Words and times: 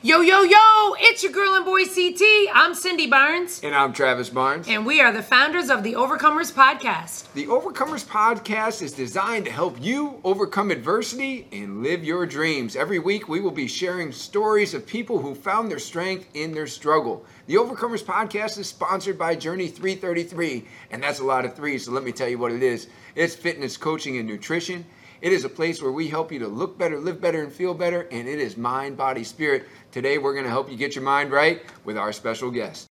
Yo, 0.00 0.20
yo, 0.20 0.42
yo, 0.42 0.94
it's 1.00 1.24
your 1.24 1.32
girl 1.32 1.56
and 1.56 1.64
boy 1.64 1.84
CT. 1.84 2.22
I'm 2.54 2.72
Cindy 2.72 3.08
Barnes. 3.08 3.60
And 3.64 3.74
I'm 3.74 3.92
Travis 3.92 4.30
Barnes. 4.30 4.68
And 4.68 4.86
we 4.86 5.00
are 5.00 5.10
the 5.12 5.24
founders 5.24 5.70
of 5.70 5.82
the 5.82 5.94
Overcomers 5.94 6.52
Podcast. 6.52 7.32
The 7.32 7.46
Overcomers 7.46 8.06
Podcast 8.06 8.80
is 8.80 8.92
designed 8.92 9.46
to 9.46 9.50
help 9.50 9.76
you 9.82 10.20
overcome 10.22 10.70
adversity 10.70 11.48
and 11.50 11.82
live 11.82 12.04
your 12.04 12.26
dreams. 12.26 12.76
Every 12.76 13.00
week, 13.00 13.28
we 13.28 13.40
will 13.40 13.50
be 13.50 13.66
sharing 13.66 14.12
stories 14.12 14.72
of 14.72 14.86
people 14.86 15.18
who 15.18 15.34
found 15.34 15.68
their 15.68 15.80
strength 15.80 16.28
in 16.32 16.52
their 16.52 16.68
struggle. 16.68 17.24
The 17.48 17.56
Overcomers 17.56 18.04
Podcast 18.04 18.56
is 18.56 18.68
sponsored 18.68 19.18
by 19.18 19.34
Journey 19.34 19.66
333, 19.66 20.64
and 20.92 21.02
that's 21.02 21.18
a 21.18 21.24
lot 21.24 21.44
of 21.44 21.56
threes, 21.56 21.86
so 21.86 21.90
let 21.90 22.04
me 22.04 22.12
tell 22.12 22.28
you 22.28 22.38
what 22.38 22.52
it 22.52 22.62
is 22.62 22.86
it's 23.16 23.34
fitness, 23.34 23.76
coaching, 23.76 24.16
and 24.16 24.28
nutrition. 24.28 24.84
It 25.20 25.32
is 25.32 25.44
a 25.44 25.48
place 25.48 25.82
where 25.82 25.90
we 25.90 26.06
help 26.06 26.30
you 26.30 26.38
to 26.38 26.46
look 26.46 26.78
better, 26.78 26.96
live 26.98 27.20
better, 27.20 27.42
and 27.42 27.52
feel 27.52 27.74
better, 27.74 28.02
and 28.12 28.28
it 28.28 28.38
is 28.38 28.56
mind, 28.56 28.96
body, 28.96 29.24
spirit. 29.24 29.66
Today, 29.90 30.16
we're 30.16 30.32
going 30.32 30.44
to 30.44 30.50
help 30.50 30.70
you 30.70 30.76
get 30.76 30.94
your 30.94 31.02
mind 31.02 31.32
right 31.32 31.62
with 31.84 31.98
our 31.98 32.12
special 32.12 32.52
guest. 32.52 32.86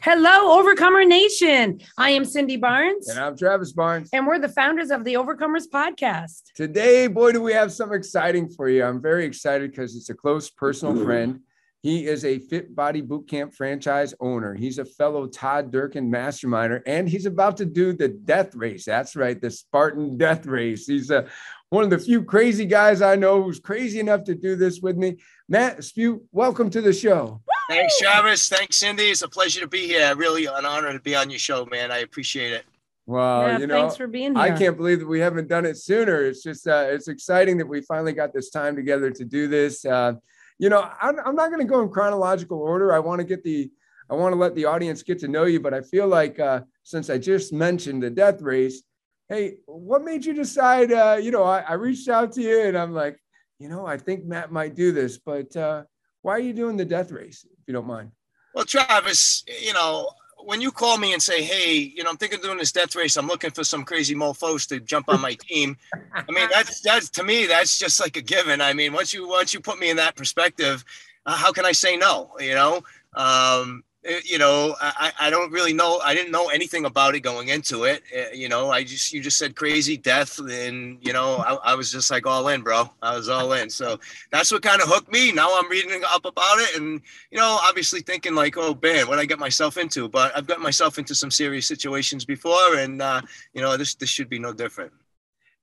Hello, 0.00 0.58
Overcomer 0.58 1.04
Nation. 1.04 1.80
I 1.98 2.10
am 2.10 2.24
Cindy 2.24 2.56
Barnes. 2.56 3.08
And 3.08 3.18
I'm 3.18 3.36
Travis 3.36 3.72
Barnes. 3.72 4.10
And 4.12 4.28
we're 4.28 4.38
the 4.38 4.48
founders 4.48 4.90
of 4.90 5.02
the 5.02 5.14
Overcomers 5.14 5.64
Podcast. 5.68 6.52
Today, 6.54 7.08
boy, 7.08 7.32
do 7.32 7.42
we 7.42 7.52
have 7.52 7.72
something 7.72 7.98
exciting 7.98 8.48
for 8.48 8.68
you. 8.68 8.84
I'm 8.84 9.02
very 9.02 9.24
excited 9.24 9.72
because 9.72 9.96
it's 9.96 10.08
a 10.08 10.14
close 10.14 10.50
personal 10.50 10.94
mm-hmm. 10.94 11.04
friend. 11.04 11.40
He 11.82 12.06
is 12.06 12.24
a 12.24 12.38
Fit 12.38 12.76
Body 12.76 13.02
Bootcamp 13.02 13.54
franchise 13.54 14.14
owner. 14.20 14.54
He's 14.54 14.78
a 14.78 14.84
fellow 14.84 15.26
Todd 15.26 15.72
Durkin 15.72 16.08
masterminder, 16.08 16.80
and 16.86 17.08
he's 17.08 17.26
about 17.26 17.56
to 17.56 17.64
do 17.64 17.92
the 17.92 18.06
death 18.06 18.54
race. 18.54 18.84
That's 18.84 19.16
right, 19.16 19.40
the 19.40 19.50
Spartan 19.50 20.16
death 20.16 20.46
race. 20.46 20.86
He's 20.86 21.10
a 21.10 21.26
one 21.70 21.82
of 21.82 21.90
the 21.90 21.98
few 21.98 22.22
crazy 22.22 22.66
guys 22.66 23.02
I 23.02 23.16
know 23.16 23.42
who's 23.42 23.58
crazy 23.58 23.98
enough 23.98 24.22
to 24.24 24.34
do 24.36 24.54
this 24.54 24.80
with 24.80 24.96
me. 24.96 25.16
Matt 25.48 25.78
Espeut, 25.78 26.20
welcome 26.30 26.70
to 26.70 26.80
the 26.80 26.92
show. 26.92 27.40
Thanks, 27.68 27.98
Travis. 27.98 28.48
Thanks, 28.48 28.76
Cindy. 28.76 29.04
It's 29.04 29.22
a 29.22 29.28
pleasure 29.28 29.62
to 29.62 29.66
be 29.66 29.88
here. 29.88 30.14
Really 30.14 30.46
an 30.46 30.64
honor 30.64 30.92
to 30.92 31.00
be 31.00 31.16
on 31.16 31.30
your 31.30 31.40
show, 31.40 31.66
man. 31.66 31.90
I 31.90 31.98
appreciate 31.98 32.52
it. 32.52 32.64
Well, 33.06 33.48
yeah, 33.48 33.58
you 33.58 33.66
know, 33.66 33.74
thanks 33.74 33.96
for 33.96 34.06
being 34.06 34.36
here. 34.36 34.42
I 34.42 34.56
can't 34.56 34.76
believe 34.76 35.00
that 35.00 35.08
we 35.08 35.18
haven't 35.18 35.48
done 35.48 35.66
it 35.66 35.76
sooner. 35.76 36.22
It's 36.22 36.44
just, 36.44 36.68
uh, 36.68 36.86
it's 36.90 37.08
exciting 37.08 37.58
that 37.58 37.66
we 37.66 37.80
finally 37.80 38.12
got 38.12 38.32
this 38.32 38.50
time 38.50 38.76
together 38.76 39.10
to 39.10 39.24
do 39.24 39.48
this. 39.48 39.84
Uh, 39.84 40.12
you 40.58 40.68
know, 40.68 40.88
I'm, 41.00 41.18
I'm 41.24 41.34
not 41.34 41.50
going 41.50 41.66
to 41.66 41.70
go 41.70 41.80
in 41.82 41.88
chronological 41.88 42.58
order. 42.58 42.92
I 42.92 42.98
want 42.98 43.20
to 43.20 43.24
get 43.24 43.42
the, 43.44 43.70
I 44.10 44.14
want 44.14 44.32
to 44.32 44.38
let 44.38 44.54
the 44.54 44.66
audience 44.66 45.02
get 45.02 45.18
to 45.20 45.28
know 45.28 45.44
you, 45.44 45.60
but 45.60 45.74
I 45.74 45.80
feel 45.80 46.06
like 46.06 46.38
uh, 46.38 46.62
since 46.82 47.10
I 47.10 47.18
just 47.18 47.52
mentioned 47.52 48.02
the 48.02 48.10
death 48.10 48.40
race, 48.42 48.82
hey, 49.28 49.56
what 49.66 50.04
made 50.04 50.24
you 50.24 50.34
decide? 50.34 50.92
Uh, 50.92 51.18
you 51.20 51.30
know, 51.30 51.44
I, 51.44 51.60
I, 51.60 51.72
reached 51.74 52.08
out 52.08 52.32
to 52.32 52.42
you 52.42 52.66
and 52.66 52.76
I'm 52.76 52.92
like, 52.92 53.18
you 53.58 53.68
know, 53.68 53.86
I 53.86 53.96
think 53.96 54.24
Matt 54.24 54.52
might 54.52 54.74
do 54.74 54.92
this, 54.92 55.18
but 55.18 55.56
uh, 55.56 55.84
why 56.20 56.32
are 56.32 56.40
you 56.40 56.52
doing 56.52 56.76
the 56.76 56.84
death 56.84 57.10
race, 57.10 57.46
if 57.50 57.66
you 57.66 57.72
don't 57.72 57.86
mind? 57.86 58.10
Well, 58.54 58.66
Travis, 58.66 59.44
you 59.62 59.72
know, 59.72 60.10
when 60.44 60.60
you 60.60 60.70
call 60.70 60.98
me 60.98 61.12
and 61.12 61.22
say, 61.22 61.42
hey, 61.42 61.74
you 61.74 62.02
know, 62.02 62.10
I'm 62.10 62.16
thinking 62.16 62.38
of 62.38 62.44
doing 62.44 62.58
this 62.58 62.72
death 62.72 62.94
race, 62.94 63.16
I'm 63.16 63.26
looking 63.26 63.50
for 63.50 63.64
some 63.64 63.84
crazy 63.84 64.14
mofos 64.14 64.66
to 64.68 64.80
jump 64.80 65.08
on 65.08 65.20
my 65.20 65.36
team. 65.40 65.76
I 66.14 66.24
mean, 66.30 66.48
that's 66.52 66.80
that's 66.80 67.10
to 67.10 67.24
me, 67.24 67.46
that's 67.46 67.78
just 67.78 68.00
like 68.00 68.16
a 68.16 68.22
given. 68.22 68.60
I 68.60 68.72
mean, 68.72 68.92
once 68.92 69.12
you 69.12 69.28
once 69.28 69.54
you 69.54 69.60
put 69.60 69.78
me 69.78 69.90
in 69.90 69.96
that 69.96 70.16
perspective, 70.16 70.84
uh, 71.26 71.36
how 71.36 71.52
can 71.52 71.64
I 71.64 71.72
say 71.72 71.96
no? 71.96 72.30
You 72.38 72.54
know, 72.54 72.82
um, 73.14 73.84
you 74.24 74.36
know, 74.36 74.74
I, 74.80 75.12
I 75.20 75.30
don't 75.30 75.52
really 75.52 75.72
know. 75.72 76.00
I 76.04 76.12
didn't 76.12 76.32
know 76.32 76.48
anything 76.48 76.86
about 76.86 77.14
it 77.14 77.20
going 77.20 77.48
into 77.48 77.84
it. 77.84 78.02
Uh, 78.16 78.32
you 78.32 78.48
know, 78.48 78.70
I 78.70 78.82
just, 78.82 79.12
you 79.12 79.20
just 79.20 79.38
said 79.38 79.54
crazy 79.54 79.96
death. 79.96 80.40
And, 80.40 80.98
you 81.00 81.12
know, 81.12 81.36
I, 81.36 81.72
I 81.72 81.74
was 81.74 81.92
just 81.92 82.10
like 82.10 82.26
all 82.26 82.48
in, 82.48 82.62
bro. 82.62 82.90
I 83.00 83.16
was 83.16 83.28
all 83.28 83.52
in. 83.52 83.70
So 83.70 84.00
that's 84.32 84.50
what 84.50 84.62
kind 84.62 84.82
of 84.82 84.88
hooked 84.88 85.12
me. 85.12 85.30
Now 85.30 85.56
I'm 85.56 85.70
reading 85.70 86.02
up 86.04 86.24
about 86.24 86.58
it 86.58 86.76
and, 86.76 87.00
you 87.30 87.38
know, 87.38 87.58
obviously 87.62 88.00
thinking 88.00 88.34
like, 88.34 88.56
oh, 88.56 88.76
man, 88.82 89.06
what 89.06 89.20
I 89.20 89.24
get 89.24 89.38
myself 89.38 89.76
into. 89.76 90.08
But 90.08 90.36
I've 90.36 90.48
got 90.48 90.60
myself 90.60 90.98
into 90.98 91.14
some 91.14 91.30
serious 91.30 91.66
situations 91.66 92.24
before. 92.24 92.76
And, 92.78 93.00
uh, 93.00 93.22
you 93.54 93.62
know, 93.62 93.76
this, 93.76 93.94
this 93.94 94.08
should 94.08 94.28
be 94.28 94.40
no 94.40 94.52
different. 94.52 94.92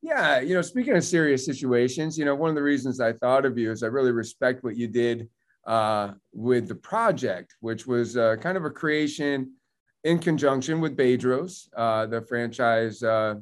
Yeah. 0.02 0.40
You 0.40 0.56
know, 0.56 0.62
speaking 0.62 0.96
of 0.96 1.04
serious 1.04 1.46
situations, 1.46 2.18
you 2.18 2.24
know, 2.24 2.36
one 2.36 2.50
of 2.50 2.56
the 2.56 2.64
reasons 2.64 3.02
I 3.02 3.12
thought 3.12 3.44
of 3.46 3.58
you 3.58 3.70
is 3.70 3.84
I 3.84 3.88
really 3.88 4.14
respect 4.14 4.64
what 4.64 4.78
you 4.78 4.88
did 4.88 5.28
uh, 5.66 6.12
with 6.34 6.68
the 6.68 6.76
project, 6.76 7.56
which 7.60 7.86
was 7.86 8.18
uh, 8.18 8.36
kind 8.38 8.58
of 8.58 8.66
a 8.66 8.70
creation 8.70 9.54
in 10.04 10.20
conjunction 10.20 10.80
with 10.80 10.96
Bedros, 10.96 11.68
uh, 11.76 12.06
the 12.06 12.22
franchise 12.22 13.04
uh, 13.04 13.36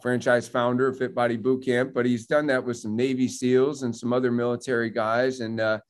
franchise 0.00 0.46
founder 0.48 0.86
of 0.88 0.98
Fit 0.98 1.14
Body 1.14 1.36
Bootcamp. 1.36 1.92
But 1.92 2.06
he's 2.06 2.26
done 2.26 2.46
that 2.46 2.64
with 2.64 2.76
some 2.76 2.96
Navy 2.96 3.28
SEALs 3.28 3.82
and 3.82 3.94
some 3.94 4.12
other 4.12 4.30
military 4.30 4.90
guys, 4.90 5.40
and 5.40 5.60
uh, 5.60 5.80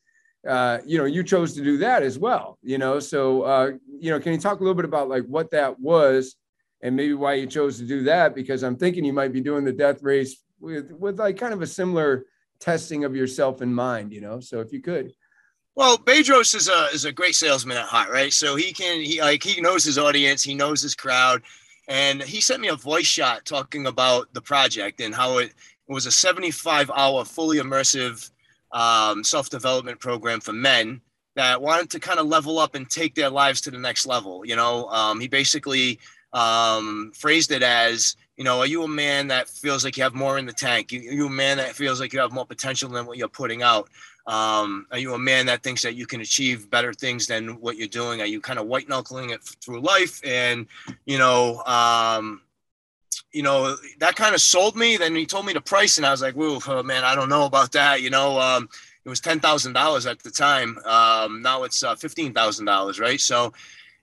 uh, 0.47 0.79
you 0.87 0.99
know, 0.99 1.05
you 1.05 1.23
chose 1.23 1.55
to 1.55 1.63
do 1.63 1.77
that 1.79 2.03
as 2.03 2.19
well. 2.19 2.59
You 2.63 2.79
know, 2.79 3.01
so 3.01 3.79
you 4.01 4.11
know, 4.11 4.21
can 4.21 4.33
you 4.33 4.39
talk 4.39 4.61
a 4.61 4.63
little 4.63 4.75
bit 4.75 4.85
about 4.85 5.09
like 5.09 5.25
what 5.27 5.51
that 5.51 5.79
was? 5.79 6.37
And 6.81 6.95
maybe 6.95 7.15
why 7.15 7.35
you 7.35 7.47
chose 7.47 7.77
to 7.79 7.85
do 7.85 8.05
that? 8.05 8.37
Because 8.37 8.63
I'm 8.63 8.77
thinking 8.77 9.05
you 9.05 9.13
might 9.13 9.33
be 9.33 9.41
doing 9.41 9.65
the 9.65 9.73
death 9.73 10.03
race 10.03 10.45
with 10.61 10.91
with 10.93 11.19
like 11.19 11.37
kind 11.37 11.53
of 11.53 11.63
a 11.63 11.67
similar 11.67 12.25
testing 12.61 13.05
of 13.05 13.15
yourself 13.15 13.63
in 13.63 13.73
mind, 13.73 14.13
you 14.13 14.21
know. 14.21 14.41
So 14.41 14.61
if 14.61 14.73
you 14.73 14.81
could. 14.81 15.13
Well, 15.79 15.97
Bedros 15.97 16.57
is 16.57 16.69
a 16.69 16.87
is 16.93 17.05
a 17.05 17.13
great 17.13 17.37
salesman 17.37 17.77
at 17.77 17.85
heart, 17.85 18.11
right? 18.11 18.33
So 18.33 18.57
he 18.57 18.73
can 18.73 19.01
he 19.01 19.21
like 19.21 19.45
he 19.45 19.61
knows 19.61 19.85
his 19.85 19.97
audience, 19.97 20.43
he 20.43 20.53
knows 20.53 20.83
his 20.83 20.97
crowd, 20.97 21.41
and 21.87 22.21
he 22.21 22.41
sent 22.41 22.61
me 22.61 22.67
a 22.67 22.75
voice 22.75 23.07
shot 23.07 23.45
talking 23.45 23.87
about 23.87 24.27
the 24.35 24.41
project 24.41 25.01
and 25.01 25.15
how 25.15 25.39
it, 25.39 25.55
it 25.89 25.93
was 25.93 26.07
a 26.07 26.11
75 26.11 26.91
hour 26.91 27.25
fully 27.25 27.59
immersive 27.59 28.29
um, 28.73 29.23
self 29.23 29.51
development 29.51 30.01
program 30.01 30.41
for 30.41 30.53
men 30.53 31.01
that 31.37 31.63
wanted 31.63 31.91
to 31.91 32.01
kind 32.01 32.19
of 32.19 32.27
level 32.27 32.59
up 32.59 32.75
and 32.75 32.91
take 32.91 33.15
their 33.15 33.31
lives 33.31 33.61
to 33.61 33.71
the 33.71 33.79
next 33.79 34.05
level. 34.05 34.45
You 34.45 34.57
know, 34.57 34.89
um, 34.89 35.21
he 35.21 35.29
basically 35.29 36.01
um, 36.33 37.13
phrased 37.15 37.53
it 37.53 37.63
as, 37.63 38.17
you 38.37 38.43
know, 38.43 38.59
are 38.59 38.67
you 38.67 38.83
a 38.83 38.89
man 38.89 39.29
that 39.29 39.49
feels 39.49 39.85
like 39.85 39.97
you 39.97 40.03
have 40.03 40.15
more 40.15 40.39
in 40.39 40.47
the 40.47 40.53
tank? 40.53 40.93
Are 40.93 40.97
you 40.97 41.27
a 41.27 41.31
man 41.31 41.59
that 41.59 41.77
feels 41.77 42.01
like 42.01 42.13
you 42.13 42.19
have 42.19 42.33
more 42.33 42.47
potential 42.47 42.91
than 42.91 43.07
what 43.07 43.17
you're 43.17 43.29
putting 43.29 43.63
out? 43.63 43.89
Um, 44.29 44.87
are 44.93 44.99
you 44.99 45.15
a 45.15 45.19
man 45.19 45.47
that 45.47 45.63
thinks 45.63 45.81
that 45.83 45.95
you 45.95 46.07
can 46.07 46.21
achieve 46.21 46.69
better 46.69 46.93
things 46.93 47.27
than 47.27 47.61
what 47.63 47.77
you're 47.79 47.89
doing? 47.89 48.21
Are 48.21 48.27
you 48.27 48.43
kind 48.43 48.59
of 48.59 48.67
white 48.67 48.87
knuckling 48.87 49.31
it 49.31 49.43
through 49.43 49.81
life? 49.81 50.21
And 50.23 50.67
you 51.07 51.17
know, 51.17 51.63
um, 51.65 52.43
you 53.33 53.43
know 53.43 53.75
that 54.01 54.17
kind 54.17 54.35
of 54.35 54.43
sold 54.43 54.77
me. 54.77 54.99
Then 54.99 55.17
he 55.17 55.25
told 55.25 55.47
me 55.47 55.55
the 55.55 55.63
price, 55.63 55.97
and 55.97 56.07
I 56.07 56.11
was 56.11 56.21
like, 56.21 56.35
"Whoa, 56.35 56.59
oh, 56.67 56.83
man, 56.83 57.05
I 57.05 57.15
don't 57.15 57.31
know 57.31 57.47
about 57.47 57.73
that." 57.73 58.03
You 58.03 58.11
know, 58.11 58.39
um, 58.39 58.69
it 59.05 59.09
was 59.09 59.21
ten 59.21 59.41
thousand 59.41 59.73
dollars 59.73 60.05
at 60.05 60.23
the 60.23 60.31
time. 60.31 60.79
Um, 60.85 61.41
now 61.41 61.63
it's 61.63 61.83
uh, 61.83 61.95
fifteen 61.95 62.35
thousand 62.35 62.67
dollars, 62.67 63.01
right? 63.01 63.21
So, 63.21 63.55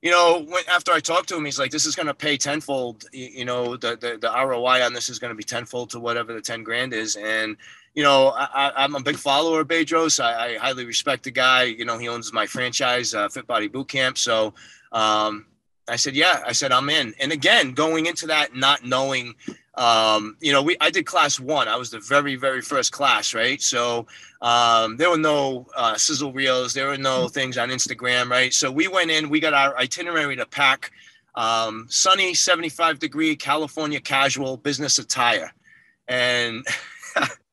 you 0.02 0.10
know, 0.10 0.44
when, 0.48 0.64
after 0.68 0.92
I 0.92 1.00
talked 1.02 1.30
to 1.30 1.38
him, 1.38 1.46
he's 1.46 1.60
like, 1.60 1.70
"This 1.70 1.86
is 1.86 1.96
going 1.96 2.08
to 2.08 2.16
pay 2.16 2.36
tenfold. 2.36 3.06
You, 3.14 3.28
you 3.28 3.46
know, 3.46 3.78
the, 3.78 3.96
the 3.96 4.18
the 4.20 4.32
ROI 4.32 4.84
on 4.84 4.94
this 4.94 5.08
is 5.10 5.20
going 5.20 5.30
to 5.30 5.36
be 5.36 5.44
tenfold 5.44 5.92
to 5.92 6.00
whatever 6.00 6.34
the 6.34 6.42
ten 6.42 6.64
grand 6.64 6.94
is." 6.94 7.16
And 7.16 7.58
you 7.96 8.04
know, 8.04 8.34
I, 8.36 8.84
am 8.84 8.96
a 8.96 9.00
big 9.00 9.16
follower 9.16 9.62
of 9.62 9.70
Bedros. 9.70 10.22
I, 10.22 10.56
I, 10.56 10.58
highly 10.58 10.86
respect 10.86 11.24
the 11.24 11.32
guy. 11.32 11.64
You 11.64 11.86
know, 11.86 11.98
he 11.98 12.10
owns 12.10 12.34
my 12.34 12.46
franchise, 12.46 13.14
uh, 13.14 13.30
Fit 13.30 13.48
Body 13.48 13.70
Bootcamp. 13.70 14.18
So 14.18 14.54
um, 14.92 15.46
I 15.88 15.96
said, 15.96 16.14
yeah, 16.14 16.44
I 16.46 16.52
said, 16.52 16.74
I'm 16.74 16.90
in. 16.90 17.14
And 17.22 17.32
again, 17.32 17.72
going 17.72 18.08
into 18.08 18.28
that, 18.28 18.54
not 18.54 18.84
knowing, 18.84 19.36
um, 19.76 20.36
you 20.42 20.52
know, 20.52 20.62
we 20.62 20.76
I 20.82 20.90
did 20.90 21.06
class 21.06 21.40
one. 21.40 21.70
I 21.70 21.78
was 21.78 21.90
the 21.90 22.00
very, 22.02 22.36
very 22.36 22.62
first 22.62 22.92
class, 22.92 23.34
right? 23.34 23.62
So 23.62 24.08
um, 24.42 24.98
there 24.98 25.10
were 25.10 25.18
no 25.18 25.66
uh, 25.78 25.96
sizzle 25.96 26.34
reels. 26.34 26.74
There 26.74 26.88
were 26.88 26.98
no 26.98 27.30
things 27.30 27.58
on 27.58 27.70
Instagram, 27.70 28.30
right? 28.30 28.54
So 28.54 28.70
we 28.70 28.90
went 28.90 29.10
in, 29.10 29.30
we 29.30 29.40
got 29.40 29.54
our 29.54 29.78
itinerary 29.78 30.36
to 30.36 30.46
pack 30.46 30.92
um, 31.36 31.88
sunny 31.90 32.34
75 32.34 33.00
degree 33.00 33.38
California 33.38 34.02
casual 34.02 34.58
business 34.58 35.00
attire. 35.00 35.54
And 36.10 36.66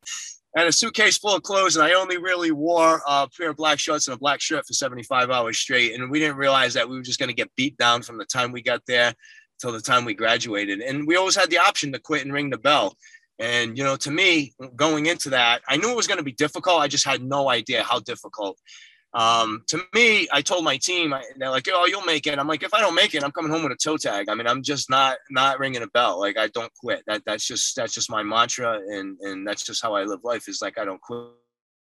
and 0.54 0.68
a 0.68 0.72
suitcase 0.72 1.18
full 1.18 1.34
of 1.34 1.42
clothes, 1.42 1.76
and 1.76 1.84
I 1.84 1.94
only 1.94 2.18
really 2.18 2.50
wore 2.50 3.00
a 3.06 3.28
pair 3.28 3.50
of 3.50 3.56
black 3.56 3.78
shorts 3.78 4.06
and 4.06 4.14
a 4.14 4.18
black 4.18 4.40
shirt 4.40 4.66
for 4.66 4.74
75 4.74 5.30
hours 5.30 5.58
straight. 5.58 5.94
And 5.94 6.10
we 6.10 6.18
didn't 6.18 6.36
realize 6.36 6.74
that 6.74 6.88
we 6.88 6.96
were 6.96 7.02
just 7.02 7.18
going 7.18 7.30
to 7.30 7.34
get 7.34 7.50
beat 7.56 7.76
down 7.78 8.02
from 8.02 8.18
the 8.18 8.26
time 8.26 8.52
we 8.52 8.62
got 8.62 8.82
there 8.86 9.14
till 9.60 9.72
the 9.72 9.80
time 9.80 10.04
we 10.04 10.14
graduated. 10.14 10.80
And 10.80 11.06
we 11.06 11.16
always 11.16 11.36
had 11.36 11.48
the 11.50 11.58
option 11.58 11.92
to 11.92 11.98
quit 11.98 12.24
and 12.24 12.32
ring 12.32 12.50
the 12.50 12.58
bell. 12.58 12.96
And, 13.38 13.78
you 13.78 13.82
know, 13.82 13.96
to 13.96 14.10
me, 14.10 14.52
going 14.76 15.06
into 15.06 15.30
that, 15.30 15.62
I 15.66 15.76
knew 15.76 15.90
it 15.90 15.96
was 15.96 16.06
going 16.06 16.18
to 16.18 16.24
be 16.24 16.32
difficult. 16.32 16.80
I 16.80 16.88
just 16.88 17.06
had 17.06 17.22
no 17.22 17.48
idea 17.48 17.82
how 17.82 18.00
difficult. 18.00 18.58
Um, 19.14 19.62
to 19.68 19.82
me, 19.94 20.26
I 20.32 20.40
told 20.40 20.64
my 20.64 20.78
team, 20.78 21.14
they're 21.36 21.50
like, 21.50 21.68
"Oh, 21.70 21.86
you'll 21.86 22.04
make 22.04 22.26
it." 22.26 22.38
I'm 22.38 22.48
like, 22.48 22.62
"If 22.62 22.72
I 22.72 22.80
don't 22.80 22.94
make 22.94 23.14
it, 23.14 23.22
I'm 23.22 23.32
coming 23.32 23.50
home 23.50 23.62
with 23.62 23.72
a 23.72 23.76
toe 23.76 23.98
tag." 23.98 24.28
I 24.28 24.34
mean, 24.34 24.46
I'm 24.46 24.62
just 24.62 24.88
not 24.88 25.18
not 25.30 25.58
ringing 25.58 25.82
a 25.82 25.86
bell. 25.88 26.18
Like 26.18 26.38
I 26.38 26.48
don't 26.48 26.72
quit. 26.80 27.02
That 27.06 27.22
that's 27.26 27.46
just 27.46 27.76
that's 27.76 27.92
just 27.92 28.10
my 28.10 28.22
mantra, 28.22 28.80
and 28.88 29.18
and 29.20 29.46
that's 29.46 29.64
just 29.64 29.82
how 29.82 29.94
I 29.94 30.04
live 30.04 30.24
life. 30.24 30.48
Is 30.48 30.62
like 30.62 30.78
I 30.78 30.84
don't 30.84 31.00
quit. 31.00 31.18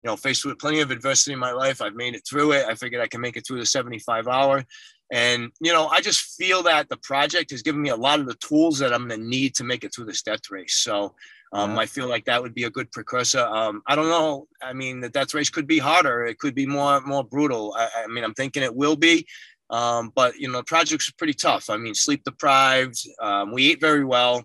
You 0.02 0.08
know, 0.08 0.16
faced 0.16 0.46
with 0.46 0.58
plenty 0.58 0.80
of 0.80 0.90
adversity 0.90 1.34
in 1.34 1.38
my 1.38 1.52
life, 1.52 1.82
I've 1.82 1.94
made 1.94 2.14
it 2.14 2.22
through 2.26 2.52
it. 2.52 2.64
I 2.64 2.74
figured 2.74 3.02
I 3.02 3.06
can 3.06 3.20
make 3.20 3.36
it 3.36 3.46
through 3.46 3.58
the 3.58 3.66
75 3.66 4.28
hour, 4.28 4.64
and 5.12 5.50
you 5.60 5.74
know, 5.74 5.88
I 5.88 6.00
just 6.00 6.36
feel 6.38 6.62
that 6.62 6.88
the 6.88 6.96
project 6.96 7.50
has 7.50 7.60
given 7.60 7.82
me 7.82 7.90
a 7.90 7.96
lot 7.96 8.18
of 8.18 8.26
the 8.26 8.36
tools 8.36 8.78
that 8.78 8.94
I'm 8.94 9.08
going 9.08 9.20
to 9.20 9.26
need 9.26 9.54
to 9.56 9.64
make 9.64 9.84
it 9.84 9.94
through 9.94 10.06
this 10.06 10.22
death 10.22 10.50
race. 10.50 10.76
So 10.76 11.14
Um, 11.52 11.78
I 11.78 11.86
feel 11.86 12.08
like 12.08 12.26
that 12.26 12.40
would 12.40 12.54
be 12.54 12.64
a 12.64 12.70
good 12.70 12.92
precursor. 12.92 13.40
Um, 13.40 13.82
I 13.86 13.96
don't 13.96 14.08
know. 14.08 14.46
I 14.62 14.72
mean, 14.72 15.00
the 15.00 15.08
death 15.08 15.34
race 15.34 15.50
could 15.50 15.66
be 15.66 15.78
harder. 15.78 16.24
It 16.24 16.38
could 16.38 16.54
be 16.54 16.66
more 16.66 17.00
more 17.00 17.24
brutal. 17.24 17.74
I, 17.76 17.88
I 18.04 18.06
mean, 18.06 18.22
I'm 18.22 18.34
thinking 18.34 18.62
it 18.62 18.74
will 18.74 18.96
be. 18.96 19.26
Um, 19.68 20.12
but 20.14 20.36
you 20.38 20.50
know, 20.50 20.62
project's 20.62 21.08
are 21.08 21.14
pretty 21.18 21.34
tough. 21.34 21.70
I 21.70 21.76
mean, 21.76 21.94
sleep 21.94 22.22
deprived. 22.24 22.98
Um, 23.20 23.52
we 23.52 23.70
ate 23.70 23.80
very 23.80 24.04
well. 24.04 24.44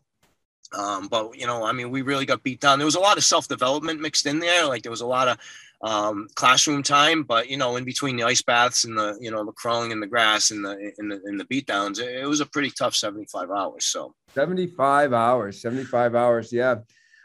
Um, 0.74 1.08
but 1.08 1.38
you 1.38 1.48
know, 1.48 1.64
I 1.64 1.72
mean, 1.72 1.90
we 1.90 2.02
really 2.02 2.26
got 2.26 2.44
beat 2.44 2.60
down. 2.60 2.80
There 2.80 2.86
was 2.86 2.96
a 2.96 3.00
lot 3.00 3.18
of 3.18 3.24
self 3.24 3.48
development 3.48 4.02
mixed 4.02 4.26
in 4.26 4.40
there. 4.40 4.66
Like 4.66 4.84
there 4.84 4.92
was 4.92 5.02
a 5.02 5.08
lot 5.08 5.28
of 5.28 5.38
um, 5.82 6.28
classroom 6.36 6.84
time, 6.84 7.24
but 7.24 7.50
you 7.50 7.58
know, 7.58 7.76
in 7.76 7.84
between 7.84 8.16
the 8.16 8.24
ice 8.24 8.42
baths 8.42 8.86
and 8.86 8.98
the 8.98 9.18
you 9.22 9.32
know 9.32 9.46
the 9.46 9.52
crawling 9.52 9.92
in 9.92 10.00
the 10.00 10.08
grass 10.08 10.52
and 10.52 10.64
the 10.64 10.92
in 10.98 11.10
the 11.10 11.22
in 11.26 11.38
the 11.38 11.46
beat 11.46 11.68
downs, 11.68 12.00
it, 12.00 12.10
it 12.10 12.28
was 12.28 12.42
a 12.42 12.46
pretty 12.46 12.72
tough 12.72 12.96
seventy 12.96 13.26
five 13.26 13.52
hours. 13.52 13.86
So 13.86 14.16
seventy 14.34 14.68
five 14.68 15.14
hours, 15.14 15.62
seventy 15.62 15.84
five 15.84 16.16
hours, 16.16 16.52
yeah. 16.52 16.76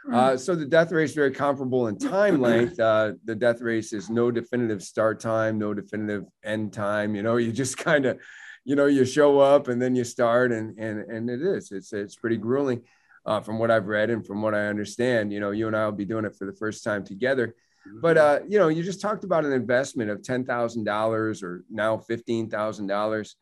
Hmm. 0.06 0.14
Uh, 0.14 0.36
so 0.36 0.54
the 0.54 0.64
death 0.64 0.92
race 0.92 1.14
very 1.14 1.30
comparable 1.30 1.88
in 1.88 1.98
time 1.98 2.40
length. 2.42 2.78
Uh, 2.80 3.12
the 3.24 3.34
death 3.34 3.60
race 3.60 3.92
is 3.92 4.10
no 4.10 4.30
definitive 4.30 4.82
start 4.82 5.20
time, 5.20 5.58
no 5.58 5.74
definitive 5.74 6.24
end 6.44 6.72
time. 6.72 7.14
You 7.14 7.22
know, 7.22 7.36
you 7.38 7.52
just 7.52 7.78
kind 7.78 8.06
of, 8.06 8.18
you 8.64 8.76
know, 8.76 8.86
you 8.86 9.04
show 9.04 9.38
up 9.38 9.68
and 9.68 9.80
then 9.80 9.94
you 9.94 10.04
start, 10.04 10.52
and 10.52 10.78
and 10.78 11.00
and 11.10 11.30
it 11.30 11.42
is. 11.42 11.72
It's 11.72 11.92
it's 11.92 12.16
pretty 12.16 12.36
grueling, 12.36 12.82
uh, 13.26 13.40
from 13.40 13.58
what 13.58 13.70
I've 13.70 13.86
read 13.86 14.10
and 14.10 14.26
from 14.26 14.42
what 14.42 14.54
I 14.54 14.66
understand. 14.66 15.32
You 15.32 15.40
know, 15.40 15.50
you 15.50 15.66
and 15.66 15.76
I 15.76 15.84
will 15.84 15.92
be 15.92 16.04
doing 16.04 16.24
it 16.24 16.36
for 16.36 16.46
the 16.46 16.52
first 16.52 16.84
time 16.84 17.04
together. 17.04 17.54
But 18.00 18.18
uh, 18.18 18.40
you 18.48 18.58
know, 18.58 18.68
you 18.68 18.82
just 18.82 19.00
talked 19.00 19.24
about 19.24 19.44
an 19.44 19.52
investment 19.52 20.10
of 20.10 20.22
ten 20.22 20.44
thousand 20.44 20.84
dollars 20.84 21.42
or 21.42 21.64
now 21.70 21.98
fifteen 21.98 22.48
thousand 22.48 22.84
um, 22.84 22.88
dollars. 22.88 23.36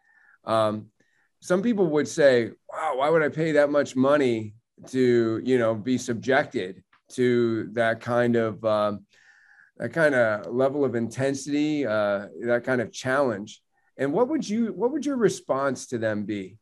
Some 1.41 1.63
people 1.63 1.87
would 1.89 2.09
say, 2.09 2.51
"Wow, 2.73 2.95
why 2.97 3.11
would 3.11 3.23
I 3.23 3.29
pay 3.29 3.53
that 3.53 3.71
much 3.71 3.97
money 3.97 4.55
to 4.89 5.41
you 5.45 5.59
know 5.59 5.75
be 5.75 5.99
subjected 5.99 6.83
to 7.11 7.69
that 7.73 8.01
kind 8.01 8.37
of 8.37 8.65
um, 8.65 9.07
that 9.77 9.93
kind 9.93 10.15
of 10.15 10.53
level 10.53 10.85
of 10.85 10.95
intensity, 10.95 11.87
uh, 11.87 12.27
that 12.43 12.65
kind 12.65 12.81
of 12.81 12.93
challenge?" 12.93 13.61
And 13.97 14.13
what 14.13 14.29
would 14.29 14.49
you 14.49 14.73
what 14.73 14.93
would 14.93 15.05
your 15.05 15.17
response 15.17 15.89
to 15.89 15.99
them 15.99 16.25
be? 16.25 16.59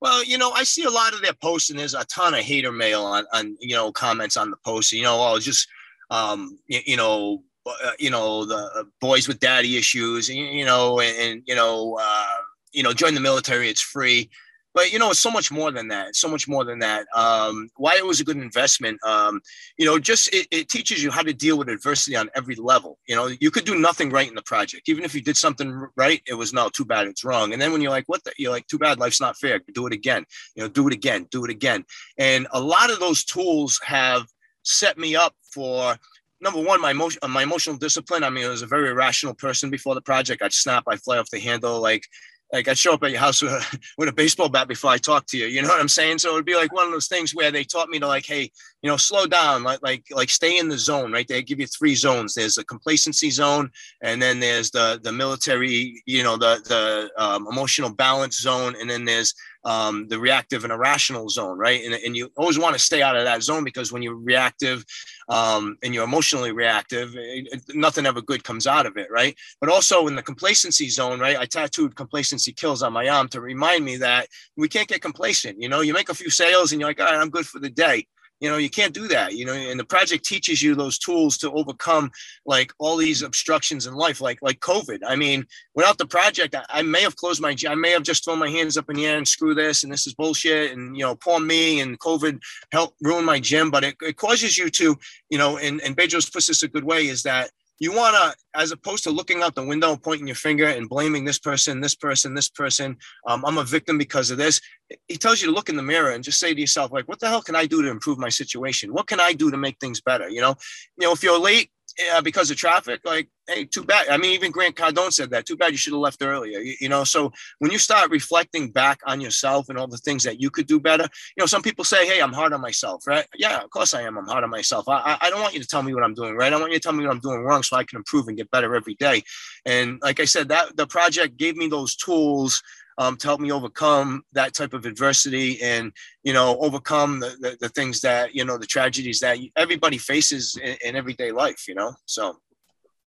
Well, 0.00 0.24
you 0.24 0.38
know, 0.38 0.50
I 0.52 0.62
see 0.62 0.84
a 0.84 0.90
lot 0.90 1.12
of 1.12 1.22
their 1.22 1.32
posts, 1.32 1.70
and 1.70 1.78
there's 1.78 1.94
a 1.94 2.04
ton 2.04 2.34
of 2.34 2.40
hater 2.40 2.70
mail 2.70 3.02
on, 3.02 3.24
on 3.32 3.56
you 3.60 3.74
know, 3.74 3.90
comments 3.90 4.36
on 4.36 4.50
the 4.50 4.56
post. 4.64 4.92
You 4.92 5.02
know, 5.02 5.16
oh, 5.20 5.38
just 5.38 5.68
um, 6.10 6.58
you, 6.66 6.80
you 6.86 6.96
know, 6.96 7.42
uh, 7.66 7.92
you 7.98 8.10
know, 8.10 8.44
the 8.44 8.56
uh, 8.56 8.84
boys 9.00 9.28
with 9.28 9.40
daddy 9.40 9.76
issues, 9.76 10.28
you 10.28 10.64
know, 10.64 11.00
and, 11.00 11.16
and 11.18 11.42
you 11.46 11.54
know, 11.54 11.98
uh, 12.00 12.26
you 12.72 12.82
know, 12.82 12.92
join 12.92 13.14
the 13.14 13.20
military, 13.20 13.68
it's 13.68 13.80
free. 13.80 14.30
But 14.78 14.92
you 14.92 15.00
know, 15.00 15.10
it's 15.10 15.18
so 15.18 15.32
much 15.32 15.50
more 15.50 15.72
than 15.72 15.88
that. 15.88 16.14
So 16.14 16.28
much 16.28 16.46
more 16.46 16.62
than 16.62 16.78
that. 16.78 17.08
Um, 17.12 17.68
why 17.78 17.96
it 17.96 18.06
was 18.06 18.20
a 18.20 18.24
good 18.24 18.36
investment. 18.36 19.04
Um, 19.04 19.40
you 19.76 19.84
know, 19.84 19.98
just 19.98 20.32
it, 20.32 20.46
it 20.52 20.68
teaches 20.68 21.02
you 21.02 21.10
how 21.10 21.22
to 21.22 21.32
deal 21.32 21.58
with 21.58 21.68
adversity 21.68 22.14
on 22.14 22.30
every 22.36 22.54
level. 22.54 22.96
You 23.08 23.16
know, 23.16 23.26
you 23.40 23.50
could 23.50 23.64
do 23.64 23.76
nothing 23.76 24.10
right 24.10 24.28
in 24.28 24.36
the 24.36 24.42
project. 24.42 24.88
Even 24.88 25.02
if 25.02 25.16
you 25.16 25.20
did 25.20 25.36
something 25.36 25.88
right, 25.96 26.22
it 26.28 26.34
was 26.34 26.52
no, 26.52 26.68
too 26.68 26.84
bad, 26.84 27.08
it's 27.08 27.24
wrong. 27.24 27.52
And 27.52 27.60
then 27.60 27.72
when 27.72 27.80
you're 27.80 27.90
like, 27.90 28.04
what 28.06 28.22
the, 28.22 28.32
you're 28.38 28.52
like, 28.52 28.68
too 28.68 28.78
bad, 28.78 29.00
life's 29.00 29.20
not 29.20 29.36
fair. 29.36 29.60
Do 29.74 29.88
it 29.88 29.92
again. 29.92 30.24
You 30.54 30.62
know, 30.62 30.68
do 30.68 30.86
it 30.86 30.94
again, 30.94 31.26
do 31.32 31.44
it 31.44 31.50
again. 31.50 31.84
And 32.16 32.46
a 32.52 32.60
lot 32.60 32.92
of 32.92 33.00
those 33.00 33.24
tools 33.24 33.80
have 33.84 34.28
set 34.62 34.96
me 34.96 35.16
up 35.16 35.34
for 35.52 35.96
number 36.40 36.62
one, 36.62 36.80
my 36.80 36.92
emotion, 36.92 37.18
my 37.28 37.42
emotional 37.42 37.76
discipline. 37.76 38.22
I 38.22 38.30
mean, 38.30 38.44
I 38.44 38.48
was 38.48 38.62
a 38.62 38.66
very 38.66 38.90
irrational 38.90 39.34
person 39.34 39.70
before 39.70 39.96
the 39.96 40.02
project. 40.02 40.40
I'd 40.40 40.52
snap, 40.52 40.84
I'd 40.86 41.02
fly 41.02 41.18
off 41.18 41.30
the 41.30 41.40
handle, 41.40 41.80
like 41.80 42.04
like 42.52 42.68
I'd 42.68 42.78
show 42.78 42.94
up 42.94 43.02
at 43.02 43.10
your 43.10 43.20
house 43.20 43.42
with 43.42 43.52
a, 43.52 43.78
with 43.98 44.08
a 44.08 44.12
baseball 44.12 44.48
bat 44.48 44.68
before 44.68 44.90
I 44.90 44.98
talk 44.98 45.26
to 45.26 45.38
you. 45.38 45.46
You 45.46 45.62
know 45.62 45.68
what 45.68 45.80
I'm 45.80 45.88
saying? 45.88 46.18
So 46.18 46.32
it'd 46.32 46.46
be 46.46 46.54
like 46.54 46.72
one 46.72 46.86
of 46.86 46.92
those 46.92 47.08
things 47.08 47.34
where 47.34 47.50
they 47.50 47.64
taught 47.64 47.88
me 47.88 47.98
to 47.98 48.06
like, 48.06 48.26
hey, 48.26 48.50
you 48.82 48.90
know, 48.90 48.96
slow 48.96 49.26
down, 49.26 49.62
like 49.64 49.80
like 49.82 50.04
like 50.10 50.30
stay 50.30 50.58
in 50.58 50.68
the 50.68 50.78
zone, 50.78 51.12
right? 51.12 51.26
They 51.26 51.42
give 51.42 51.60
you 51.60 51.66
three 51.66 51.94
zones. 51.94 52.34
There's 52.34 52.54
the 52.54 52.64
complacency 52.64 53.30
zone, 53.30 53.70
and 54.02 54.22
then 54.22 54.40
there's 54.40 54.70
the 54.70 55.00
the 55.02 55.12
military, 55.12 56.02
you 56.06 56.22
know, 56.22 56.36
the 56.36 56.60
the 56.68 57.22
um, 57.22 57.46
emotional 57.50 57.90
balance 57.90 58.40
zone, 58.40 58.76
and 58.80 58.88
then 58.88 59.04
there's 59.04 59.34
um, 59.68 60.08
the 60.08 60.18
reactive 60.18 60.64
and 60.64 60.72
irrational 60.72 61.28
zone, 61.28 61.58
right? 61.58 61.84
And, 61.84 61.92
and 61.92 62.16
you 62.16 62.30
always 62.38 62.58
want 62.58 62.74
to 62.74 62.78
stay 62.78 63.02
out 63.02 63.16
of 63.16 63.24
that 63.24 63.42
zone 63.42 63.64
because 63.64 63.92
when 63.92 64.00
you're 64.00 64.14
reactive 64.14 64.82
um, 65.28 65.76
and 65.82 65.92
you're 65.92 66.04
emotionally 66.04 66.52
reactive, 66.52 67.12
it, 67.14 67.62
nothing 67.74 68.06
ever 68.06 68.22
good 68.22 68.42
comes 68.42 68.66
out 68.66 68.86
of 68.86 68.96
it, 68.96 69.08
right? 69.10 69.36
But 69.60 69.68
also 69.68 70.06
in 70.06 70.16
the 70.16 70.22
complacency 70.22 70.88
zone, 70.88 71.20
right? 71.20 71.36
I 71.36 71.44
tattooed 71.44 71.96
complacency 71.96 72.50
kills 72.50 72.82
on 72.82 72.94
my 72.94 73.08
arm 73.08 73.28
to 73.28 73.42
remind 73.42 73.84
me 73.84 73.98
that 73.98 74.28
we 74.56 74.68
can't 74.68 74.88
get 74.88 75.02
complacent. 75.02 75.60
You 75.60 75.68
know, 75.68 75.82
you 75.82 75.92
make 75.92 76.08
a 76.08 76.14
few 76.14 76.30
sales 76.30 76.72
and 76.72 76.80
you're 76.80 76.88
like, 76.88 77.00
all 77.00 77.06
right, 77.06 77.20
I'm 77.20 77.28
good 77.28 77.46
for 77.46 77.58
the 77.58 77.68
day 77.68 78.06
you 78.40 78.48
know 78.48 78.56
you 78.56 78.70
can't 78.70 78.94
do 78.94 79.08
that 79.08 79.34
you 79.34 79.44
know 79.44 79.52
and 79.52 79.78
the 79.78 79.84
project 79.84 80.24
teaches 80.24 80.62
you 80.62 80.74
those 80.74 80.98
tools 80.98 81.36
to 81.38 81.50
overcome 81.52 82.10
like 82.46 82.72
all 82.78 82.96
these 82.96 83.22
obstructions 83.22 83.86
in 83.86 83.94
life 83.94 84.20
like 84.20 84.38
like 84.42 84.60
covid. 84.60 85.00
I 85.06 85.16
mean 85.16 85.46
without 85.74 85.98
the 85.98 86.06
project 86.06 86.54
I, 86.54 86.64
I, 86.68 86.82
may 86.82 87.02
have 87.02 87.16
closed 87.16 87.40
my 87.40 87.56
i 87.68 87.74
may 87.74 87.90
have 87.90 88.02
just 88.02 88.24
thrown 88.24 88.38
my 88.38 88.50
hands 88.50 88.76
up 88.76 88.90
in 88.90 88.96
the 88.96 89.06
air 89.06 89.16
and 89.16 89.26
screw 89.26 89.54
this 89.54 89.82
and 89.82 89.92
this 89.92 90.06
is 90.06 90.14
bullshit 90.14 90.72
and 90.72 90.96
you 90.96 91.02
know 91.02 91.14
poor 91.14 91.40
me 91.40 91.80
and 91.80 91.98
covid 92.00 92.40
helped 92.72 92.96
ruin 93.02 93.24
my 93.24 93.40
gym 93.40 93.70
but 93.70 93.84
it, 93.84 93.96
it 94.02 94.16
causes 94.16 94.56
you 94.56 94.70
to 94.70 94.96
you 95.30 95.38
know 95.38 95.58
and 95.58 95.80
and 95.82 95.96
Bedros 95.96 96.32
puts 96.32 96.46
this 96.46 96.62
a 96.62 96.68
good 96.68 96.84
way 96.84 97.08
is 97.08 97.22
that 97.22 97.50
you 97.78 97.92
want 97.92 98.16
to 98.16 98.34
as 98.54 98.72
opposed 98.72 99.04
to 99.04 99.10
looking 99.10 99.42
out 99.42 99.54
the 99.54 99.64
window 99.64 99.96
pointing 99.96 100.26
your 100.26 100.36
finger 100.36 100.66
and 100.66 100.88
blaming 100.88 101.24
this 101.24 101.38
person 101.38 101.80
this 101.80 101.94
person 101.94 102.34
this 102.34 102.48
person 102.48 102.96
um, 103.26 103.44
i'm 103.44 103.58
a 103.58 103.64
victim 103.64 103.96
because 103.98 104.30
of 104.30 104.38
this 104.38 104.60
he 105.06 105.16
tells 105.16 105.40
you 105.40 105.48
to 105.48 105.54
look 105.54 105.68
in 105.68 105.76
the 105.76 105.82
mirror 105.82 106.10
and 106.10 106.24
just 106.24 106.40
say 106.40 106.52
to 106.52 106.60
yourself 106.60 106.90
like 106.92 107.06
what 107.06 107.20
the 107.20 107.28
hell 107.28 107.42
can 107.42 107.54
i 107.54 107.66
do 107.66 107.82
to 107.82 107.88
improve 107.88 108.18
my 108.18 108.28
situation? 108.28 108.92
What 108.92 109.06
can 109.06 109.20
i 109.20 109.32
do 109.32 109.50
to 109.50 109.56
make 109.56 109.78
things 109.78 110.00
better? 110.00 110.28
You 110.28 110.40
know? 110.40 110.54
You 110.98 111.06
know 111.06 111.12
if 111.12 111.22
you're 111.22 111.38
late 111.38 111.70
uh, 112.12 112.22
because 112.22 112.50
of 112.50 112.56
traffic, 112.56 113.00
like, 113.04 113.28
hey, 113.48 113.64
too 113.64 113.82
bad. 113.82 114.08
I 114.08 114.16
mean, 114.16 114.32
even 114.32 114.52
Grant 114.52 114.76
Cardone 114.76 115.12
said 115.12 115.30
that. 115.30 115.46
Too 115.46 115.56
bad 115.56 115.72
you 115.72 115.78
should 115.78 115.92
have 115.92 116.00
left 116.00 116.22
earlier. 116.22 116.60
You, 116.60 116.74
you, 116.80 116.88
know, 116.88 117.04
so 117.04 117.32
when 117.58 117.70
you 117.70 117.78
start 117.78 118.10
reflecting 118.10 118.70
back 118.70 119.00
on 119.06 119.20
yourself 119.20 119.68
and 119.68 119.78
all 119.78 119.86
the 119.86 119.98
things 119.98 120.22
that 120.24 120.40
you 120.40 120.50
could 120.50 120.66
do 120.66 120.78
better, 120.78 121.04
you 121.04 121.40
know, 121.40 121.46
some 121.46 121.62
people 121.62 121.84
say, 121.84 122.06
hey, 122.06 122.20
I'm 122.20 122.32
hard 122.32 122.52
on 122.52 122.60
myself, 122.60 123.06
right? 123.06 123.26
Yeah, 123.36 123.58
of 123.62 123.70
course 123.70 123.94
I 123.94 124.02
am. 124.02 124.16
I'm 124.18 124.26
hard 124.26 124.44
on 124.44 124.50
myself. 124.50 124.88
I, 124.88 125.16
I 125.20 125.30
don't 125.30 125.40
want 125.40 125.54
you 125.54 125.60
to 125.60 125.66
tell 125.66 125.82
me 125.82 125.94
what 125.94 126.04
I'm 126.04 126.14
doing 126.14 126.36
right. 126.36 126.52
I 126.52 126.56
want 126.58 126.72
you 126.72 126.78
to 126.78 126.82
tell 126.82 126.92
me 126.92 127.04
what 127.04 127.12
I'm 127.12 127.20
doing 127.20 127.42
wrong 127.42 127.62
so 127.62 127.76
I 127.76 127.84
can 127.84 127.96
improve 127.96 128.28
and 128.28 128.36
get 128.36 128.50
better 128.50 128.74
every 128.74 128.94
day. 128.94 129.22
And 129.64 129.98
like 130.02 130.20
I 130.20 130.24
said, 130.24 130.48
that 130.48 130.76
the 130.76 130.86
project 130.86 131.36
gave 131.36 131.56
me 131.56 131.68
those 131.68 131.96
tools 131.96 132.62
um, 132.98 133.16
to 133.16 133.28
help 133.28 133.40
me 133.40 133.50
overcome 133.50 134.24
that 134.32 134.52
type 134.52 134.74
of 134.74 134.84
adversity 134.84 135.62
and 135.62 135.92
you 136.24 136.32
know 136.32 136.58
overcome 136.58 137.20
the, 137.20 137.36
the, 137.40 137.56
the 137.60 137.68
things 137.70 138.00
that 138.02 138.34
you 138.34 138.44
know 138.44 138.58
the 138.58 138.66
tragedies 138.66 139.20
that 139.20 139.38
everybody 139.56 139.96
faces 139.96 140.58
in, 140.62 140.76
in 140.84 140.96
everyday 140.96 141.32
life 141.32 141.66
you 141.66 141.74
know? 141.74 141.94
So. 142.04 142.36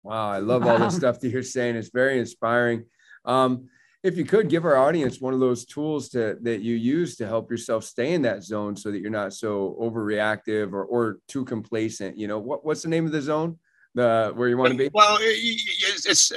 Wow 0.02 0.30
i 0.30 0.38
love 0.38 0.66
all 0.66 0.78
the 0.78 0.90
stuff 0.90 1.20
that 1.20 1.28
you're 1.30 1.42
saying. 1.42 1.76
It's 1.76 1.90
very 1.90 2.18
inspiring. 2.18 2.84
Um, 3.24 3.68
if 4.02 4.16
you 4.16 4.24
could 4.24 4.48
give 4.48 4.64
our 4.64 4.76
audience 4.76 5.20
one 5.20 5.34
of 5.34 5.40
those 5.40 5.64
tools 5.64 6.10
to 6.10 6.36
that 6.42 6.60
you 6.60 6.76
use 6.76 7.16
to 7.16 7.26
help 7.26 7.50
yourself 7.50 7.82
stay 7.82 8.12
in 8.12 8.22
that 8.22 8.44
zone 8.44 8.76
so 8.76 8.92
that 8.92 9.00
you're 9.00 9.10
not 9.10 9.32
so 9.32 9.76
overreactive 9.80 10.72
or, 10.72 10.84
or 10.84 11.18
too 11.26 11.44
complacent 11.44 12.16
you 12.16 12.28
know? 12.28 12.38
What, 12.38 12.64
what's 12.64 12.82
the 12.82 12.88
name 12.88 13.06
of 13.06 13.12
the 13.12 13.22
zone 13.22 13.58
the 13.96 14.32
where 14.34 14.48
you 14.48 14.56
want 14.56 14.72
to 14.72 14.78
be? 14.78 14.90
Well, 14.92 15.18
it's, 15.20 16.06
it's 16.06 16.32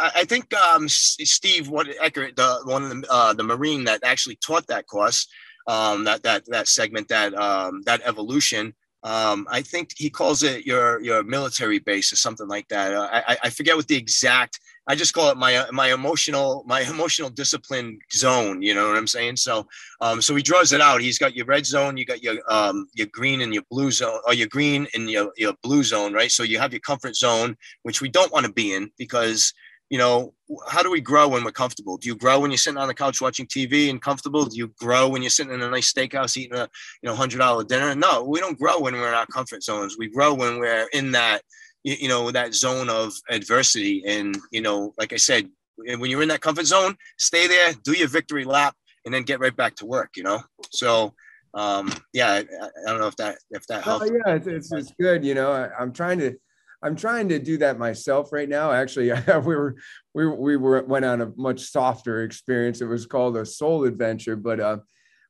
I 0.00 0.24
think 0.24 0.52
um, 0.54 0.88
Steve 0.88 1.68
what 1.68 1.86
Eckert, 2.00 2.34
the 2.34 2.60
one 2.64 2.82
of 2.82 2.90
the 2.90 3.06
uh, 3.08 3.32
the 3.34 3.44
Marine 3.44 3.84
that 3.84 4.00
actually 4.02 4.36
taught 4.36 4.66
that 4.66 4.88
course, 4.88 5.28
um, 5.68 6.04
that 6.04 6.24
that 6.24 6.44
that 6.48 6.66
segment, 6.66 7.08
that 7.08 7.34
um, 7.34 7.82
that 7.86 8.00
evolution. 8.04 8.74
Um, 9.02 9.46
I 9.48 9.62
think 9.62 9.90
he 9.96 10.10
calls 10.10 10.42
it 10.42 10.66
your 10.66 11.00
your 11.00 11.22
military 11.22 11.78
base 11.78 12.12
or 12.12 12.16
something 12.16 12.48
like 12.48 12.66
that. 12.68 12.92
Uh, 12.92 13.08
I, 13.12 13.36
I 13.44 13.50
forget 13.50 13.76
what 13.76 13.86
the 13.86 13.96
exact 13.96 14.58
I 14.88 14.94
just 14.94 15.14
call 15.14 15.30
it 15.30 15.36
my 15.36 15.64
my 15.72 15.92
emotional 15.92 16.64
my 16.66 16.80
emotional 16.82 17.30
discipline 17.30 17.98
zone. 18.12 18.62
You 18.62 18.74
know 18.74 18.88
what 18.88 18.96
I'm 18.96 19.06
saying? 19.06 19.36
So 19.36 19.66
um, 20.00 20.22
so 20.22 20.34
he 20.34 20.42
draws 20.42 20.72
it 20.72 20.80
out. 20.80 21.00
He's 21.00 21.18
got 21.18 21.34
your 21.34 21.46
red 21.46 21.66
zone, 21.66 21.96
you 21.96 22.04
got 22.04 22.22
your 22.22 22.36
um, 22.48 22.88
your 22.94 23.08
green 23.08 23.40
and 23.40 23.52
your 23.52 23.64
blue 23.70 23.90
zone, 23.90 24.20
or 24.26 24.34
your 24.34 24.48
green 24.48 24.86
and 24.94 25.10
your 25.10 25.32
your 25.36 25.54
blue 25.62 25.82
zone, 25.82 26.12
right? 26.12 26.30
So 26.30 26.42
you 26.42 26.58
have 26.58 26.72
your 26.72 26.80
comfort 26.80 27.16
zone, 27.16 27.56
which 27.82 28.00
we 28.00 28.08
don't 28.08 28.32
want 28.32 28.46
to 28.46 28.52
be 28.52 28.74
in 28.74 28.90
because 28.96 29.52
you 29.90 29.98
know 29.98 30.34
how 30.68 30.82
do 30.82 30.90
we 30.90 31.00
grow 31.00 31.28
when 31.28 31.44
we're 31.44 31.50
comfortable? 31.50 31.96
Do 31.96 32.08
you 32.08 32.14
grow 32.16 32.40
when 32.40 32.50
you're 32.50 32.58
sitting 32.58 32.78
on 32.78 32.88
the 32.88 32.94
couch 32.94 33.20
watching 33.20 33.46
TV 33.46 33.90
and 33.90 34.00
comfortable? 34.00 34.44
Do 34.44 34.56
you 34.56 34.72
grow 34.78 35.08
when 35.08 35.22
you're 35.22 35.30
sitting 35.30 35.52
in 35.52 35.62
a 35.62 35.70
nice 35.70 35.92
steakhouse 35.92 36.36
eating 36.36 36.56
a 36.56 36.68
you 37.02 37.08
know 37.08 37.14
hundred 37.14 37.38
dollar 37.38 37.64
dinner? 37.64 37.94
No, 37.94 38.24
we 38.24 38.38
don't 38.40 38.58
grow 38.58 38.80
when 38.80 38.94
we're 38.94 39.08
in 39.08 39.14
our 39.14 39.26
comfort 39.26 39.62
zones. 39.62 39.96
We 39.98 40.08
grow 40.08 40.34
when 40.34 40.58
we're 40.58 40.88
in 40.92 41.12
that 41.12 41.42
you, 41.86 41.96
you 42.00 42.08
know 42.08 42.30
that 42.30 42.52
zone 42.54 42.90
of 42.90 43.14
adversity. 43.30 44.02
And 44.04 44.36
you 44.50 44.60
know 44.60 44.92
like 44.98 45.12
i 45.12 45.16
said 45.16 45.48
when 45.76 46.10
you're 46.10 46.22
in 46.22 46.28
that 46.28 46.40
comfort 46.40 46.66
zone 46.66 46.96
stay 47.18 47.46
there 47.46 47.72
do 47.84 47.92
your 47.92 48.08
victory 48.08 48.44
lap 48.44 48.74
and 49.04 49.14
then 49.14 49.22
get 49.22 49.40
right 49.40 49.54
back 49.54 49.76
to 49.76 49.86
work 49.86 50.10
you 50.16 50.22
know? 50.22 50.40
So 50.70 51.14
um 51.54 51.92
yeah 52.12 52.32
i, 52.32 52.38
I 52.38 52.90
don't 52.90 53.00
know 53.00 53.06
if 53.06 53.16
that 53.16 53.38
if 53.50 53.66
that 53.68 53.84
helps 53.84 54.10
oh, 54.10 54.14
yeah 54.14 54.34
it's, 54.34 54.46
it's, 54.46 54.72
it's 54.72 54.92
good 55.00 55.24
you 55.24 55.34
know? 55.34 55.52
I, 55.52 55.70
i'm 55.80 55.92
trying 55.92 56.18
to 56.18 56.34
i'm 56.82 56.96
trying 56.96 57.28
to 57.28 57.38
do 57.38 57.56
that 57.58 57.78
myself 57.78 58.32
right 58.32 58.48
now. 58.48 58.72
Actually 58.72 59.12
we 59.28 59.54
were 59.54 59.76
we, 60.14 60.26
we 60.26 60.56
were 60.56 60.82
went 60.84 61.04
on 61.04 61.20
a 61.22 61.32
much 61.36 61.60
softer 61.60 62.22
experience. 62.22 62.80
It 62.80 62.86
was 62.86 63.06
called 63.06 63.36
a 63.36 63.46
soul 63.46 63.84
adventure 63.84 64.36
but 64.36 64.60
uh 64.60 64.78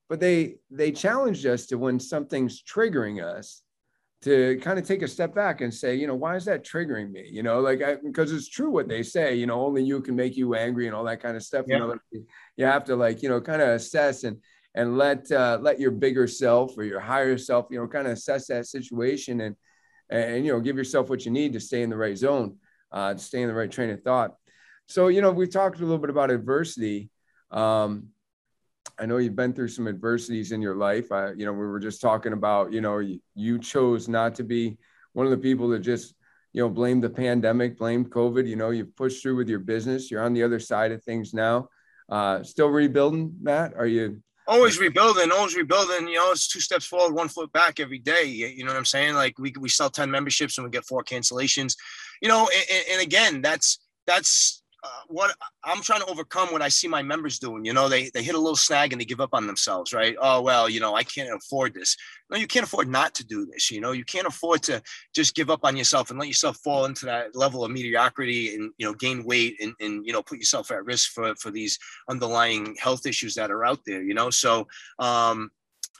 but 0.08 0.20
they 0.20 0.56
they 0.70 0.92
challenged 0.92 1.44
us 1.46 1.66
to 1.66 1.78
when 1.78 1.98
something's 2.00 2.62
triggering 2.62 3.22
us 3.22 3.62
to 4.22 4.58
kind 4.62 4.78
of 4.78 4.86
take 4.86 5.02
a 5.02 5.08
step 5.08 5.34
back 5.34 5.60
and 5.60 5.72
say, 5.72 5.94
you 5.94 6.06
know, 6.06 6.14
why 6.14 6.36
is 6.36 6.44
that 6.46 6.64
triggering 6.64 7.10
me? 7.10 7.28
You 7.30 7.42
know, 7.42 7.60
like 7.60 7.80
because 8.02 8.32
it's 8.32 8.48
true 8.48 8.70
what 8.70 8.88
they 8.88 9.02
say. 9.02 9.34
You 9.34 9.46
know, 9.46 9.64
only 9.64 9.82
you 9.82 10.00
can 10.00 10.16
make 10.16 10.36
you 10.36 10.54
angry 10.54 10.86
and 10.86 10.96
all 10.96 11.04
that 11.04 11.20
kind 11.20 11.36
of 11.36 11.42
stuff. 11.42 11.66
You 11.68 11.78
know, 11.78 11.94
you 12.56 12.64
have 12.64 12.84
to 12.84 12.96
like 12.96 13.22
you 13.22 13.28
know 13.28 13.40
kind 13.40 13.62
of 13.62 13.68
assess 13.68 14.24
and 14.24 14.38
and 14.74 14.96
let 14.98 15.30
uh, 15.30 15.58
let 15.60 15.78
your 15.78 15.90
bigger 15.90 16.26
self 16.26 16.76
or 16.76 16.84
your 16.84 17.00
higher 17.00 17.38
self, 17.38 17.66
you 17.70 17.78
know, 17.78 17.86
kind 17.86 18.06
of 18.06 18.14
assess 18.14 18.46
that 18.48 18.66
situation 18.66 19.40
and 19.40 19.56
and 20.08 20.44
you 20.44 20.52
know 20.52 20.60
give 20.60 20.76
yourself 20.76 21.08
what 21.10 21.24
you 21.24 21.30
need 21.30 21.52
to 21.52 21.60
stay 21.60 21.82
in 21.82 21.90
the 21.90 21.96
right 21.96 22.16
zone, 22.16 22.56
uh, 22.92 23.12
to 23.14 23.18
stay 23.18 23.42
in 23.42 23.48
the 23.48 23.54
right 23.54 23.70
train 23.70 23.90
of 23.90 24.02
thought. 24.02 24.34
So 24.86 25.08
you 25.08 25.20
know, 25.20 25.30
we 25.30 25.46
talked 25.46 25.78
a 25.78 25.82
little 25.82 25.98
bit 25.98 26.10
about 26.10 26.30
adversity. 26.30 27.10
Um, 27.50 28.08
I 28.98 29.06
know 29.06 29.18
you've 29.18 29.36
been 29.36 29.52
through 29.52 29.68
some 29.68 29.88
adversities 29.88 30.52
in 30.52 30.62
your 30.62 30.76
life. 30.76 31.12
I, 31.12 31.32
you 31.32 31.44
know, 31.44 31.52
we 31.52 31.66
were 31.66 31.80
just 31.80 32.00
talking 32.00 32.32
about, 32.32 32.72
you 32.72 32.80
know, 32.80 32.98
you, 32.98 33.20
you 33.34 33.58
chose 33.58 34.08
not 34.08 34.34
to 34.36 34.44
be 34.44 34.78
one 35.12 35.26
of 35.26 35.30
the 35.30 35.38
people 35.38 35.68
that 35.70 35.80
just, 35.80 36.14
you 36.52 36.62
know, 36.62 36.68
blame 36.68 37.00
the 37.00 37.10
pandemic, 37.10 37.78
blame 37.78 38.04
COVID. 38.06 38.46
You 38.46 38.56
know, 38.56 38.70
you've 38.70 38.96
pushed 38.96 39.22
through 39.22 39.36
with 39.36 39.48
your 39.48 39.58
business. 39.58 40.10
You're 40.10 40.22
on 40.22 40.32
the 40.32 40.42
other 40.42 40.58
side 40.58 40.92
of 40.92 41.02
things 41.02 41.34
now. 41.34 41.68
Uh, 42.08 42.42
still 42.42 42.68
rebuilding, 42.68 43.36
Matt? 43.40 43.74
Are 43.76 43.86
you 43.86 44.22
always 44.46 44.78
rebuilding, 44.78 45.30
always 45.32 45.56
rebuilding. 45.56 46.08
You 46.08 46.16
know, 46.16 46.32
it's 46.32 46.48
two 46.48 46.60
steps 46.60 46.86
forward, 46.86 47.14
one 47.14 47.28
foot 47.28 47.52
back 47.52 47.80
every 47.80 47.98
day. 47.98 48.24
You 48.24 48.64
know 48.64 48.70
what 48.70 48.78
I'm 48.78 48.84
saying? 48.84 49.14
Like 49.14 49.38
we 49.38 49.52
we 49.58 49.68
sell 49.68 49.90
ten 49.90 50.10
memberships 50.10 50.58
and 50.58 50.64
we 50.64 50.70
get 50.70 50.84
four 50.84 51.02
cancellations. 51.02 51.76
You 52.22 52.28
know, 52.28 52.48
and, 52.54 52.84
and 52.92 53.02
again, 53.02 53.42
that's 53.42 53.78
that's 54.06 54.62
uh, 54.86 55.02
what 55.08 55.34
I'm 55.64 55.82
trying 55.82 56.00
to 56.00 56.06
overcome 56.06 56.52
what 56.52 56.62
I 56.62 56.68
see 56.68 56.86
my 56.86 57.02
members 57.02 57.38
doing. 57.38 57.64
You 57.64 57.72
know, 57.72 57.88
they 57.88 58.10
they 58.14 58.22
hit 58.22 58.34
a 58.34 58.38
little 58.38 58.56
snag 58.56 58.92
and 58.92 59.00
they 59.00 59.04
give 59.04 59.20
up 59.20 59.30
on 59.32 59.46
themselves, 59.46 59.92
right? 59.92 60.16
Oh 60.20 60.40
well, 60.40 60.68
you 60.68 60.78
know, 60.78 60.94
I 60.94 61.02
can't 61.02 61.34
afford 61.34 61.74
this. 61.74 61.96
No, 62.30 62.36
you 62.36 62.46
can't 62.46 62.64
afford 62.64 62.88
not 62.88 63.14
to 63.16 63.26
do 63.26 63.46
this. 63.46 63.70
You 63.70 63.80
know, 63.80 63.92
you 63.92 64.04
can't 64.04 64.26
afford 64.26 64.62
to 64.64 64.80
just 65.14 65.34
give 65.34 65.50
up 65.50 65.60
on 65.64 65.76
yourself 65.76 66.10
and 66.10 66.18
let 66.18 66.28
yourself 66.28 66.58
fall 66.58 66.84
into 66.84 67.06
that 67.06 67.34
level 67.34 67.64
of 67.64 67.70
mediocrity 67.70 68.54
and 68.54 68.72
you 68.78 68.86
know 68.86 68.94
gain 68.94 69.24
weight 69.24 69.56
and 69.60 69.74
and 69.80 70.06
you 70.06 70.12
know 70.12 70.22
put 70.22 70.38
yourself 70.38 70.70
at 70.70 70.84
risk 70.84 71.12
for 71.12 71.34
for 71.36 71.50
these 71.50 71.78
underlying 72.08 72.76
health 72.78 73.06
issues 73.06 73.34
that 73.34 73.50
are 73.50 73.64
out 73.64 73.80
there. 73.86 74.02
You 74.02 74.14
know, 74.14 74.30
so 74.30 74.68
um, 74.98 75.50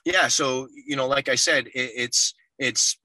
yeah, 0.04 0.28
so 0.28 0.68
you 0.86 0.96
know, 0.96 1.08
like 1.08 1.28
I 1.28 1.34
said, 1.34 1.66
it, 1.68 1.90
it's 1.96 2.34
it's 2.58 2.98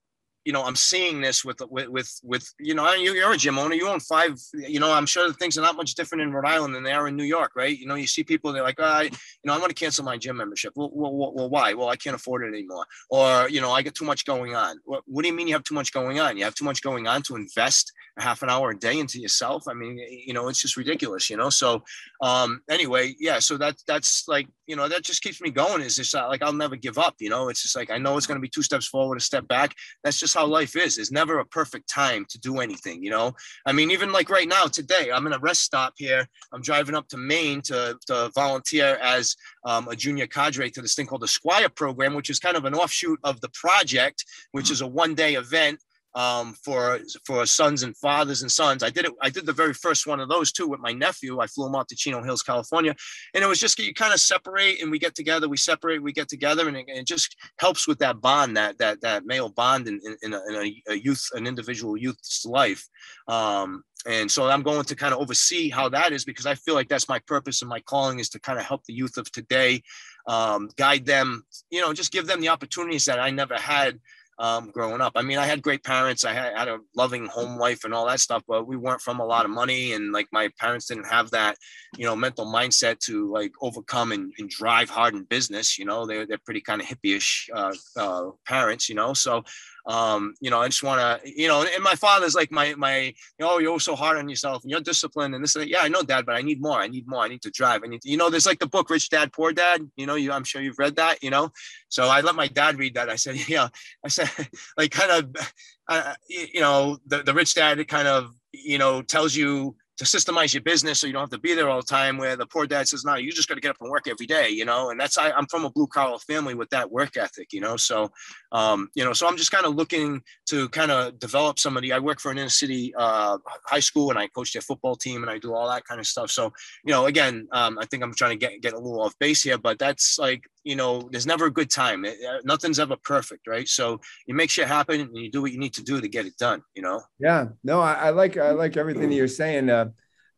you 0.46 0.54
know, 0.54 0.64
I'm 0.64 0.76
seeing 0.76 1.22
this 1.22 1.46
with 1.46 1.62
with 1.70 1.90
with, 1.90 2.20
with 2.24 2.54
you 2.60 2.74
know, 2.74 2.92
you're 2.94 3.34
a 3.34 3.38
gym 3.38 3.60
owner. 3.60 3.76
You 3.76 3.88
own 3.88 4.00
five. 4.00 4.40
You 4.54 4.80
know, 4.80 4.92
I'm 4.92 5.06
sure 5.06 5.32
things 5.34 5.58
are 5.58 5.62
not 5.62 5.76
much 5.76 5.94
different 5.94 6.24
in 6.24 6.34
Rhode 6.34 6.48
Island 6.48 6.74
than 6.74 6.84
they 6.84 6.94
are 6.94 7.08
in 7.08 7.16
New 7.16 7.24
York, 7.24 7.52
right? 7.56 7.78
You 7.78 7.86
know, 7.86 7.96
you 7.96 8.08
see 8.08 8.24
people 8.24 8.52
they're 8.52 8.64
like, 8.64 8.80
oh, 8.80 8.84
I, 8.84 9.04
you 9.04 9.12
know, 9.46 9.54
I'm 9.54 9.60
going 9.60 9.70
to 9.70 9.76
cancel 9.76 10.04
my 10.04 10.18
gym 10.18 10.38
membership. 10.38 10.74
Well, 10.76 10.90
well, 10.94 11.34
well, 11.34 11.50
why? 11.50 11.74
Well, 11.74 11.90
I 11.90 11.96
can't 11.96 12.16
afford 12.16 12.44
it 12.44 12.56
anymore. 12.56 12.86
Or 13.10 13.50
you 13.50 13.62
know, 13.62 13.72
I 13.72 13.82
get 13.82 13.96
too 13.96 14.06
much 14.06 14.26
going 14.26 14.56
on. 14.56 14.78
What, 14.86 15.04
what 15.06 15.22
do 15.22 15.28
you 15.28 15.36
mean 15.36 15.48
you 15.48 15.54
have 15.54 15.64
too 15.64 15.76
much 15.76 15.94
going 15.94 16.20
on? 16.20 16.38
You 16.38 16.44
have 16.46 16.56
too 16.56 16.66
much 16.66 16.82
going 16.82 17.08
on 17.08 17.22
to 17.24 17.36
invest 17.36 17.92
a 18.18 18.24
half 18.24 18.42
an 18.42 18.50
hour 18.50 18.72
a 18.72 18.78
day 18.78 19.00
into 19.00 19.20
yourself. 19.20 19.68
I 19.68 19.74
mean, 19.74 19.98
you 19.98 20.34
know, 20.34 20.48
it's 20.48 20.62
just 20.62 20.78
ridiculous. 20.78 21.30
You 21.30 21.38
know, 21.38 21.50
so 21.50 21.84
um, 22.22 22.62
anyway, 22.70 23.16
yeah. 23.20 23.40
So 23.40 23.58
that 23.58 23.76
that's 23.88 24.28
like 24.28 24.48
you 24.72 24.78
know 24.78 24.88
that 24.88 25.04
just 25.04 25.22
keeps 25.22 25.42
me 25.42 25.52
going. 25.52 25.82
Is 25.82 25.98
just 25.98 26.16
uh, 26.16 26.30
like 26.30 26.42
I'll 26.42 26.54
never 26.54 26.78
give 26.78 26.98
up. 26.98 27.16
You 27.20 27.30
know, 27.30 27.50
it's 27.50 27.62
just 27.62 27.76
like 27.76 27.92
I 27.92 27.98
know 27.98 28.16
it's 28.16 28.26
going 28.26 28.38
to 28.38 28.42
be 28.42 28.48
two 28.48 28.64
steps 28.64 28.88
forward, 28.88 29.18
a 29.18 29.20
step 29.20 29.46
back. 29.50 29.76
That's 30.02 30.18
just 30.18 30.34
how 30.34 30.46
life 30.46 30.78
is. 30.78 30.96
There's 30.96 31.12
never 31.12 31.40
a 31.40 31.46
perfect 31.46 31.90
time 31.90 32.26
to 32.30 32.40
do 32.40 32.60
anything, 32.60 33.04
you 33.04 33.10
know? 33.10 33.34
I 33.66 33.74
mean, 33.74 33.92
even 33.92 34.14
like 34.14 34.30
right 34.30 34.48
now, 34.48 34.66
today, 34.68 35.12
I'm 35.14 35.28
in 35.28 35.34
a 35.34 35.40
rest 35.40 35.64
stop 35.64 35.94
here. 35.98 36.26
I'm 36.54 36.62
driving 36.62 36.96
up 36.96 37.10
to 37.10 37.18
Maine 37.18 37.62
to, 37.64 37.98
to 38.08 38.32
volunteer 38.34 38.98
as 39.02 39.36
um, 39.66 39.90
a 39.90 39.96
junior 39.96 40.26
cadre 40.26 40.72
to 40.72 40.82
this 40.82 40.96
thing 40.96 41.06
called 41.06 41.22
the 41.22 41.28
Squire 41.28 41.68
program, 41.68 42.14
which 42.14 42.30
is 42.30 42.40
kind 42.40 42.56
of 42.56 42.64
an 42.64 42.74
offshoot 42.74 43.20
of 43.26 43.42
the 43.42 43.50
project, 43.50 44.24
which 44.54 44.72
is 44.72 44.80
a 44.80 44.88
one 44.88 45.16
day 45.16 45.36
event 45.36 45.80
um, 46.14 46.56
for 46.64 47.00
for 47.26 47.46
sons 47.46 47.84
and 47.84 47.96
fathers 47.98 48.42
and 48.42 48.52
sons. 48.52 48.84
I 48.84 48.90
did 48.90 49.06
it. 49.06 49.14
I 49.22 49.30
did 49.30 49.46
the 49.46 49.54
very 49.54 49.74
first 49.74 50.08
one 50.08 50.20
of 50.20 50.30
those 50.30 50.52
too 50.52 50.68
with 50.68 50.80
my 50.80 50.92
nephew. 50.92 51.40
I 51.40 51.48
flew 51.48 51.68
him 51.68 51.76
out 51.76 51.88
to 51.90 51.96
Chino 51.96 52.24
Hills, 52.24 52.44
California, 52.44 52.96
and 53.34 53.44
it 53.44 53.48
was 53.48 53.60
just 53.60 53.80
you 53.80 53.94
kind 53.94 54.14
of 54.14 54.20
separate 54.20 54.82
and 54.82 54.92
we 54.92 55.00
get 55.00 55.16
together. 55.16 55.48
We 55.48 55.58
separate, 55.58 56.04
we 56.04 56.14
get 56.14 56.28
together, 56.28 56.68
and 56.68 56.78
it, 56.78 56.86
it 56.88 57.08
just 57.08 57.36
helps 57.60 57.88
with 57.88 58.00
that 58.00 58.22
bond, 58.22 58.58
that 58.58 58.78
that 58.80 59.02
that 59.02 59.26
male 59.26 59.50
bond 59.50 59.88
in, 59.88 60.00
in, 60.04 60.18
in, 60.24 60.34
a, 60.34 60.42
in 60.50 60.74
a, 60.90 60.96
youth, 60.96 61.28
an 61.34 61.48
individual 61.48 61.98
youth's 61.98 62.46
life. 62.46 62.88
Um, 63.28 63.84
and 64.08 64.30
so 64.32 64.50
I'm 64.50 64.64
going 64.64 64.84
to 64.84 64.96
kind 64.96 65.14
of 65.14 65.20
oversee 65.20 65.70
how 65.70 65.88
that 65.90 66.12
is 66.12 66.26
because 66.26 66.48
I 66.48 66.56
feel 66.56 66.74
like 66.74 66.90
that's 66.90 67.08
my 67.08 67.20
purpose 67.20 67.62
and 67.62 67.70
my 67.70 67.80
calling 67.82 68.20
is 68.20 68.30
to 68.30 68.40
kind 68.40 68.58
of 68.58 68.66
help 68.66 68.84
the 68.86 68.94
youth 68.94 69.18
of 69.18 69.32
today, 69.32 69.84
um, 70.28 70.70
guide 70.76 71.06
them, 71.06 71.44
you 71.70 71.82
know, 71.82 71.94
just 71.94 72.12
give 72.12 72.26
them 72.26 72.42
the 72.42 72.50
opportunities 72.50 73.06
that 73.06 73.20
I 73.20 73.30
never 73.30 73.56
had 73.56 74.00
um, 74.42 74.72
growing 74.72 75.02
up. 75.02 75.14
I 75.16 75.22
mean, 75.22 75.38
I 75.38 75.46
had 75.46 75.62
great 75.62 75.84
parents. 75.84 76.26
I 76.26 76.34
had, 76.34 76.58
had, 76.58 76.68
a 76.68 76.80
loving 76.96 77.28
home 77.28 77.60
life 77.60 77.84
and 77.84 77.94
all 77.94 78.08
that 78.08 78.20
stuff, 78.20 78.42
but 78.48 78.66
we 78.68 78.76
weren't 78.76 79.00
from 79.00 79.20
a 79.20 79.26
lot 79.26 79.46
of 79.46 79.52
money. 79.52 79.94
And 79.94 80.12
like 80.12 80.28
my 80.32 80.50
parents 80.60 80.88
didn't 80.88 81.06
have 81.06 81.30
that, 81.32 81.58
you 81.96 82.06
know, 82.06 82.16
mental 82.16 82.48
mindset 82.48 82.98
to 83.02 83.32
like 83.32 83.52
overcome 83.62 84.12
and, 84.12 84.34
and 84.40 84.50
drive 84.50 84.90
hard 84.90 85.14
in 85.14 85.26
business. 85.26 85.78
You 85.78 85.86
know, 85.86 86.08
they're, 86.08 86.26
they're 86.26 86.40
pretty 86.44 86.62
kind 86.62 86.82
of 86.82 86.88
hippie-ish 86.88 87.52
uh, 87.54 87.74
uh, 87.96 88.32
parents, 88.48 88.90
you 88.90 88.96
know. 88.96 89.14
So 89.14 89.44
um, 89.86 90.34
you 90.40 90.50
know, 90.50 90.62
I 90.62 90.68
just 90.68 90.84
want 90.84 91.00
to, 91.00 91.32
you 91.32 91.48
know, 91.48 91.64
and 91.64 91.84
my 91.84 91.96
father's 91.96 92.36
like 92.36 92.52
my, 92.52 92.74
my, 92.76 93.14
know, 93.40 93.58
you're 93.58 93.80
so 93.80 93.96
hard 93.96 94.18
on 94.18 94.30
yourself 94.30 94.64
and 94.64 94.72
you're 94.72 94.82
disciplined 94.82 95.34
and 95.36 95.44
this, 95.44 95.56
and 95.56 95.64
that. 95.64 95.70
yeah, 95.70 95.80
I 95.82 95.88
know 95.88 96.04
dad, 96.04 96.26
but 96.26 96.36
I 96.36 96.42
need 96.42 96.62
more. 96.62 96.80
I 96.80 96.88
need 96.88 97.08
more. 97.08 97.22
I 97.22 97.28
need 97.28 97.42
to 97.44 97.52
drive. 97.52 97.82
I 97.84 97.88
need 97.88 98.02
to, 98.02 98.10
you 98.10 98.18
know, 98.18 98.30
there's 98.30 98.46
like 98.46 98.60
the 98.60 98.68
book, 98.68 98.90
Rich 98.90 99.10
Dad, 99.10 99.34
Poor 99.34 99.52
Dad, 99.52 99.90
you 99.96 100.06
know, 100.06 100.16
you, 100.16 100.32
I'm 100.32 100.44
sure 100.44 100.62
you've 100.62 100.80
read 100.80 100.96
that, 100.98 101.24
you 101.24 101.30
know? 101.30 101.52
So 101.90 102.06
I 102.06 102.22
let 102.22 102.36
my 102.36 102.48
dad 102.48 102.78
read 102.78 102.96
that. 102.96 103.10
I 103.10 103.16
said, 103.16 103.36
yeah, 103.50 103.70
I 104.06 104.08
said 104.08 104.30
like 104.78 104.92
kind 104.92 105.12
of, 105.12 105.54
uh, 105.88 106.14
you 106.30 106.62
know, 106.62 106.98
the, 107.08 107.24
the 107.24 107.34
rich 107.34 107.56
dad 107.56 107.86
kind 107.88 108.08
of, 108.08 108.34
you 108.54 108.78
know, 108.78 109.02
tells 109.02 109.36
you, 109.36 109.76
to 110.02 110.08
systemize 110.08 110.52
your 110.52 110.64
business 110.64 111.00
so 111.00 111.06
you 111.06 111.14
don't 111.14 111.22
have 111.22 111.30
to 111.30 111.38
be 111.38 111.54
there 111.54 111.70
all 111.70 111.80
the 111.80 111.86
time 111.86 112.18
where 112.18 112.36
the 112.36 112.48
poor 112.48 112.66
dad 112.66 112.88
says 112.88 113.06
no 113.06 113.14
you 113.14 113.32
just 113.32 113.48
got 113.48 113.54
to 113.54 113.62
get 113.62 113.70
up 113.70 113.78
and 113.82 113.92
work 113.92 114.08
every 114.08 114.26
day 114.26 114.50
you 114.50 114.66
know 114.66 114.90
and 114.90 115.00
that's 115.00 115.16
I, 115.16 115.30
i'm 115.30 115.46
from 115.46 115.64
a 115.64 115.70
blue 115.70 115.86
collar 115.86 116.18
family 116.18 116.56
with 116.56 116.72
that 116.72 116.92
work 116.92 117.18
ethic 117.18 117.54
you 117.54 117.62
know 117.62 117.78
so 117.78 118.10
um, 118.52 118.90
you 118.96 119.06
know 119.06 119.14
so 119.14 119.28
i'm 119.28 119.38
just 119.38 119.52
kind 119.52 119.64
of 119.64 119.76
looking 119.76 120.24
to 120.48 120.68
kind 120.70 120.92
of 120.92 121.18
develop 121.20 121.60
somebody. 121.60 121.94
I 121.94 122.00
work 122.00 122.20
for 122.20 122.32
an 122.32 122.38
inner 122.38 122.50
city 122.50 122.94
uh, 122.98 123.38
high 123.66 123.80
school 123.80 124.10
and 124.10 124.18
i 124.18 124.28
coach 124.28 124.54
their 124.54 124.62
football 124.62 124.96
team 124.96 125.22
and 125.22 125.30
i 125.30 125.38
do 125.38 125.54
all 125.54 125.70
that 125.70 125.86
kind 125.86 126.00
of 126.00 126.08
stuff. 126.08 126.32
So 126.32 126.52
you 126.84 126.92
know 126.92 127.06
again 127.06 127.48
um, 127.52 127.78
i 127.80 127.86
think 127.86 128.04
i'm 128.04 128.14
trying 128.14 128.32
to 128.32 128.38
get 128.38 128.60
get 128.62 128.74
a 128.74 128.80
little 128.80 129.02
off 129.02 129.18
base 129.20 129.44
here 129.44 129.58
but 129.58 129.78
that's 129.78 130.18
like 130.18 130.44
you 130.64 130.76
know 130.76 131.10
there's 131.12 131.28
never 131.28 131.46
a 131.46 131.52
good 131.52 131.70
time. 131.70 132.06
It, 132.06 132.18
uh, 132.28 132.40
nothing's 132.44 132.80
ever 132.80 132.96
perfect 132.96 133.48
right? 133.48 133.68
So 133.68 134.00
you 134.28 134.36
make 134.36 134.50
shit 134.50 134.68
happen 134.68 135.02
and 135.02 135.18
you 135.18 135.32
do 135.32 135.42
what 135.42 135.52
you 135.52 135.60
need 135.60 135.74
to 135.74 135.84
do 135.84 136.00
to 136.00 136.08
get 136.08 136.26
it 136.26 136.38
done 136.38 136.62
you 136.76 136.82
know? 136.82 137.02
Yeah. 137.20 137.48
No 137.64 137.80
i, 137.80 137.94
I 137.94 138.10
like 138.10 138.38
i 138.38 138.52
like 138.52 138.78
everything 138.78 139.10
that 139.10 139.16
you're 139.16 139.28
saying. 139.28 139.70
Uh, 139.70 139.90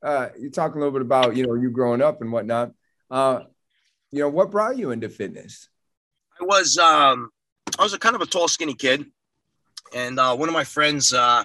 uh, 0.03 0.29
you 0.37 0.49
talk 0.49 0.75
a 0.75 0.77
little 0.77 0.91
bit 0.91 1.01
about 1.01 1.35
you 1.35 1.47
know 1.47 1.53
you 1.55 1.71
growing 1.71 2.01
up 2.01 2.21
and 2.21 2.31
whatnot. 2.31 2.71
Uh, 3.09 3.41
you 4.11 4.19
know, 4.19 4.29
what 4.29 4.51
brought 4.51 4.77
you 4.77 4.91
into 4.91 5.09
fitness? 5.09 5.69
I 6.39 6.43
was 6.43 6.77
um, 6.77 7.29
I 7.79 7.83
was 7.83 7.93
a 7.93 7.99
kind 7.99 8.15
of 8.15 8.21
a 8.21 8.25
tall, 8.25 8.47
skinny 8.47 8.73
kid, 8.73 9.05
and 9.95 10.19
uh, 10.19 10.35
one 10.35 10.49
of 10.49 10.53
my 10.53 10.65
friends 10.65 11.13
uh, 11.13 11.43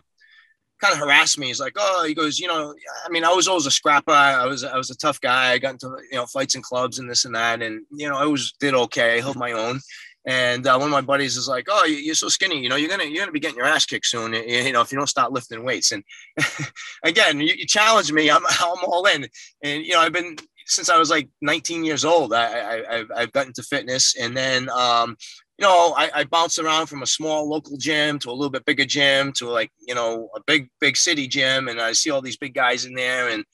kind 0.80 0.94
of 0.94 1.00
harassed 1.00 1.38
me. 1.38 1.47
He's 1.49 1.61
like, 1.61 1.75
"Oh," 1.76 2.04
he 2.06 2.14
goes, 2.14 2.38
"You 2.38 2.49
know, 2.49 2.75
I 3.04 3.08
mean, 3.11 3.25
I 3.25 3.32
was 3.32 3.49
always 3.49 3.66
a 3.66 3.70
scrapper. 3.70 4.12
I 4.12 4.47
was 4.47 4.64
I 4.64 4.76
was 4.76 4.90
a 4.90 4.97
tough 4.97 5.20
guy. 5.20 5.52
I 5.52 5.58
got 5.58 5.73
into 5.75 5.97
you 6.11 6.16
know 6.16 6.26
fights 6.26 6.54
and 6.54 6.64
clubs 6.64 6.99
and 6.99 7.11
this 7.11 7.25
and 7.25 7.35
that, 7.35 7.62
and 7.62 7.85
you 7.90 8.08
know, 8.08 8.16
I 8.16 8.25
always 8.25 8.52
did 8.61 8.75
okay. 8.75 9.16
I 9.16 9.20
held 9.20 9.37
my 9.37 9.52
own." 9.52 9.80
And 10.26 10.66
uh, 10.66 10.76
one 10.76 10.88
of 10.88 10.92
my 10.92 11.00
buddies 11.00 11.37
is 11.37 11.49
like, 11.49 11.66
"Oh, 11.70 11.85
you're 11.85 12.14
so 12.14 12.28
skinny. 12.28 12.61
You 12.61 12.68
know, 12.68 12.76
you're 12.76 12.90
gonna 12.90 13.04
you're 13.04 13.23
gonna 13.23 13.32
be 13.32 13.40
getting 13.40 13.56
your 13.56 13.66
ass 13.66 13.87
kicked 13.87 14.06
soon. 14.06 14.35
You 14.35 14.73
know, 14.73 14.82
if 14.82 14.92
you 14.92 14.99
don't 14.99 15.06
start 15.06 15.32
lifting 15.32 15.64
weights." 15.64 15.92
And 15.92 16.04
again, 17.02 17.40
you, 17.40 17.54
you 17.56 17.66
challenge 17.66 18.12
me. 18.12 18.30
I'm 18.30 18.42
I'm 18.61 18.85
all 18.85 19.06
in. 19.06 19.26
And 19.62 19.85
you 19.85 19.94
know, 19.94 20.00
I've 20.00 20.12
been 20.12 20.37
since 20.66 20.90
I 20.90 20.99
was 20.99 21.08
like 21.08 21.28
19 21.40 21.82
years 21.82 22.04
old. 22.04 22.35
I, 22.35 22.44
I 22.44 22.97
I've, 22.97 23.11
I've 23.16 23.32
gotten 23.32 23.54
to 23.54 23.62
fitness, 23.62 24.16
and 24.16 24.37
then 24.37 24.68
um, 24.70 25.16
you 25.59 25.67
know, 25.67 25.93
I, 25.97 26.11
I 26.15 26.25
bounced 26.25 26.59
around 26.59 26.87
from 26.87 27.03
a 27.03 27.07
small 27.07 27.49
local 27.49 27.77
gym 27.77 28.19
to 28.21 28.31
a 28.31 28.33
little 28.33 28.50
bit 28.50 28.65
bigger 28.65 28.85
gym 28.85 29.33
to 29.35 29.50
like 29.50 29.71
you 29.81 29.95
know 29.95 30.31
a 30.37 30.41
big 30.47 30.69
big 30.81 30.97
city 30.97 31.27
gym, 31.27 31.69
and 31.69 31.81
I 31.81 31.93
see 31.93 32.11
all 32.11 32.23
these 32.23 32.37
big 32.37 32.55
guys 32.55 32.85
in 32.85 32.95
there, 32.95 33.29
and 33.29 33.45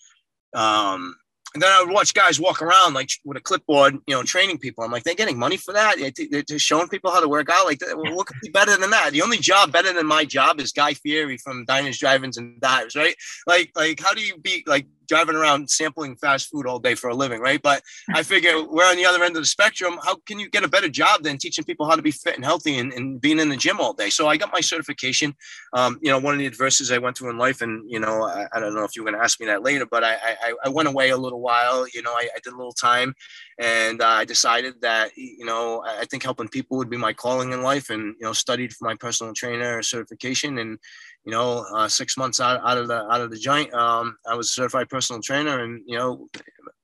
um, 0.55 1.17
and 1.55 1.63
then 1.63 1.71
I 1.73 1.81
would 1.81 1.93
watch 1.93 2.13
guys 2.15 2.41
walk 2.41 2.61
around 2.61 2.95
like 2.95 3.11
with 3.25 3.39
a 3.39 3.41
clipboard, 3.41 3.95
you 4.07 4.15
know, 4.15 4.25
training 4.25 4.59
people. 4.59 4.83
I'm 4.83 4.91
like, 4.91 5.05
they're 5.05 5.15
getting 5.15 5.39
money 5.39 5.57
for 5.57 5.73
that. 5.73 5.97
They're 6.31 6.43
just 6.43 6.65
showing 6.65 6.89
people 6.89 7.13
how 7.13 7.21
to 7.21 7.29
work 7.29 7.49
out. 7.51 7.65
Like, 7.65 7.81
what 7.95 8.27
could 8.27 8.37
be 8.43 8.51
better 8.51 8.77
than 8.77 8.91
that? 8.91 9.13
The 9.13 9.23
only 9.23 9.39
job 9.39 9.71
better 9.71 9.93
than 9.93 10.07
my 10.07 10.25
job 10.25 10.59
is 10.61 10.73
Guy 10.73 10.95
Fieri 10.95 11.39
from 11.39 11.65
Diners, 11.65 11.99
Drive-ins, 11.99 12.39
and 12.39 12.61
Dives, 12.61 12.97
right? 12.97 13.15
Like, 13.47 13.71
like 13.77 14.01
how 14.01 14.13
do 14.13 14.21
you 14.21 14.37
be 14.39 14.65
like 14.67 14.87
driving 15.07 15.37
around 15.37 15.69
sampling 15.71 16.17
fast 16.17 16.49
food 16.51 16.67
all 16.67 16.79
day 16.79 16.95
for 16.95 17.11
a 17.11 17.15
living, 17.15 17.41
right? 17.41 17.61
But 17.61 17.83
I 18.15 18.23
figure 18.23 18.63
we're 18.63 18.85
on 18.85 18.97
the 18.97 19.07
other 19.07 19.23
end 19.23 19.37
of 19.37 19.43
the 19.43 19.47
spectrum. 19.47 19.99
How 20.03 20.17
can 20.27 20.39
you 20.39 20.49
get 20.49 20.65
a 20.65 20.69
better 20.69 20.89
job 20.89 21.23
than 21.23 21.39
teaching 21.39 21.65
people 21.65 21.87
how 21.87 21.97
to 21.97 22.03
be 22.03 22.11
fit 22.11 22.37
and 22.37 22.45
healthy 22.45 22.79
and, 22.79 22.93
and 22.93 23.21
being 23.21 23.39
in 23.39 23.49
the 23.49 23.57
gym 23.57 23.81
all 23.81 23.93
day? 23.93 24.11
So 24.11 24.29
I 24.29 24.37
got 24.37 24.53
my 24.53 24.61
certification. 24.61 25.35
Um, 25.73 25.99
you 26.03 26.11
know, 26.11 26.19
one 26.19 26.35
of 26.35 26.39
the 26.39 26.47
adversities 26.47 26.93
I 26.93 26.99
went 26.99 27.17
through 27.17 27.31
in 27.31 27.39
life, 27.39 27.61
and 27.61 27.91
you 27.91 28.01
know, 28.01 28.25
I, 28.25 28.47
I 28.53 28.61
don't 28.61 28.75
know 28.75 28.85
if 28.85 28.97
you're 28.97 29.05
going 29.05 29.17
to 29.17 29.25
ask 29.25 29.41
me 29.41 29.47
that 29.47 29.63
later, 29.63 29.87
but 29.87 30.05
I, 30.05 30.15
I, 30.15 30.55
I 30.65 30.69
went 30.69 30.89
away 30.89 31.11
a 31.11 31.17
little 31.17 31.41
while. 31.41 31.87
You 31.93 32.03
know, 32.03 32.13
I, 32.13 32.29
I 32.35 32.39
did 32.43 32.53
a 32.53 32.57
little 32.57 32.73
time, 32.73 33.15
and 33.59 34.01
uh, 34.01 34.07
I 34.07 34.25
decided 34.25 34.81
that 34.83 35.17
you 35.17 35.45
know 35.45 35.83
I 35.87 36.05
think 36.07 36.23
helping 36.23 36.49
people 36.49 36.77
would 36.79 36.91
be 36.91 36.97
my 36.97 37.13
calling 37.13 37.53
in 37.53 37.63
life, 37.63 37.91
and 37.91 38.15
you 38.19 38.27
know, 38.27 38.33
studied 38.33 38.73
for 38.73 38.85
my 38.85 38.95
personal 38.95 39.33
trainer 39.33 39.83
certification, 39.83 40.59
and 40.59 40.79
you 41.25 41.33
know, 41.33 41.65
uh, 41.75 41.89
six 41.89 42.17
months 42.17 42.41
out, 42.41 42.61
out 42.65 42.79
of 42.79 42.89
the 42.89 43.11
out 43.11 43.21
of 43.21 43.31
the 43.31 43.39
joint, 43.39 43.73
um, 43.73 44.17
I 44.29 44.35
was 44.35 44.49
a 44.49 44.53
certified 44.53 44.89
personal 44.89 45.23
trainer, 45.23 45.63
and 45.65 45.83
you 45.87 45.97
know, 45.97 46.29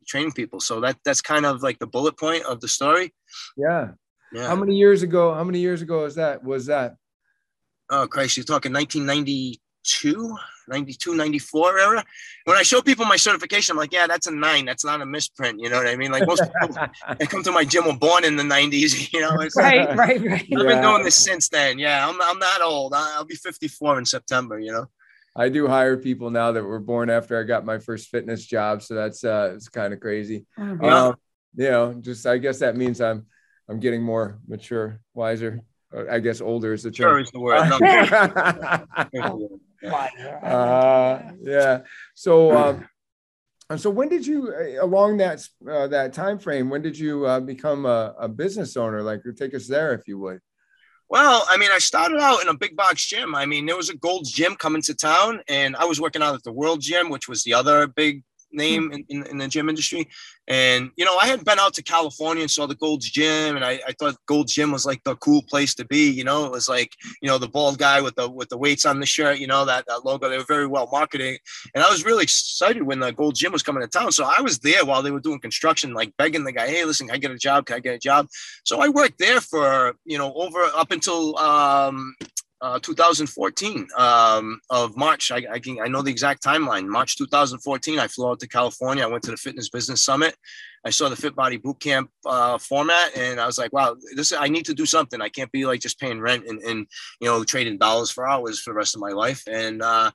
training 0.07 0.33
people. 0.33 0.61
So 0.61 0.81
that 0.81 0.97
that's 1.05 1.21
kind 1.21 1.47
of 1.47 1.63
like 1.63 1.79
the 1.79 1.87
bullet 1.87 2.19
point 2.19 2.45
of 2.45 2.61
the 2.61 2.69
story. 2.69 3.15
Yeah. 3.57 3.93
Yeah. 4.33 4.47
How 4.47 4.57
many 4.57 4.77
years 4.77 5.03
ago? 5.03 5.35
How 5.35 5.45
many 5.45 5.59
years 5.59 5.83
ago 5.83 6.03
was 6.03 6.15
that? 6.15 6.45
Was 6.45 6.67
that? 6.67 6.97
Oh 7.91 8.07
Christ, 8.07 8.37
you're 8.37 8.45
talking 8.45 8.73
1992. 8.73 10.37
92, 10.71 11.15
94 11.15 11.79
era. 11.79 12.05
When 12.45 12.57
I 12.57 12.63
show 12.63 12.81
people 12.81 13.05
my 13.05 13.17
certification, 13.17 13.75
I'm 13.75 13.79
like, 13.79 13.93
yeah, 13.93 14.07
that's 14.07 14.27
a 14.27 14.31
nine. 14.31 14.65
That's 14.65 14.85
not 14.85 15.03
a 15.03 15.07
misprint. 15.07 15.61
You 15.61 15.69
know 15.69 15.77
what 15.77 15.87
I 15.87 15.97
mean? 15.97 16.13
Like 16.13 16.27
most 16.27 16.43
people 16.43 16.75
that 17.09 17.29
come 17.29 17.43
to 17.43 17.53
my 17.53 17.65
gym 17.65 17.87
were 17.87 17.97
born 17.97 18.25
in 18.25 18.37
the 18.37 18.43
90s. 18.43 19.11
You 19.21 19.21
know, 19.21 19.41
it's 19.41 19.57
right, 19.57 19.89
like, 19.89 19.99
right, 19.99 20.21
right. 20.25 20.43
I've 20.43 20.49
yeah. 20.49 20.63
been 20.63 20.83
doing 20.83 21.03
this 21.03 21.17
since 21.17 21.49
then. 21.49 21.79
Yeah, 21.79 22.09
I'm, 22.09 22.21
I'm 22.23 22.39
not 22.39 22.63
old. 22.63 22.95
I'll 22.95 23.25
be 23.25 23.35
54 23.35 23.99
in 23.99 24.05
September, 24.05 24.59
you 24.61 24.73
know. 24.73 24.87
I 25.35 25.49
do 25.49 25.67
hire 25.67 25.97
people 25.97 26.31
now 26.31 26.53
that 26.53 26.63
were 26.63 26.79
born 26.79 27.11
after 27.11 27.39
I 27.39 27.45
got 27.45 27.65
my 27.65 27.79
first 27.79 28.09
fitness 28.09 28.45
job. 28.45 28.83
So 28.83 28.95
that's 28.95 29.25
uh 29.25 29.53
it's 29.55 29.69
kind 29.69 29.93
of 29.93 30.01
crazy. 30.01 30.47
Mm-hmm. 30.59 30.85
Um, 30.85 31.17
you 31.57 31.71
know, 31.71 31.95
just 31.95 32.27
I 32.27 32.39
guess 32.39 32.61
that 32.61 32.77
means 32.77 33.01
I'm 33.01 33.27
I'm 33.69 33.81
getting 33.81 34.03
more 34.03 34.39
mature, 34.47 35.01
wiser. 35.15 35.63
I 36.09 36.21
guess 36.21 36.41
older 36.41 36.73
is 36.73 36.85
the 36.85 36.91
term. 36.91 37.05
Sure 37.05 37.19
is 37.19 37.31
the 37.33 37.41
word. 37.41 37.67
No. 39.83 39.91
uh, 39.93 41.33
yeah. 41.43 41.81
So, 42.15 42.57
um, 42.57 42.89
and 43.71 43.81
so 43.81 43.89
when 43.89 44.09
did 44.09 44.27
you, 44.27 44.53
uh, 44.53 44.85
along 44.85 45.19
that 45.19 45.47
uh, 45.69 45.87
that 45.89 46.13
time 46.13 46.39
frame, 46.39 46.69
when 46.71 46.83
did 46.83 46.99
you 46.99 47.25
uh, 47.25 47.41
become 47.41 47.87
a, 47.87 48.15
a, 48.19 48.29
business 48.29 48.77
owner? 48.77 49.03
Like, 49.03 49.23
take 49.37 49.55
us 49.55 49.69
there, 49.69 49.95
if 49.95 50.09
you 50.09 50.19
would. 50.19 50.41
Well, 51.09 51.45
I 51.49 51.57
mean, 51.57 51.71
I 51.73 51.79
started 51.79 52.21
out 52.21 52.43
in 52.43 52.49
a 52.49 52.57
big 52.57 52.77
box 52.77 53.07
gym. 53.07 53.35
I 53.35 53.47
mean, 53.47 53.67
there 53.67 53.77
was 53.77 53.89
a 53.89 53.97
Gold's 53.97 54.31
Gym 54.31 54.55
coming 54.55 54.83
to 54.83 54.95
town, 54.95 55.41
and 55.49 55.77
I 55.77 55.85
was 55.85 56.01
working 56.01 56.23
out 56.23 56.35
at 56.35 56.43
the 56.43 56.53
World 56.53 56.81
Gym, 56.81 57.11
which 57.11 57.29
was 57.29 57.43
the 57.43 57.55
other 57.55 57.87
big 57.87 58.23
name 58.53 58.93
in, 58.93 59.05
in, 59.09 59.27
in, 59.27 59.39
the 59.39 59.49
gym 59.49 59.69
industry. 59.69 60.09
And, 60.49 60.91
you 60.97 61.05
know, 61.05 61.17
I 61.17 61.27
had 61.27 61.45
been 61.45 61.59
out 61.59 61.75
to 61.75 61.83
California 61.83 62.43
and 62.43 62.51
saw 62.51 62.67
the 62.67 62.75
Gold's 62.75 63.09
Gym 63.09 63.57
and 63.57 63.65
I, 63.65 63.81
I 63.87 63.93
thought 63.99 64.17
Gold's 64.27 64.53
Gym 64.53 64.73
was 64.73 64.85
like 64.85 65.03
the 65.05 65.17
cool 65.17 65.43
place 65.49 65.75
to 65.77 65.85
be. 65.85 66.11
You 66.11 66.25
know, 66.25 66.45
it 66.45 66.51
was 66.51 66.69
like, 66.69 66.93
you 67.23 67.29
know, 67.29 67.39
the 67.39 67.49
bald 67.49 67.79
guy 67.79 68.01
with 68.01 68.15
the 68.17 68.29
with 68.29 68.49
the 68.49 68.59
weights 68.59 68.85
on 68.85 69.01
the 69.01 69.07
shirt, 69.07 69.39
you 69.39 69.47
know, 69.47 69.65
that, 69.65 69.85
that 69.87 70.05
logo. 70.05 70.29
They 70.29 70.39
were 70.39 70.45
very 70.45 70.67
well 70.67 70.89
marketing. 70.91 71.39
And 71.75 71.85
I 71.85 71.91
was 71.91 72.05
really 72.05 72.25
excited 72.25 72.83
when 72.83 73.01
the 73.01 73.13
Gold's 73.13 73.41
Gym 73.41 73.53
was 73.53 73.63
coming 73.63 73.83
to 73.83 73.89
town. 73.89 74.13
So 74.13 74.25
I 74.25 74.41
was 74.41 74.59
there 74.59 74.85
while 74.85 75.03
they 75.03 75.11
were 75.11 75.21
doing 75.21 75.41
construction, 75.41 75.95
like 75.95 76.13
begging 76.17 76.45
the 76.45 76.53
guy, 76.53 76.69
hey, 76.69 76.85
listen, 76.85 77.07
can 77.07 77.17
I 77.17 77.19
get 77.19 77.31
a 77.31 77.39
job? 77.39 77.67
Can 77.67 77.77
I 77.77 77.81
get 77.81 77.95
a 77.95 77.99
job? 77.99 78.27
So 78.65 78.81
I 78.81 78.89
worked 78.89 79.19
there 79.19 79.41
for, 79.41 79.95
you 80.05 80.19
know, 80.19 80.33
over 80.35 80.61
up 80.75 80.91
until 80.91 81.37
um 81.39 82.15
uh, 82.63 82.79
2014 82.81 83.89
um, 83.97 84.61
of 84.71 84.97
March. 84.97 85.31
I, 85.31 85.43
I, 85.51 85.59
can, 85.59 85.79
I 85.83 85.89
know 85.89 86.03
the 86.03 86.11
exact 86.11 86.43
timeline. 86.43 86.87
March 86.87 87.17
2014, 87.17 87.99
I 87.99 88.07
flew 88.07 88.29
out 88.29 88.41
to 88.41 88.49
California. 88.49 89.05
I 89.05 89.07
went 89.07 89.25
to 89.25 89.31
the 89.31 89.37
Fitness 89.37 89.69
Business 89.69 90.03
Summit. 90.03 90.37
I 90.85 90.91
saw 90.91 91.09
the 91.09 91.17
Fit 91.17 91.35
Body 91.35 91.59
Bootcamp 91.59 92.09
uh, 92.25 92.59
format, 92.59 93.17
and 93.17 93.39
I 93.39 93.47
was 93.47 93.59
like, 93.59 93.73
"Wow, 93.73 93.97
this! 94.17 94.33
I 94.33 94.49
need 94.49 94.65
to 94.65 94.75
do 94.75 94.87
something. 94.87 95.21
I 95.21 95.29
can't 95.29 95.53
be 95.53 95.67
like 95.67 95.81
just 95.81 96.01
paying 96.01 96.21
rent 96.21 96.47
and, 96.47 96.59
and 96.63 96.87
you 97.21 97.29
know 97.29 97.45
trading 97.45 97.77
dollars 97.77 98.11
for 98.11 98.27
hours 98.27 98.61
for 98.61 98.71
the 98.71 98.77
rest 98.77 98.95
of 98.95 99.03
my 99.03 99.11
life." 99.11 99.43
And 99.47 99.83
uh, 99.83 100.11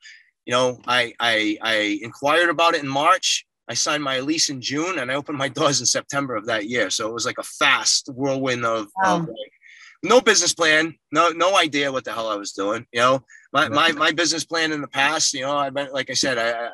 you 0.45 0.53
know, 0.53 0.79
I, 0.87 1.13
I 1.19 1.57
I 1.61 1.99
inquired 2.01 2.49
about 2.49 2.73
it 2.73 2.81
in 2.81 2.89
March. 2.89 3.45
I 3.67 3.73
signed 3.73 4.03
my 4.03 4.19
lease 4.19 4.49
in 4.49 4.61
June, 4.61 4.99
and 4.99 5.11
I 5.11 5.15
opened 5.15 5.37
my 5.37 5.49
doors 5.59 5.79
in 5.79 5.85
September 5.85 6.35
of 6.35 6.45
that 6.47 6.67
year. 6.67 6.89
So 6.89 7.07
it 7.07 7.13
was 7.13 7.25
like 7.25 7.37
a 7.37 7.43
fast 7.43 8.09
whirlwind 8.13 8.65
of, 8.65 8.87
wow. 8.97 9.17
of 9.17 9.27
like, 9.27 9.53
no 10.05 10.21
business 10.21 10.53
plan, 10.53 10.95
no 11.11 11.29
no 11.29 11.57
idea 11.57 11.91
what 11.91 12.03
the 12.03 12.13
hell 12.13 12.29
I 12.29 12.35
was 12.35 12.53
doing. 12.53 12.85
You 12.91 13.01
know, 13.01 13.25
my 13.51 13.69
my, 13.69 13.91
my 13.91 14.11
business 14.11 14.45
plan 14.45 14.71
in 14.71 14.81
the 14.81 14.87
past, 14.87 15.33
you 15.33 15.41
know, 15.41 15.57
I've 15.57 15.73
been 15.73 15.91
like 15.91 16.09
I 16.09 16.13
said, 16.13 16.37
I, 16.37 16.51
I 16.51 16.69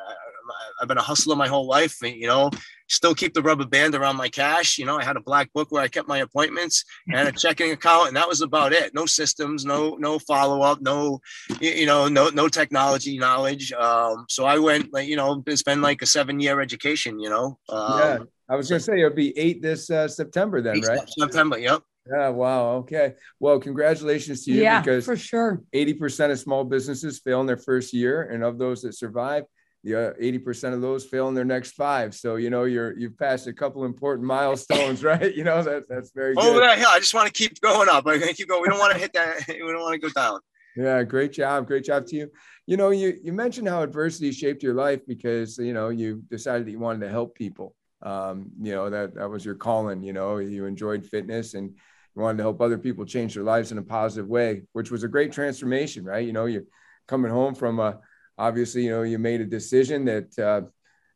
I've 0.80 0.88
been 0.88 0.98
a 0.98 1.02
hustler 1.02 1.36
my 1.36 1.48
whole 1.48 1.66
life. 1.66 1.96
You 2.02 2.26
know, 2.26 2.50
still 2.88 3.14
keep 3.14 3.34
the 3.34 3.42
rubber 3.42 3.66
band 3.66 3.94
around 3.94 4.16
my 4.16 4.28
cash. 4.28 4.78
You 4.78 4.86
know, 4.86 4.98
I 4.98 5.04
had 5.04 5.16
a 5.16 5.20
black 5.20 5.52
book 5.52 5.70
where 5.70 5.82
I 5.82 5.88
kept 5.88 6.08
my 6.08 6.18
appointments 6.18 6.84
and 7.12 7.28
a 7.28 7.32
checking 7.38 7.72
account, 7.72 8.08
and 8.08 8.16
that 8.16 8.28
was 8.28 8.40
about 8.40 8.72
it. 8.72 8.94
No 8.94 9.06
systems, 9.06 9.64
no 9.64 9.96
no 9.96 10.18
follow 10.18 10.62
up, 10.62 10.80
no 10.80 11.20
you 11.60 11.86
know 11.86 12.08
no 12.08 12.28
no 12.30 12.48
technology 12.48 13.18
knowledge. 13.18 13.72
Um, 13.72 14.26
so 14.28 14.44
I 14.44 14.58
went 14.58 14.92
like 14.92 15.08
you 15.08 15.16
know 15.16 15.42
it's 15.46 15.62
been 15.62 15.82
like 15.82 16.02
a 16.02 16.06
seven 16.06 16.40
year 16.40 16.60
education. 16.60 17.18
You 17.18 17.30
know. 17.30 17.58
Um, 17.68 17.98
yeah, 17.98 18.18
I 18.48 18.56
was 18.56 18.68
gonna 18.68 18.80
say 18.80 18.98
it'll 18.98 19.14
be 19.14 19.36
eight 19.38 19.62
this 19.62 19.90
uh, 19.90 20.08
September 20.08 20.60
then, 20.60 20.80
right? 20.80 21.08
September. 21.08 21.58
Yep. 21.58 21.82
Yeah, 22.10 22.30
wow. 22.30 22.72
Okay. 22.78 23.14
Well, 23.38 23.60
congratulations 23.60 24.44
to 24.44 24.52
you 24.52 24.62
yeah, 24.62 24.80
because 24.80 25.04
for 25.04 25.16
sure. 25.16 25.62
80% 25.72 26.32
of 26.32 26.38
small 26.38 26.64
businesses 26.64 27.20
fail 27.20 27.40
in 27.40 27.46
their 27.46 27.56
first 27.56 27.92
year. 27.92 28.22
And 28.22 28.42
of 28.42 28.58
those 28.58 28.82
that 28.82 28.94
survive, 28.94 29.44
yeah, 29.84 29.96
uh, 29.96 30.12
80% 30.14 30.74
of 30.74 30.80
those 30.80 31.04
fail 31.04 31.28
in 31.28 31.34
their 31.34 31.44
next 31.44 31.72
five. 31.72 32.14
So, 32.14 32.36
you 32.36 32.50
know, 32.50 32.64
you're 32.64 32.96
you've 32.96 33.18
passed 33.18 33.46
a 33.46 33.52
couple 33.52 33.84
important 33.84 34.26
milestones, 34.26 35.02
right? 35.12 35.34
You 35.34 35.44
know, 35.44 35.62
that, 35.62 35.88
that's 35.88 36.12
very 36.12 36.34
good. 36.34 36.44
Over 36.44 36.60
that 36.60 36.78
hill. 36.78 36.88
I 36.90 36.98
just 36.98 37.14
want 37.14 37.26
to 37.26 37.32
keep 37.32 37.60
going 37.60 37.88
up. 37.88 38.06
I 38.06 38.18
keep 38.32 38.48
going. 38.48 38.62
We 38.62 38.68
don't 38.68 38.78
want 38.78 38.92
to 38.94 38.98
hit 38.98 39.12
that. 39.14 39.44
We 39.48 39.58
don't 39.58 39.80
want 39.80 40.00
to 40.00 40.08
go 40.08 40.12
down. 40.12 40.40
Yeah, 40.76 41.02
great 41.02 41.32
job. 41.32 41.66
Great 41.66 41.84
job 41.84 42.06
to 42.06 42.16
you. 42.16 42.30
You 42.66 42.76
know, 42.76 42.90
you 42.90 43.18
you 43.22 43.32
mentioned 43.32 43.68
how 43.68 43.82
adversity 43.82 44.32
shaped 44.32 44.62
your 44.62 44.74
life 44.74 45.00
because 45.06 45.58
you 45.58 45.72
know 45.72 45.90
you 45.90 46.22
decided 46.30 46.66
that 46.66 46.70
you 46.70 46.78
wanted 46.78 47.00
to 47.00 47.10
help 47.10 47.34
people. 47.34 47.74
Um, 48.02 48.50
you 48.60 48.72
know, 48.72 48.90
that 48.90 49.14
that 49.14 49.30
was 49.30 49.44
your 49.44 49.54
calling, 49.54 50.02
you 50.02 50.12
know, 50.12 50.38
you 50.38 50.66
enjoyed 50.66 51.06
fitness 51.06 51.54
and 51.54 51.70
you 51.70 52.22
wanted 52.22 52.38
to 52.38 52.42
help 52.42 52.60
other 52.60 52.78
people 52.78 53.04
change 53.04 53.34
their 53.34 53.44
lives 53.44 53.72
in 53.72 53.78
a 53.78 53.82
positive 53.82 54.28
way, 54.28 54.62
which 54.72 54.90
was 54.90 55.04
a 55.04 55.08
great 55.08 55.32
transformation, 55.32 56.04
right? 56.04 56.26
You 56.26 56.32
know, 56.32 56.46
you're 56.46 56.64
coming 57.06 57.30
home 57.30 57.54
from 57.54 57.78
a, 57.78 58.00
obviously, 58.36 58.84
you 58.84 58.90
know, 58.90 59.02
you 59.02 59.18
made 59.18 59.40
a 59.40 59.46
decision 59.46 60.04
that, 60.06 60.38
uh, 60.38 60.62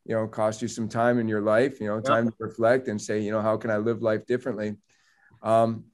you 0.05 0.15
know, 0.15 0.29
cost 0.29 0.63
you 0.63 0.69
some 0.69 0.89
time 0.89 1.19
in 1.19 1.27
your 1.27 1.43
life, 1.43 1.81
you 1.81 1.87
know, 1.87 2.01
time 2.01 2.27
yeah. 2.27 2.31
to 2.31 2.37
reflect 2.39 2.89
and 2.89 3.01
say, 3.01 3.21
you 3.21 3.33
know, 3.33 3.43
how 3.43 3.57
can 3.57 3.71
I 3.71 3.79
live 3.79 4.03
life 4.03 4.25
differently? 4.27 4.77
Um, 5.43 5.87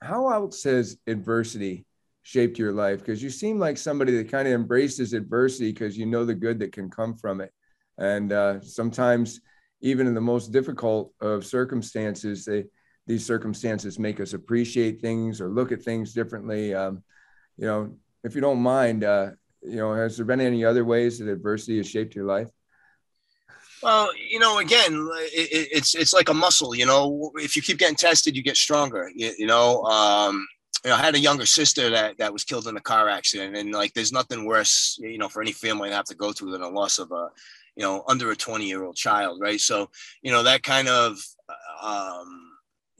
how 0.00 0.30
else 0.30 0.62
has 0.64 0.96
adversity 1.06 1.84
shaped 2.22 2.58
your 2.58 2.72
life? 2.72 3.00
Because 3.00 3.22
you 3.22 3.30
seem 3.30 3.58
like 3.58 3.76
somebody 3.76 4.16
that 4.16 4.30
kind 4.30 4.46
of 4.46 4.54
embraces 4.54 5.12
adversity 5.12 5.72
because 5.72 5.98
you 5.98 6.06
know 6.06 6.24
the 6.24 6.34
good 6.34 6.58
that 6.60 6.72
can 6.72 6.88
come 6.90 7.16
from 7.16 7.40
it. 7.40 7.52
And 7.98 8.32
uh, 8.32 8.60
sometimes, 8.60 9.40
even 9.80 10.06
in 10.06 10.14
the 10.14 10.20
most 10.20 10.52
difficult 10.52 11.12
of 11.20 11.44
circumstances, 11.44 12.44
they, 12.44 12.64
these 13.06 13.24
circumstances 13.24 13.98
make 13.98 14.20
us 14.20 14.34
appreciate 14.34 15.00
things 15.00 15.40
or 15.40 15.48
look 15.48 15.72
at 15.72 15.82
things 15.82 16.12
differently. 16.12 16.74
Um, 16.74 17.02
you 17.56 17.66
know, 17.66 17.96
if 18.22 18.34
you 18.34 18.40
don't 18.40 18.60
mind, 18.60 19.04
uh, 19.04 19.30
you 19.62 19.76
know, 19.76 19.94
has 19.94 20.16
there 20.16 20.26
been 20.26 20.40
any 20.40 20.64
other 20.64 20.84
ways 20.84 21.18
that 21.18 21.28
adversity 21.28 21.78
has 21.78 21.88
shaped 21.88 22.14
your 22.14 22.26
life? 22.26 22.48
Well, 23.82 24.10
you 24.16 24.38
know, 24.38 24.58
again, 24.58 25.08
it, 25.32 25.68
it's 25.72 25.94
it's 25.94 26.12
like 26.12 26.28
a 26.28 26.34
muscle. 26.34 26.74
You 26.74 26.84
know, 26.84 27.32
if 27.36 27.56
you 27.56 27.62
keep 27.62 27.78
getting 27.78 27.96
tested, 27.96 28.36
you 28.36 28.42
get 28.42 28.56
stronger. 28.56 29.10
You, 29.14 29.32
you 29.38 29.46
know, 29.46 29.82
um, 29.84 30.46
you 30.84 30.90
know, 30.90 30.96
I 30.96 31.00
had 31.00 31.14
a 31.14 31.20
younger 31.20 31.46
sister 31.46 31.88
that 31.90 32.18
that 32.18 32.32
was 32.32 32.44
killed 32.44 32.66
in 32.66 32.76
a 32.76 32.80
car 32.80 33.08
accident, 33.08 33.56
and 33.56 33.72
like, 33.72 33.94
there's 33.94 34.12
nothing 34.12 34.44
worse, 34.44 34.98
you 35.00 35.18
know, 35.18 35.28
for 35.28 35.40
any 35.40 35.52
family 35.52 35.88
to 35.88 35.94
have 35.94 36.04
to 36.06 36.14
go 36.14 36.32
through 36.32 36.52
than 36.52 36.62
a 36.62 36.68
loss 36.68 36.98
of 36.98 37.10
a, 37.12 37.30
you 37.76 37.82
know, 37.82 38.04
under 38.08 38.30
a 38.30 38.36
20 38.36 38.66
year 38.66 38.84
old 38.84 38.96
child, 38.96 39.40
right? 39.40 39.60
So, 39.60 39.90
you 40.22 40.30
know, 40.30 40.42
that 40.42 40.62
kind 40.62 40.88
of, 40.88 41.18
um, 41.82 42.50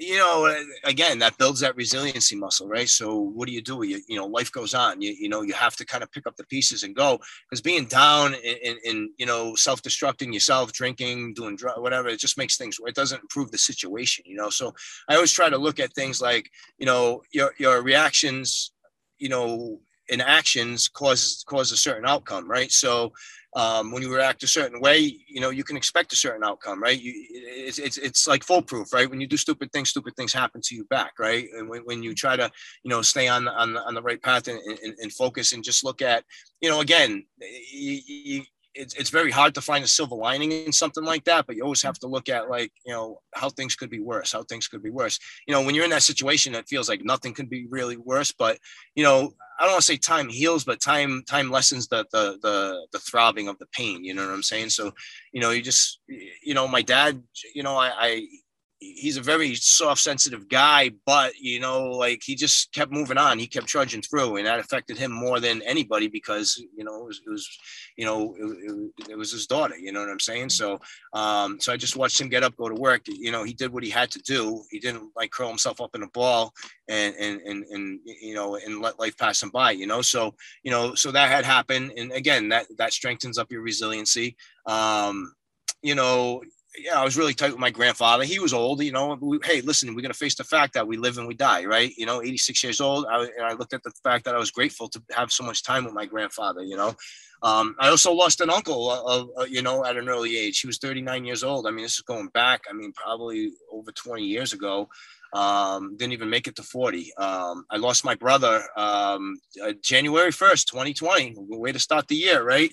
you 0.00 0.16
know, 0.16 0.50
again, 0.84 1.18
that 1.18 1.36
builds 1.36 1.60
that 1.60 1.76
resiliency 1.76 2.34
muscle, 2.34 2.66
right? 2.66 2.88
So 2.88 3.18
what 3.18 3.46
do 3.46 3.52
you 3.52 3.60
do? 3.60 3.84
You, 3.84 4.00
you 4.08 4.16
know, 4.16 4.26
life 4.26 4.50
goes 4.50 4.72
on. 4.72 5.02
You, 5.02 5.14
you 5.18 5.28
know, 5.28 5.42
you 5.42 5.52
have 5.52 5.76
to 5.76 5.84
kind 5.84 6.02
of 6.02 6.10
pick 6.10 6.26
up 6.26 6.36
the 6.36 6.46
pieces 6.46 6.84
and 6.84 6.96
go 6.96 7.18
because 7.48 7.60
being 7.60 7.84
down 7.84 8.34
and, 8.34 9.10
you 9.18 9.26
know, 9.26 9.54
self-destructing 9.54 10.32
yourself, 10.32 10.72
drinking, 10.72 11.34
doing 11.34 11.54
drug, 11.54 11.82
whatever, 11.82 12.08
it 12.08 12.18
just 12.18 12.38
makes 12.38 12.56
things, 12.56 12.78
it 12.86 12.94
doesn't 12.94 13.20
improve 13.20 13.50
the 13.50 13.58
situation, 13.58 14.24
you 14.26 14.36
know? 14.36 14.48
So 14.48 14.72
I 15.08 15.16
always 15.16 15.32
try 15.32 15.50
to 15.50 15.58
look 15.58 15.78
at 15.78 15.92
things 15.92 16.22
like, 16.22 16.50
you 16.78 16.86
know, 16.86 17.20
your, 17.30 17.52
your 17.58 17.82
reactions, 17.82 18.72
you 19.18 19.28
know, 19.28 19.80
in 20.10 20.20
actions 20.20 20.88
causes 20.88 21.44
cause 21.46 21.72
a 21.72 21.76
certain 21.76 22.06
outcome, 22.06 22.48
right? 22.48 22.70
So, 22.70 23.12
um, 23.56 23.90
when 23.90 24.02
you 24.02 24.14
react 24.14 24.44
a 24.44 24.46
certain 24.46 24.80
way, 24.80 24.98
you 24.98 25.40
know, 25.40 25.50
you 25.50 25.64
can 25.64 25.76
expect 25.76 26.12
a 26.12 26.16
certain 26.16 26.44
outcome, 26.44 26.80
right? 26.80 27.00
You, 27.00 27.12
it's, 27.30 27.78
it's, 27.78 27.98
it's 27.98 28.28
like 28.28 28.44
foolproof, 28.44 28.92
right? 28.92 29.10
When 29.10 29.20
you 29.20 29.26
do 29.26 29.36
stupid 29.36 29.72
things, 29.72 29.90
stupid 29.90 30.14
things 30.14 30.32
happen 30.32 30.60
to 30.64 30.74
you 30.76 30.84
back, 30.84 31.14
right? 31.18 31.48
And 31.56 31.68
when, 31.68 31.80
when 31.82 32.02
you 32.02 32.14
try 32.14 32.36
to, 32.36 32.50
you 32.84 32.90
know, 32.90 33.02
stay 33.02 33.26
on, 33.26 33.48
on, 33.48 33.76
on 33.76 33.94
the 33.94 34.02
right 34.02 34.22
path 34.22 34.46
and, 34.46 34.60
and, 34.84 34.94
and 35.00 35.12
focus 35.12 35.52
and 35.52 35.64
just 35.64 35.84
look 35.84 36.00
at, 36.00 36.22
you 36.60 36.70
know, 36.70 36.80
again, 36.80 37.24
you, 37.72 38.42
it's, 38.74 38.94
it's 38.94 39.10
very 39.10 39.30
hard 39.30 39.54
to 39.54 39.60
find 39.60 39.84
a 39.84 39.88
silver 39.88 40.14
lining 40.14 40.52
in 40.52 40.72
something 40.72 41.04
like 41.04 41.24
that 41.24 41.46
but 41.46 41.56
you 41.56 41.62
always 41.62 41.82
have 41.82 41.98
to 41.98 42.06
look 42.06 42.28
at 42.28 42.48
like 42.48 42.72
you 42.86 42.92
know 42.92 43.20
how 43.34 43.48
things 43.48 43.74
could 43.74 43.90
be 43.90 44.00
worse 44.00 44.32
how 44.32 44.42
things 44.44 44.68
could 44.68 44.82
be 44.82 44.90
worse. 44.90 45.18
You 45.46 45.54
know 45.54 45.62
when 45.62 45.74
you're 45.74 45.84
in 45.84 45.90
that 45.90 46.02
situation 46.02 46.54
it 46.54 46.68
feels 46.68 46.88
like 46.88 47.02
nothing 47.04 47.34
could 47.34 47.50
be 47.50 47.66
really 47.68 47.96
worse 47.96 48.32
but 48.32 48.58
you 48.94 49.02
know 49.02 49.32
i 49.58 49.64
don't 49.64 49.72
want 49.72 49.82
to 49.82 49.86
say 49.86 49.96
time 49.96 50.28
heals 50.28 50.64
but 50.64 50.80
time 50.80 51.22
time 51.28 51.50
lessens 51.50 51.88
the, 51.88 52.06
the 52.12 52.38
the 52.42 52.86
the 52.92 52.98
throbbing 52.98 53.48
of 53.48 53.58
the 53.58 53.66
pain 53.66 54.04
you 54.04 54.14
know 54.14 54.26
what 54.26 54.34
i'm 54.34 54.42
saying? 54.42 54.70
So 54.70 54.92
you 55.32 55.40
know 55.40 55.50
you 55.50 55.62
just 55.62 56.00
you 56.08 56.54
know 56.54 56.68
my 56.68 56.82
dad 56.82 57.22
you 57.54 57.62
know 57.62 57.76
i 57.76 57.90
i 57.98 58.26
he's 58.80 59.18
a 59.18 59.22
very 59.22 59.54
soft, 59.54 60.00
sensitive 60.00 60.48
guy, 60.48 60.90
but 61.06 61.34
you 61.38 61.60
know, 61.60 61.90
like 61.90 62.22
he 62.24 62.34
just 62.34 62.72
kept 62.72 62.90
moving 62.90 63.18
on. 63.18 63.38
He 63.38 63.46
kept 63.46 63.66
trudging 63.66 64.02
through, 64.02 64.36
and 64.36 64.46
that 64.46 64.58
affected 64.58 64.98
him 64.98 65.12
more 65.12 65.38
than 65.38 65.62
anybody 65.62 66.08
because 66.08 66.62
you 66.76 66.84
know 66.84 67.02
it 67.02 67.06
was, 67.06 67.20
it 67.26 67.30
was 67.30 67.58
you 67.96 68.06
know, 68.06 68.34
it, 68.38 69.10
it, 69.10 69.18
was 69.18 69.30
his 69.30 69.46
daughter. 69.46 69.76
You 69.76 69.92
know 69.92 70.00
what 70.00 70.08
I'm 70.08 70.20
saying? 70.20 70.48
So, 70.48 70.80
um, 71.12 71.60
so 71.60 71.72
I 71.72 71.76
just 71.76 71.96
watched 71.96 72.20
him 72.20 72.30
get 72.30 72.42
up, 72.42 72.56
go 72.56 72.68
to 72.68 72.74
work. 72.74 73.02
You 73.06 73.30
know, 73.30 73.44
he 73.44 73.52
did 73.52 73.72
what 73.72 73.84
he 73.84 73.90
had 73.90 74.10
to 74.12 74.18
do. 74.20 74.62
He 74.70 74.78
didn't 74.78 75.10
like 75.14 75.30
curl 75.30 75.48
himself 75.48 75.80
up 75.80 75.94
in 75.94 76.02
a 76.02 76.08
ball 76.08 76.52
and 76.88 77.14
and 77.16 77.40
and 77.42 77.64
and 77.70 78.00
you 78.04 78.34
know, 78.34 78.56
and 78.56 78.80
let 78.80 78.98
life 78.98 79.16
pass 79.16 79.42
him 79.42 79.50
by. 79.50 79.72
You 79.72 79.86
know, 79.86 80.02
so 80.02 80.34
you 80.62 80.70
know, 80.70 80.94
so 80.94 81.12
that 81.12 81.30
had 81.30 81.44
happened, 81.44 81.92
and 81.96 82.12
again, 82.12 82.48
that 82.48 82.66
that 82.78 82.92
strengthens 82.92 83.38
up 83.38 83.52
your 83.52 83.62
resiliency. 83.62 84.36
Um, 84.66 85.34
you 85.82 85.94
know, 85.94 86.42
yeah, 86.78 87.00
I 87.00 87.04
was 87.04 87.16
really 87.16 87.34
tight 87.34 87.50
with 87.50 87.58
my 87.58 87.70
grandfather. 87.70 88.24
He 88.24 88.38
was 88.38 88.52
old, 88.52 88.82
you 88.82 88.92
know. 88.92 89.18
We, 89.20 89.38
hey, 89.44 89.60
listen, 89.60 89.88
we're 89.94 90.02
going 90.02 90.12
to 90.12 90.18
face 90.18 90.36
the 90.36 90.44
fact 90.44 90.74
that 90.74 90.86
we 90.86 90.96
live 90.96 91.18
and 91.18 91.26
we 91.26 91.34
die, 91.34 91.64
right? 91.64 91.92
You 91.96 92.06
know, 92.06 92.22
86 92.22 92.62
years 92.62 92.80
old. 92.80 93.06
I, 93.10 93.22
and 93.22 93.44
I 93.44 93.54
looked 93.54 93.74
at 93.74 93.82
the 93.82 93.92
fact 94.04 94.24
that 94.24 94.34
I 94.34 94.38
was 94.38 94.50
grateful 94.50 94.88
to 94.90 95.02
have 95.10 95.32
so 95.32 95.44
much 95.44 95.64
time 95.64 95.84
with 95.84 95.94
my 95.94 96.06
grandfather, 96.06 96.62
you 96.62 96.76
know. 96.76 96.94
Um, 97.42 97.74
I 97.80 97.88
also 97.88 98.12
lost 98.12 98.40
an 98.40 98.50
uncle, 98.50 98.90
uh, 98.90 99.40
uh, 99.40 99.44
you 99.44 99.62
know, 99.62 99.84
at 99.84 99.96
an 99.96 100.08
early 100.08 100.36
age. 100.36 100.60
He 100.60 100.66
was 100.66 100.78
39 100.78 101.24
years 101.24 101.42
old. 101.42 101.66
I 101.66 101.70
mean, 101.70 101.84
this 101.84 101.94
is 101.94 102.02
going 102.02 102.28
back, 102.28 102.62
I 102.68 102.72
mean, 102.72 102.92
probably 102.92 103.52
over 103.72 103.90
20 103.90 104.22
years 104.22 104.52
ago. 104.52 104.88
Um, 105.32 105.96
didn't 105.96 106.12
even 106.12 106.28
make 106.28 106.48
it 106.48 106.56
to 106.56 106.62
40. 106.62 107.14
Um, 107.16 107.64
I 107.70 107.76
lost 107.76 108.04
my 108.04 108.16
brother 108.16 108.64
um, 108.76 109.40
uh, 109.64 109.72
January 109.80 110.32
1st, 110.32 110.66
2020. 110.66 111.36
Way 111.38 111.72
to 111.72 111.78
start 111.78 112.08
the 112.08 112.16
year, 112.16 112.42
right? 112.42 112.72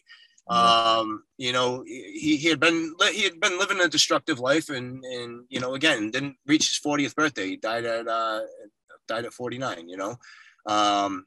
Um, 0.50 1.24
you 1.38 1.52
know, 1.52 1.84
he, 1.86 2.38
he 2.38 2.48
had 2.48 2.60
been 2.60 2.96
he 3.12 3.24
had 3.24 3.40
been 3.40 3.60
living 3.60 3.82
a 3.82 3.88
destructive 3.88 4.40
life, 4.40 4.70
and 4.70 5.04
and 5.04 5.46
you 5.50 5.60
know, 5.60 5.76
again, 5.76 6.12
didn't 6.12 6.38
reach 6.46 6.70
his 6.70 6.80
40th 6.80 7.16
birthday. 7.16 7.48
He 7.48 7.58
died 7.58 7.86
at 7.86 8.08
uh, 8.08 8.42
died 9.08 9.26
at 9.26 9.34
49. 9.34 9.90
You 9.90 9.98
know, 9.98 10.16
um, 10.66 11.26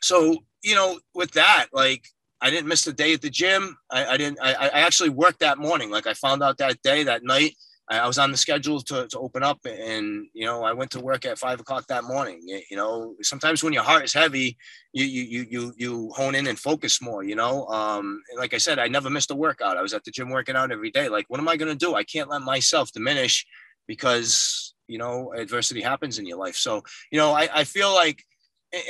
so 0.00 0.36
you 0.62 0.74
know, 0.74 1.00
with 1.14 1.32
that, 1.32 1.66
like 1.72 2.06
I 2.40 2.50
didn't 2.50 2.68
miss 2.68 2.86
a 2.86 2.92
day 2.92 3.14
at 3.14 3.22
the 3.22 3.30
gym. 3.30 3.76
I, 3.90 4.06
I 4.06 4.16
didn't. 4.16 4.38
I, 4.40 4.52
I 4.54 4.80
actually 4.80 5.10
worked 5.10 5.40
that 5.40 5.58
morning. 5.58 5.90
Like 5.90 6.06
I 6.06 6.14
found 6.14 6.42
out 6.42 6.58
that 6.58 6.82
day, 6.82 7.02
that 7.04 7.24
night. 7.24 7.56
I 7.88 8.06
was 8.06 8.18
on 8.18 8.32
the 8.32 8.36
schedule 8.36 8.80
to, 8.80 9.06
to 9.06 9.18
open 9.18 9.44
up 9.44 9.60
and, 9.64 10.26
you 10.32 10.44
know, 10.44 10.64
I 10.64 10.72
went 10.72 10.90
to 10.92 11.00
work 11.00 11.24
at 11.24 11.38
five 11.38 11.60
o'clock 11.60 11.86
that 11.86 12.02
morning. 12.02 12.40
You 12.44 12.76
know, 12.76 13.14
sometimes 13.22 13.62
when 13.62 13.72
your 13.72 13.84
heart 13.84 14.04
is 14.04 14.12
heavy, 14.12 14.56
you, 14.92 15.04
you, 15.04 15.46
you, 15.48 15.72
you 15.76 16.10
hone 16.16 16.34
in 16.34 16.48
and 16.48 16.58
focus 16.58 17.00
more, 17.00 17.22
you 17.22 17.36
know? 17.36 17.64
Um, 17.66 18.22
like 18.36 18.54
I 18.54 18.58
said, 18.58 18.80
I 18.80 18.88
never 18.88 19.08
missed 19.08 19.30
a 19.30 19.36
workout. 19.36 19.76
I 19.76 19.82
was 19.82 19.94
at 19.94 20.02
the 20.02 20.10
gym 20.10 20.30
working 20.30 20.56
out 20.56 20.72
every 20.72 20.90
day. 20.90 21.08
Like, 21.08 21.26
what 21.28 21.38
am 21.38 21.46
I 21.46 21.56
going 21.56 21.70
to 21.70 21.78
do? 21.78 21.94
I 21.94 22.02
can't 22.02 22.28
let 22.28 22.42
myself 22.42 22.90
diminish 22.90 23.46
because, 23.86 24.74
you 24.88 24.98
know, 24.98 25.32
adversity 25.32 25.80
happens 25.80 26.18
in 26.18 26.26
your 26.26 26.38
life. 26.38 26.56
So, 26.56 26.82
you 27.12 27.18
know, 27.18 27.32
I, 27.32 27.48
I 27.54 27.64
feel 27.64 27.94
like, 27.94 28.24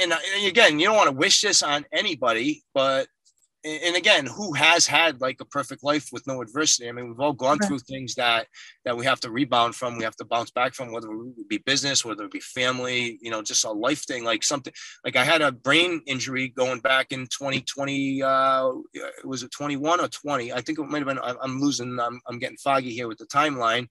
and, 0.00 0.10
and 0.10 0.46
again, 0.46 0.78
you 0.78 0.86
don't 0.86 0.96
want 0.96 1.10
to 1.10 1.16
wish 1.16 1.42
this 1.42 1.62
on 1.62 1.84
anybody, 1.92 2.62
but 2.72 3.08
and 3.66 3.96
again, 3.96 4.26
who 4.26 4.52
has 4.52 4.86
had 4.86 5.20
like 5.20 5.40
a 5.40 5.44
perfect 5.44 5.82
life 5.82 6.08
with 6.12 6.26
no 6.26 6.40
adversity? 6.40 6.88
I 6.88 6.92
mean, 6.92 7.08
we've 7.08 7.20
all 7.20 7.32
gone 7.32 7.58
through 7.58 7.80
things 7.80 8.14
that 8.14 8.46
that 8.84 8.96
we 8.96 9.04
have 9.04 9.20
to 9.20 9.30
rebound 9.30 9.74
from, 9.74 9.98
we 9.98 10.04
have 10.04 10.16
to 10.16 10.24
bounce 10.24 10.50
back 10.50 10.74
from, 10.74 10.92
whether 10.92 11.08
it 11.10 11.48
be 11.48 11.58
business, 11.58 12.04
whether 12.04 12.24
it 12.24 12.30
be 12.30 12.40
family, 12.40 13.18
you 13.20 13.30
know, 13.30 13.42
just 13.42 13.64
a 13.64 13.70
life 13.70 14.04
thing, 14.04 14.24
like 14.24 14.44
something. 14.44 14.72
Like 15.04 15.16
I 15.16 15.24
had 15.24 15.42
a 15.42 15.50
brain 15.50 16.00
injury 16.06 16.48
going 16.48 16.80
back 16.80 17.10
in 17.10 17.26
2020. 17.26 18.22
Uh, 18.22 18.70
was 19.24 19.42
it 19.42 19.50
21 19.50 20.00
or 20.00 20.08
20? 20.08 20.52
I 20.52 20.60
think 20.60 20.78
it 20.78 20.84
might 20.84 20.98
have 20.98 21.08
been. 21.08 21.18
I'm 21.18 21.60
losing. 21.60 21.98
I'm, 21.98 22.20
I'm 22.28 22.38
getting 22.38 22.58
foggy 22.58 22.90
here 22.90 23.08
with 23.08 23.18
the 23.18 23.26
timeline. 23.26 23.88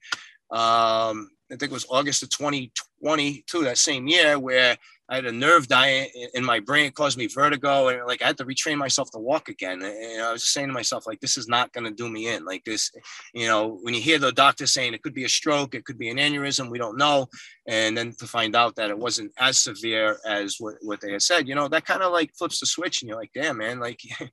Um, 0.52 1.30
I 1.52 1.56
think 1.56 1.72
it 1.72 1.72
was 1.72 1.86
August 1.90 2.24
of 2.24 2.30
2022, 2.30 3.64
that 3.64 3.78
same 3.78 4.08
year, 4.08 4.40
where 4.40 4.76
I 5.08 5.16
had 5.16 5.26
a 5.26 5.32
nerve 5.32 5.68
die 5.68 6.10
in 6.34 6.44
my 6.44 6.60
brain, 6.60 6.88
it 6.88 6.96
caused 6.96 7.18
me 7.20 7.28
vertigo, 7.28 7.90
and 7.90 8.08
like 8.08 8.24
I 8.24 8.28
had 8.28 8.38
to 8.38 8.46
retrain 8.46 8.78
myself 8.78 9.12
to 9.12 9.20
walk 9.20 9.50
again. 9.50 9.84
And 9.84 10.22
I 10.22 10.32
was 10.32 10.42
just 10.42 10.54
saying 10.54 10.70
to 10.70 10.74
myself, 10.74 11.06
like, 11.06 11.20
this 11.20 11.38
is 11.38 11.48
not 11.48 11.72
going 11.74 11.84
to 11.84 11.92
do 11.92 12.10
me 12.10 12.30
in. 12.30 12.44
Like 12.44 12.64
this, 12.64 12.92
you 13.34 13.46
know, 13.46 13.78
when 13.84 13.94
you 13.94 14.02
hear 14.02 14.18
the 14.18 14.32
doctor 14.32 14.66
saying 14.66 14.96
it 14.96 15.04
could 15.04 15.14
be 15.14 15.26
a 15.26 15.30
stroke, 15.30 15.76
it 15.76 15.86
could 15.86 16.00
be 16.00 16.10
an 16.10 16.18
aneurysm, 16.18 16.72
we 16.72 16.80
don't 16.80 16.98
know, 16.98 17.28
and 17.68 17.96
then 17.96 18.14
to 18.18 18.26
find 18.26 18.56
out 18.56 18.76
that 18.78 18.90
it 18.90 18.98
wasn't 18.98 19.32
as 19.38 19.60
severe 19.60 20.18
as 20.26 20.56
what, 20.60 20.76
what 20.82 21.00
they 21.02 21.12
had 21.12 21.22
said, 21.22 21.48
you 21.48 21.54
know, 21.54 21.68
that 21.68 21.86
kind 21.86 22.02
of 22.02 22.12
like 22.12 22.34
flips 22.36 22.60
the 22.60 22.66
switch, 22.66 23.04
and 23.04 23.10
you're 23.10 23.20
like, 23.20 23.32
damn, 23.34 23.58
man, 23.58 23.80
like. 23.80 24.00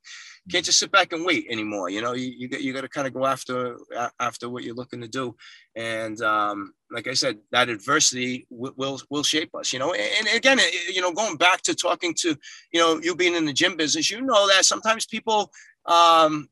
can't 0.51 0.65
just 0.65 0.79
sit 0.79 0.91
back 0.91 1.13
and 1.13 1.25
wait 1.25 1.47
anymore. 1.49 1.89
You 1.89 2.03
know, 2.03 2.15
you, 2.15 2.33
you 2.37 2.49
got 2.49 2.63
you 2.63 2.73
got 2.73 2.81
to 2.81 2.89
kind 2.89 3.07
of 3.07 3.15
go 3.15 3.27
after 3.27 3.77
after 4.19 4.49
what 4.49 4.65
you're 4.65 4.75
looking 4.75 5.01
to 5.01 5.09
do. 5.09 5.37
And 5.77 6.21
um, 6.23 6.75
like 6.91 7.07
I 7.07 7.15
said, 7.15 7.39
that 7.53 7.69
adversity 7.69 8.47
will, 8.51 8.73
will, 8.77 9.01
will 9.09 9.23
shape 9.23 9.55
us. 9.55 9.73
You 9.73 9.79
know, 9.79 9.93
and, 9.93 10.27
and 10.27 10.37
again, 10.37 10.59
you 10.93 11.01
know, 11.01 11.13
going 11.13 11.37
back 11.37 11.63
to 11.63 11.75
talking 11.75 12.15
to 12.19 12.37
you 12.73 12.81
know 12.81 13.01
you 13.01 13.15
being 13.15 13.35
in 13.35 13.45
the 13.45 13.53
gym 13.53 13.77
business, 13.77 14.11
you 14.11 14.21
know 14.21 14.49
that 14.49 14.65
sometimes 14.65 15.07
people 15.07 15.53
um, 15.87 16.49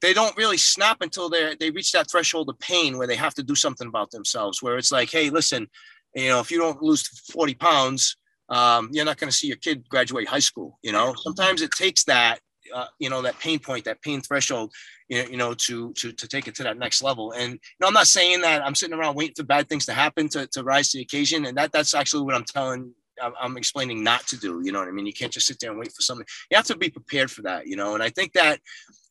they 0.00 0.14
don't 0.14 0.36
really 0.36 0.58
snap 0.58 0.98
until 1.02 1.28
they 1.28 1.54
they 1.60 1.70
reach 1.70 1.92
that 1.92 2.10
threshold 2.10 2.48
of 2.48 2.58
pain 2.58 2.96
where 2.96 3.06
they 3.06 3.16
have 3.16 3.34
to 3.34 3.42
do 3.42 3.54
something 3.54 3.88
about 3.88 4.10
themselves. 4.10 4.62
Where 4.62 4.78
it's 4.78 4.92
like, 4.92 5.10
hey, 5.10 5.28
listen, 5.28 5.68
you 6.14 6.28
know, 6.28 6.40
if 6.40 6.50
you 6.50 6.58
don't 6.58 6.80
lose 6.82 7.06
40 7.30 7.54
pounds, 7.54 8.16
um, 8.48 8.88
you're 8.92 9.04
not 9.04 9.18
going 9.18 9.30
to 9.30 9.36
see 9.36 9.48
your 9.48 9.58
kid 9.58 9.86
graduate 9.90 10.26
high 10.26 10.38
school. 10.38 10.78
You 10.82 10.92
know, 10.92 11.14
sometimes 11.18 11.60
it 11.60 11.70
takes 11.72 12.04
that 12.04 12.40
uh, 12.74 12.86
you 12.98 13.10
know 13.10 13.22
that 13.22 13.38
pain 13.38 13.58
point 13.58 13.84
that 13.84 14.00
pain 14.02 14.20
threshold 14.20 14.72
you 15.08 15.22
know, 15.22 15.28
you 15.28 15.36
know 15.36 15.54
to 15.54 15.92
to 15.94 16.12
to 16.12 16.28
take 16.28 16.48
it 16.48 16.54
to 16.54 16.62
that 16.62 16.78
next 16.78 17.02
level 17.02 17.32
and 17.32 17.52
you 17.54 17.58
know 17.80 17.86
i'm 17.86 17.94
not 17.94 18.06
saying 18.06 18.40
that 18.40 18.64
i'm 18.64 18.74
sitting 18.74 18.96
around 18.96 19.14
waiting 19.14 19.34
for 19.36 19.44
bad 19.44 19.68
things 19.68 19.86
to 19.86 19.92
happen 19.92 20.28
to, 20.28 20.46
to 20.48 20.62
rise 20.62 20.90
to 20.90 20.98
the 20.98 21.02
occasion 21.02 21.46
and 21.46 21.56
that 21.56 21.72
that's 21.72 21.94
actually 21.94 22.22
what 22.22 22.34
i'm 22.34 22.44
telling 22.44 22.92
I'm 23.40 23.56
explaining 23.56 24.04
not 24.04 24.26
to 24.26 24.36
do. 24.36 24.60
You 24.62 24.72
know 24.72 24.78
what 24.78 24.88
I 24.88 24.90
mean? 24.90 25.06
You 25.06 25.12
can't 25.14 25.32
just 25.32 25.46
sit 25.46 25.58
there 25.58 25.70
and 25.70 25.78
wait 25.78 25.90
for 25.90 26.02
something. 26.02 26.26
You 26.50 26.56
have 26.58 26.66
to 26.66 26.76
be 26.76 26.90
prepared 26.90 27.30
for 27.30 27.40
that. 27.42 27.66
You 27.66 27.74
know, 27.74 27.94
and 27.94 28.02
I 28.02 28.10
think 28.10 28.34
that 28.34 28.60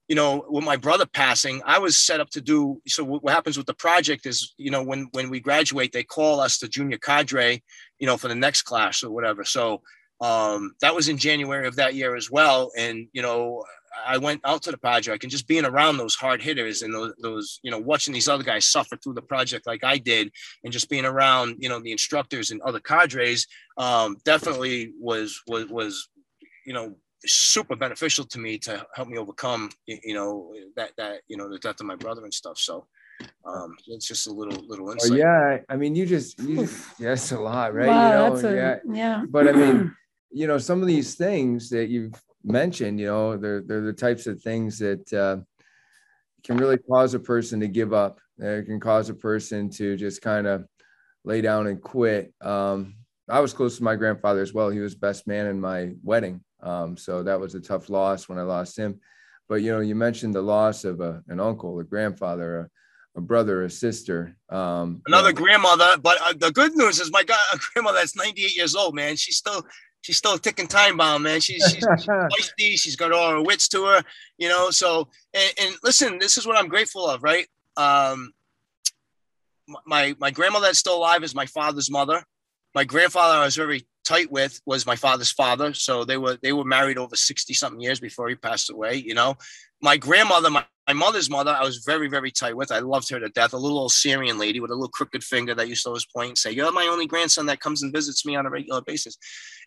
you 0.08 0.16
know, 0.16 0.46
with 0.48 0.64
my 0.64 0.76
brother 0.76 1.06
passing, 1.06 1.62
I 1.66 1.80
was 1.80 1.98
set 1.98 2.20
up 2.20 2.30
to 2.32 2.42
do. 2.42 2.80
So 2.88 3.04
what 3.04 3.34
happens 3.34 3.58
with 3.58 3.66
the 3.66 3.74
project 3.74 4.28
is, 4.28 4.54
you 4.58 4.70
know, 4.70 4.84
when 4.84 5.08
when 5.14 5.30
we 5.30 5.40
graduate, 5.40 5.92
they 5.92 6.04
call 6.04 6.40
us 6.40 6.60
the 6.60 6.68
junior 6.68 7.00
cadre, 7.00 7.64
you 7.98 8.06
know, 8.06 8.18
for 8.18 8.28
the 8.28 8.36
next 8.36 8.64
class 8.64 9.04
or 9.04 9.12
whatever. 9.12 9.44
So 9.44 9.82
um, 10.22 10.76
that 10.82 10.96
was 10.96 11.10
in 11.10 11.18
January 11.18 11.68
of 11.68 11.76
that 11.76 11.96
year 11.96 12.16
as 12.16 12.32
well. 12.32 12.72
And, 12.78 13.08
you 13.14 13.22
know, 13.22 13.64
I 14.06 14.18
went 14.18 14.42
out 14.44 14.62
to 14.64 14.72
the 14.72 14.78
project 14.78 15.24
and 15.24 15.32
just 15.32 15.48
being 15.48 15.66
around 15.66 15.98
those 15.98 16.16
hard 16.16 16.42
hitters 16.42 16.82
and 16.82 16.94
those, 16.94 17.14
those, 17.22 17.60
you 17.64 17.72
know, 17.72 17.80
watching 17.80 18.14
these 18.14 18.28
other 18.28 18.44
guys 18.44 18.66
suffer 18.66 18.98
through 18.98 19.14
the 19.14 19.22
project 19.22 19.68
like 19.68 19.84
I 19.84 19.98
did, 19.98 20.32
and 20.64 20.74
just 20.74 20.90
being 20.90 21.06
around, 21.06 21.58
you 21.60 21.70
know, 21.70 21.80
the 21.80 21.92
instructors 21.92 22.52
and 22.52 22.62
other 22.62 22.80
cadres, 22.80 23.48
um, 23.78 24.18
definitely 24.26 24.94
was 25.00 25.42
was 25.48 25.68
was, 25.68 26.10
you 26.66 26.74
know, 26.74 26.96
super 27.26 27.76
beneficial 27.76 28.26
to 28.26 28.40
me 28.40 28.58
to 28.60 28.86
help 28.94 29.08
me 29.08 29.18
overcome, 29.18 29.70
you 29.88 30.14
know, 30.14 30.54
that 30.76 30.92
that 30.98 31.22
you 31.28 31.38
know 31.38 31.50
the 31.50 31.60
death 31.60 31.80
of 31.80 31.86
my 31.86 31.96
brother 31.96 32.24
and 32.24 32.34
stuff. 32.34 32.58
So. 32.58 32.88
Um, 33.46 33.78
it's 33.88 34.10
just 34.10 34.28
a 34.28 34.32
little 34.34 34.62
little 34.68 34.92
insight. 34.92 35.14
Oh, 35.14 35.16
yeah, 35.16 35.60
I 35.70 35.78
mean, 35.78 35.96
you 35.96 36.06
just, 36.06 36.38
you 36.38 36.58
just 36.58 36.86
yes, 37.00 37.32
a 37.32 37.40
lot, 37.40 37.74
right? 37.74 37.88
Wow, 37.88 38.36
you 38.36 38.42
know, 38.42 38.50
a, 38.50 38.56
yeah, 38.56 38.76
yeah. 38.92 39.24
But 39.26 39.48
I 39.48 39.52
mean, 39.54 39.96
you 40.36 40.48
know, 40.48 40.58
some 40.58 40.82
of 40.82 40.88
these 40.88 41.16
things 41.16 41.70
that 41.70 41.88
you've 41.88 42.22
mentioned, 42.44 43.00
you 43.00 43.06
know, 43.06 43.38
they're, 43.38 43.62
they're 43.62 43.80
the 43.80 43.94
types 43.94 44.28
of 44.28 44.42
things 44.42 44.78
that 44.80 45.14
uh, 45.14 45.38
can 46.44 46.58
really 46.58 46.78
cause 46.78 47.14
a 47.14 47.20
person 47.20 47.62
to 47.62 47.70
give 47.70 47.94
up. 47.94 48.20
It 48.38 48.66
can 48.66 48.82
cause 48.82 49.10
a 49.10 49.14
person 49.14 49.70
to 49.72 49.96
just 49.96 50.22
kind 50.22 50.46
of 50.46 50.66
lay 51.24 51.40
down 51.40 51.68
and 51.68 51.82
quit. 51.82 52.34
Um, 52.42 52.96
I 53.30 53.40
was 53.40 53.54
close 53.54 53.78
to 53.78 53.84
my 53.86 53.96
grandfather 53.96 54.42
as 54.42 54.54
well. 54.54 54.70
He 54.70 54.80
was 54.80 54.94
best 54.94 55.26
man 55.26 55.46
in 55.46 55.62
my 55.62 55.94
wedding. 56.04 56.42
Um, 56.62 56.98
so 56.98 57.24
that 57.24 57.40
was 57.40 57.56
a 57.56 57.62
tough 57.62 57.90
loss 57.90 58.28
when 58.28 58.38
I 58.38 58.42
lost 58.42 58.78
him. 58.78 59.00
But, 59.48 59.62
you 59.62 59.72
know, 59.72 59.80
you 59.80 59.96
mentioned 59.96 60.36
the 60.36 60.42
loss 60.42 60.84
of 60.84 61.00
a, 61.00 61.24
an 61.30 61.40
uncle, 61.40 61.80
a 61.80 61.86
grandfather, 61.86 62.60
a, 63.16 63.20
a 63.20 63.22
brother, 63.22 63.64
a 63.64 63.70
sister. 63.70 64.36
Um, 64.50 65.02
Another 65.08 65.32
grandmother. 65.32 65.96
But 66.02 66.18
uh, 66.22 66.34
the 66.38 66.52
good 66.52 66.76
news 66.76 67.00
is 67.00 67.10
my 67.10 67.24
God, 67.24 67.40
a 67.54 67.60
grandmother 67.74 68.00
that's 68.00 68.18
98 68.18 68.58
years 68.58 68.76
old, 68.76 68.96
man. 68.96 69.16
She's 69.16 69.38
still 69.38 69.64
she's 70.06 70.18
still 70.18 70.36
a 70.36 70.40
ticking 70.40 70.68
time 70.68 70.98
bomb, 70.98 71.24
man. 71.24 71.42
She's 71.42 71.64
she's, 71.64 71.78
she's 71.78 71.86
feisty. 72.08 72.78
She's 72.78 72.96
got 72.96 73.12
all 73.12 73.32
her 73.32 73.42
wits 73.42 73.68
to 73.70 73.86
her, 73.86 74.04
you 74.38 74.48
know. 74.48 74.70
So 74.70 75.10
and, 75.34 75.54
and 75.60 75.76
listen, 75.84 76.20
this 76.20 76.38
is 76.38 76.46
what 76.46 76.58
I'm 76.58 76.68
grateful 76.68 77.08
of, 77.08 77.24
right? 77.24 77.48
Um, 77.76 78.32
my 79.88 80.16
my 80.20 80.30
grandmother 80.30 80.68
that's 80.68 80.78
still 80.78 80.98
alive 80.98 81.24
is 81.24 81.34
my 81.34 81.48
father's 81.48 81.90
mother. 81.90 82.24
My 82.76 82.84
grandfather 82.84 83.40
I 83.40 83.46
was 83.46 83.56
very 83.56 83.88
tight 84.04 84.32
with 84.32 84.62
was 84.68 84.86
my 84.86 84.96
father's 84.96 85.32
father. 85.32 85.74
So 85.74 86.06
they 86.06 86.18
were 86.18 86.38
they 86.44 86.54
were 86.54 86.66
married 86.66 87.00
over 87.00 87.16
60 87.16 87.56
something 87.56 87.82
years 87.82 88.00
before 88.00 88.30
he 88.30 88.36
passed 88.36 88.70
away, 88.70 88.98
you 88.98 89.16
know. 89.16 89.36
my 89.82 89.98
grandmother, 89.98 90.52
my, 90.52 90.66
my 90.88 90.94
mother's 90.94 91.30
mother, 91.30 91.52
I 91.52 91.64
was 91.64 91.78
very, 91.78 92.08
very 92.08 92.30
tight 92.30 92.56
with. 92.56 92.72
I 92.72 92.80
loved 92.80 93.10
her 93.10 93.20
to 93.20 93.30
death. 93.30 93.54
A 93.54 93.58
little 93.58 93.80
old 93.80 93.92
Syrian 93.92 94.38
lady 94.38 94.60
with 94.60 94.72
a 94.72 94.76
little 94.76 94.90
crooked 94.90 95.24
finger 95.24 95.56
that 95.56 95.68
used 95.68 95.84
to 95.84 95.90
always 95.90 96.06
point 96.06 96.30
and 96.30 96.38
say, 96.38 96.52
"You're 96.52 96.72
my 96.72 96.86
only 96.88 97.08
grandson 97.08 97.48
that 97.48 97.60
comes 97.60 97.82
and 97.82 97.92
visits 97.92 98.26
me 98.26 98.36
on 98.36 98.46
a 98.46 98.50
regular 98.50 98.82
basis." 98.82 99.18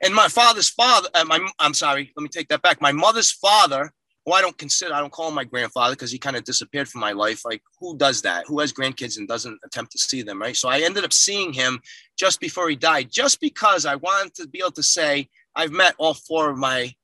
And 0.02 0.14
my 0.14 0.28
father's 0.28 0.68
father, 0.68 1.08
uh, 1.14 1.24
my 1.24 1.40
I'm 1.58 1.74
sorry, 1.74 2.12
let 2.16 2.22
me 2.22 2.28
take 2.28 2.48
that 2.48 2.62
back. 2.62 2.80
My 2.80 2.92
mother's 2.92 3.32
father, 3.32 3.92
who 4.24 4.32
I 4.32 4.40
don't 4.40 4.56
consider, 4.56 4.94
I 4.94 5.00
don't 5.00 5.12
call 5.12 5.28
him 5.28 5.34
my 5.34 5.44
grandfather 5.44 5.94
because 5.94 6.12
he 6.12 6.18
kind 6.18 6.36
of 6.36 6.44
disappeared 6.44 6.88
from 6.88 7.00
my 7.00 7.12
life. 7.12 7.44
Like, 7.44 7.62
who 7.80 7.96
does 7.96 8.22
that? 8.22 8.46
Who 8.46 8.60
has 8.60 8.72
grandkids 8.72 9.18
and 9.18 9.26
doesn't 9.26 9.58
attempt 9.64 9.92
to 9.92 9.98
see 9.98 10.22
them, 10.22 10.40
right? 10.40 10.56
So 10.56 10.68
I 10.68 10.80
ended 10.80 11.04
up 11.04 11.12
seeing 11.12 11.52
him 11.52 11.80
just 12.16 12.38
before 12.38 12.68
he 12.68 12.76
died, 12.76 13.10
just 13.10 13.40
because 13.40 13.86
I 13.86 13.96
wanted 13.96 14.34
to 14.34 14.46
be 14.46 14.60
able 14.60 14.72
to 14.72 14.82
say 14.84 15.28
I've 15.56 15.72
met 15.72 15.96
all 15.98 16.14
four 16.14 16.50
of 16.50 16.58
my 16.58 16.94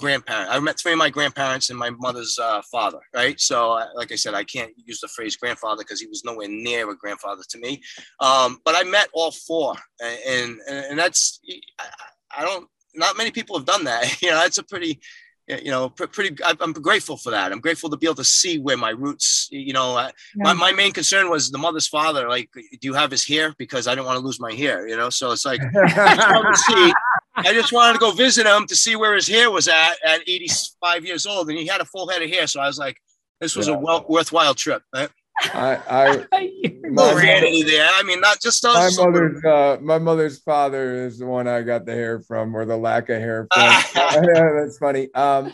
grandparents. 0.00 0.50
I 0.52 0.58
met 0.58 0.78
three 0.78 0.92
of 0.92 0.98
my 0.98 1.10
grandparents 1.10 1.70
and 1.70 1.78
my 1.78 1.90
mother's 1.90 2.38
uh, 2.40 2.62
father, 2.70 2.98
right? 3.14 3.38
So, 3.40 3.72
uh, 3.72 3.86
like 3.94 4.12
I 4.12 4.16
said, 4.16 4.34
I 4.34 4.44
can't 4.44 4.72
use 4.84 5.00
the 5.00 5.08
phrase 5.08 5.36
grandfather 5.36 5.82
because 5.82 6.00
he 6.00 6.06
was 6.06 6.24
nowhere 6.24 6.48
near 6.48 6.90
a 6.90 6.96
grandfather 6.96 7.42
to 7.48 7.58
me. 7.58 7.82
Um, 8.20 8.58
but 8.64 8.74
I 8.76 8.84
met 8.84 9.08
all 9.12 9.30
four, 9.30 9.74
and 10.02 10.58
and, 10.68 10.84
and 10.86 10.98
that's 10.98 11.40
I, 11.78 11.84
I, 12.38 12.44
don't. 12.44 12.68
Not 12.94 13.16
many 13.16 13.30
people 13.30 13.56
have 13.56 13.66
done 13.66 13.84
that. 13.84 14.16
You 14.22 14.30
know, 14.30 14.38
that's 14.38 14.58
a 14.58 14.64
pretty. 14.64 15.00
You 15.48 15.72
know, 15.72 15.88
pretty. 15.88 16.36
I'm 16.44 16.72
grateful 16.72 17.16
for 17.16 17.30
that. 17.30 17.50
I'm 17.50 17.58
grateful 17.58 17.90
to 17.90 17.96
be 17.96 18.06
able 18.06 18.14
to 18.16 18.24
see 18.24 18.60
where 18.60 18.76
my 18.76 18.90
roots. 18.90 19.48
You 19.50 19.72
know, 19.72 19.98
yeah. 19.98 20.10
my, 20.36 20.52
my 20.52 20.72
main 20.72 20.92
concern 20.92 21.28
was 21.28 21.50
the 21.50 21.58
mother's 21.58 21.88
father. 21.88 22.28
Like, 22.28 22.50
do 22.54 22.78
you 22.82 22.94
have 22.94 23.10
his 23.10 23.26
hair? 23.26 23.52
Because 23.58 23.88
I 23.88 23.96
didn't 23.96 24.06
want 24.06 24.20
to 24.20 24.24
lose 24.24 24.38
my 24.38 24.52
hair. 24.52 24.86
You 24.86 24.96
know, 24.96 25.10
so 25.10 25.32
it's 25.32 25.44
like 25.44 25.60
I 27.36 27.52
just 27.52 27.72
wanted 27.72 27.94
to 27.94 27.98
go 27.98 28.10
visit 28.10 28.46
him 28.46 28.66
to 28.66 28.76
see 28.76 28.96
where 28.96 29.14
his 29.14 29.28
hair 29.28 29.50
was 29.50 29.68
at 29.68 29.94
at 30.04 30.22
85 30.26 31.04
years 31.04 31.26
old, 31.26 31.48
and 31.48 31.58
he 31.58 31.66
had 31.66 31.80
a 31.80 31.84
full 31.84 32.08
head 32.08 32.22
of 32.22 32.30
hair. 32.30 32.46
So 32.46 32.60
I 32.60 32.66
was 32.66 32.78
like, 32.78 33.00
this 33.40 33.56
was 33.56 33.68
yeah. 33.68 33.74
a 33.74 33.78
well, 33.78 34.04
worthwhile 34.08 34.54
trip. 34.54 34.82
Right? 34.94 35.08
I, 35.42 35.80
I 35.90 36.26
no 36.82 37.14
reality 37.14 37.62
there. 37.62 37.88
I 37.90 38.02
mean, 38.02 38.20
not 38.20 38.40
just 38.40 38.64
us. 38.64 38.98
My 38.98 39.06
mother's, 39.06 39.44
uh, 39.44 39.78
my 39.80 39.98
mother's 39.98 40.40
father 40.40 41.06
is 41.06 41.18
the 41.18 41.26
one 41.26 41.48
I 41.48 41.62
got 41.62 41.86
the 41.86 41.92
hair 41.92 42.20
from, 42.20 42.54
or 42.54 42.64
the 42.64 42.76
lack 42.76 43.08
of 43.08 43.20
hair 43.20 43.46
from. 43.52 43.82
That's 43.94 44.78
funny. 44.78 45.12
Um, 45.14 45.52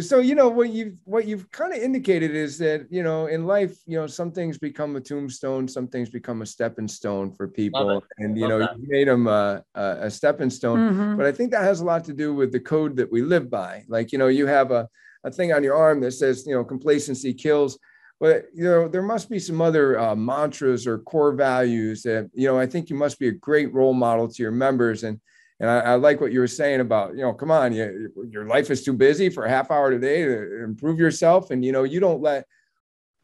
so 0.00 0.18
you 0.18 0.34
know 0.34 0.48
what 0.48 0.70
you've 0.70 0.94
what 1.04 1.26
you've 1.26 1.50
kind 1.50 1.72
of 1.72 1.78
indicated 1.78 2.34
is 2.34 2.58
that 2.58 2.86
you 2.90 3.02
know 3.02 3.26
in 3.26 3.46
life 3.46 3.78
you 3.86 3.98
know 3.98 4.06
some 4.06 4.30
things 4.32 4.58
become 4.58 4.96
a 4.96 5.00
tombstone 5.00 5.68
some 5.68 5.86
things 5.86 6.10
become 6.10 6.42
a 6.42 6.46
stepping 6.46 6.88
stone 6.88 7.32
for 7.32 7.48
people 7.48 8.02
and 8.18 8.36
you 8.36 8.42
Love 8.42 8.50
know 8.50 8.58
that. 8.66 8.78
you 8.78 8.86
made 8.88 9.08
them 9.08 9.26
a, 9.26 9.64
a 9.74 10.10
stepping 10.10 10.50
stone 10.50 10.78
mm-hmm. 10.78 11.16
but 11.16 11.26
i 11.26 11.32
think 11.32 11.50
that 11.50 11.62
has 11.62 11.80
a 11.80 11.84
lot 11.84 12.04
to 12.04 12.12
do 12.12 12.34
with 12.34 12.52
the 12.52 12.60
code 12.60 12.96
that 12.96 13.10
we 13.10 13.22
live 13.22 13.50
by 13.50 13.84
like 13.88 14.12
you 14.12 14.18
know 14.18 14.28
you 14.28 14.46
have 14.46 14.70
a, 14.70 14.88
a 15.24 15.30
thing 15.30 15.52
on 15.52 15.62
your 15.62 15.76
arm 15.76 16.00
that 16.00 16.12
says 16.12 16.46
you 16.46 16.54
know 16.54 16.64
complacency 16.64 17.32
kills 17.32 17.78
but 18.18 18.46
you 18.54 18.64
know 18.64 18.88
there 18.88 19.02
must 19.02 19.30
be 19.30 19.38
some 19.38 19.60
other 19.60 19.98
uh, 19.98 20.14
mantras 20.16 20.86
or 20.86 20.98
core 20.98 21.32
values 21.32 22.02
that 22.02 22.30
you 22.34 22.46
know 22.46 22.58
i 22.58 22.66
think 22.66 22.90
you 22.90 22.96
must 22.96 23.18
be 23.18 23.28
a 23.28 23.32
great 23.32 23.72
role 23.72 23.94
model 23.94 24.28
to 24.28 24.42
your 24.42 24.52
members 24.52 25.04
and 25.04 25.20
and 25.58 25.70
I, 25.70 25.78
I, 25.78 25.94
like 25.94 26.20
what 26.20 26.32
you 26.32 26.40
were 26.40 26.46
saying 26.46 26.80
about, 26.80 27.14
you 27.14 27.22
know, 27.22 27.32
come 27.32 27.50
on, 27.50 27.72
you, 27.72 28.12
your 28.28 28.46
life 28.46 28.70
is 28.70 28.84
too 28.84 28.92
busy 28.92 29.30
for 29.30 29.44
a 29.44 29.48
half 29.48 29.70
hour 29.70 29.90
today 29.90 30.22
to 30.22 30.64
improve 30.64 30.98
yourself. 30.98 31.50
And, 31.50 31.64
you 31.64 31.72
know, 31.72 31.84
you 31.84 31.98
don't 31.98 32.20
let 32.20 32.46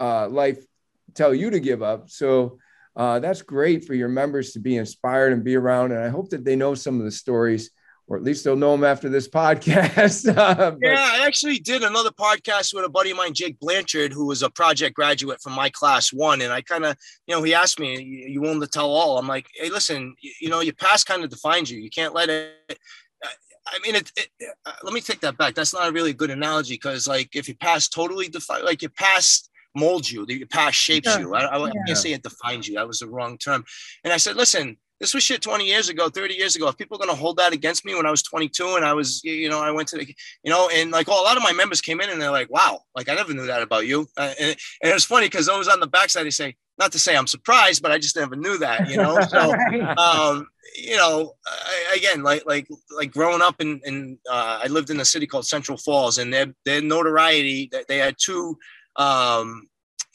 uh, 0.00 0.28
life 0.28 0.64
tell 1.14 1.34
you 1.34 1.50
to 1.50 1.60
give 1.60 1.82
up. 1.82 2.08
So 2.08 2.58
uh, 2.96 3.18
that's 3.20 3.42
great 3.42 3.84
for 3.84 3.94
your 3.94 4.08
members 4.08 4.52
to 4.52 4.60
be 4.60 4.76
inspired 4.76 5.32
and 5.32 5.44
be 5.44 5.56
around. 5.56 5.92
And 5.92 6.00
I 6.02 6.08
hope 6.08 6.30
that 6.30 6.44
they 6.44 6.56
know 6.56 6.74
some 6.74 6.98
of 6.98 7.04
the 7.04 7.10
stories 7.10 7.70
or 8.08 8.16
at 8.16 8.22
least 8.22 8.44
they'll 8.44 8.56
know 8.56 8.74
him 8.74 8.84
after 8.84 9.08
this 9.08 9.28
podcast. 9.42 10.34
but- 10.34 10.78
yeah, 10.82 11.10
I 11.12 11.26
actually 11.26 11.58
did 11.58 11.82
another 11.82 12.10
podcast 12.10 12.74
with 12.74 12.84
a 12.84 12.88
buddy 12.88 13.10
of 13.10 13.16
mine, 13.16 13.34
Jake 13.34 13.58
Blanchard, 13.60 14.12
who 14.12 14.26
was 14.26 14.42
a 14.42 14.50
project 14.50 14.94
graduate 14.94 15.40
from 15.40 15.52
my 15.54 15.70
class 15.70 16.12
one. 16.12 16.42
And 16.42 16.52
I 16.52 16.62
kind 16.62 16.84
of, 16.84 16.96
you 17.26 17.34
know, 17.34 17.42
he 17.42 17.54
asked 17.54 17.78
me, 17.80 18.00
"You 18.02 18.40
willing 18.40 18.60
to 18.60 18.66
tell 18.66 18.90
all?" 18.90 19.18
I'm 19.18 19.28
like, 19.28 19.46
"Hey, 19.54 19.70
listen, 19.70 20.14
you, 20.20 20.32
you 20.40 20.48
know, 20.48 20.60
your 20.60 20.74
past 20.74 21.06
kind 21.06 21.22
of 21.24 21.30
defines 21.30 21.70
you. 21.70 21.80
You 21.80 21.90
can't 21.90 22.14
let 22.14 22.28
it." 22.28 22.78
I 23.64 23.78
mean, 23.84 23.94
it, 23.94 24.10
it, 24.16 24.28
uh, 24.66 24.72
let 24.82 24.92
me 24.92 25.00
take 25.00 25.20
that 25.20 25.38
back. 25.38 25.54
That's 25.54 25.72
not 25.72 25.88
a 25.88 25.92
really 25.92 26.12
good 26.12 26.30
analogy 26.30 26.74
because, 26.74 27.06
like, 27.06 27.34
if 27.34 27.46
your 27.46 27.56
past 27.60 27.92
totally 27.92 28.28
define, 28.28 28.64
like 28.64 28.82
your 28.82 28.90
past 28.90 29.50
molds 29.74 30.12
you, 30.12 30.26
your 30.28 30.46
past 30.48 30.76
shapes 30.76 31.16
you. 31.16 31.34
I, 31.34 31.44
I, 31.44 31.62
I 31.62 31.70
can't 31.86 31.96
say 31.98 32.12
it 32.12 32.22
defines 32.22 32.68
you. 32.68 32.74
That 32.74 32.88
was 32.88 32.98
the 32.98 33.08
wrong 33.08 33.38
term. 33.38 33.64
And 34.04 34.12
I 34.12 34.16
said, 34.16 34.36
listen, 34.36 34.76
this 35.02 35.14
was 35.14 35.24
shit 35.24 35.42
20 35.42 35.66
years 35.66 35.88
ago, 35.88 36.08
30 36.08 36.34
years 36.34 36.54
ago. 36.54 36.68
If 36.68 36.78
people 36.78 36.94
are 36.94 37.04
going 37.04 37.10
to 37.10 37.20
hold 37.20 37.36
that 37.38 37.52
against 37.52 37.84
me 37.84 37.92
when 37.96 38.06
I 38.06 38.12
was 38.12 38.22
22 38.22 38.76
and 38.76 38.84
I 38.84 38.92
was, 38.92 39.20
you 39.24 39.48
know, 39.48 39.60
I 39.60 39.72
went 39.72 39.88
to 39.88 39.98
the, 39.98 40.06
you 40.44 40.50
know, 40.50 40.70
and 40.72 40.92
like 40.92 41.08
oh, 41.10 41.20
a 41.20 41.24
lot 41.24 41.36
of 41.36 41.42
my 41.42 41.52
members 41.52 41.80
came 41.80 42.00
in 42.00 42.08
and 42.08 42.22
they're 42.22 42.30
like, 42.30 42.48
wow, 42.50 42.78
like 42.94 43.08
I 43.08 43.14
never 43.16 43.34
knew 43.34 43.46
that 43.46 43.62
about 43.62 43.84
you. 43.84 44.06
Uh, 44.16 44.32
and, 44.38 44.56
and 44.80 44.90
it 44.90 44.94
was 44.94 45.04
funny 45.04 45.26
because 45.26 45.46
those 45.46 45.66
on 45.66 45.80
the 45.80 45.88
backside, 45.88 46.24
they 46.24 46.30
say, 46.30 46.54
not 46.78 46.92
to 46.92 47.00
say 47.00 47.16
I'm 47.16 47.26
surprised, 47.26 47.82
but 47.82 47.90
I 47.90 47.98
just 47.98 48.14
never 48.14 48.36
knew 48.36 48.58
that, 48.58 48.88
you 48.88 48.96
know? 48.96 49.18
So, 49.28 49.52
um, 49.96 50.46
you 50.76 50.96
know, 50.96 51.32
I, 51.46 51.96
again, 51.96 52.22
like, 52.22 52.44
like, 52.46 52.68
like 52.96 53.10
growing 53.10 53.42
up 53.42 53.60
in, 53.60 53.80
in 53.84 54.18
uh, 54.30 54.60
I 54.62 54.68
lived 54.68 54.90
in 54.90 55.00
a 55.00 55.04
city 55.04 55.26
called 55.26 55.46
Central 55.46 55.78
Falls 55.78 56.18
and 56.18 56.32
their, 56.32 56.54
their 56.64 56.80
notoriety, 56.80 57.72
they 57.88 57.98
had 57.98 58.14
two, 58.18 58.56
um, 58.94 59.66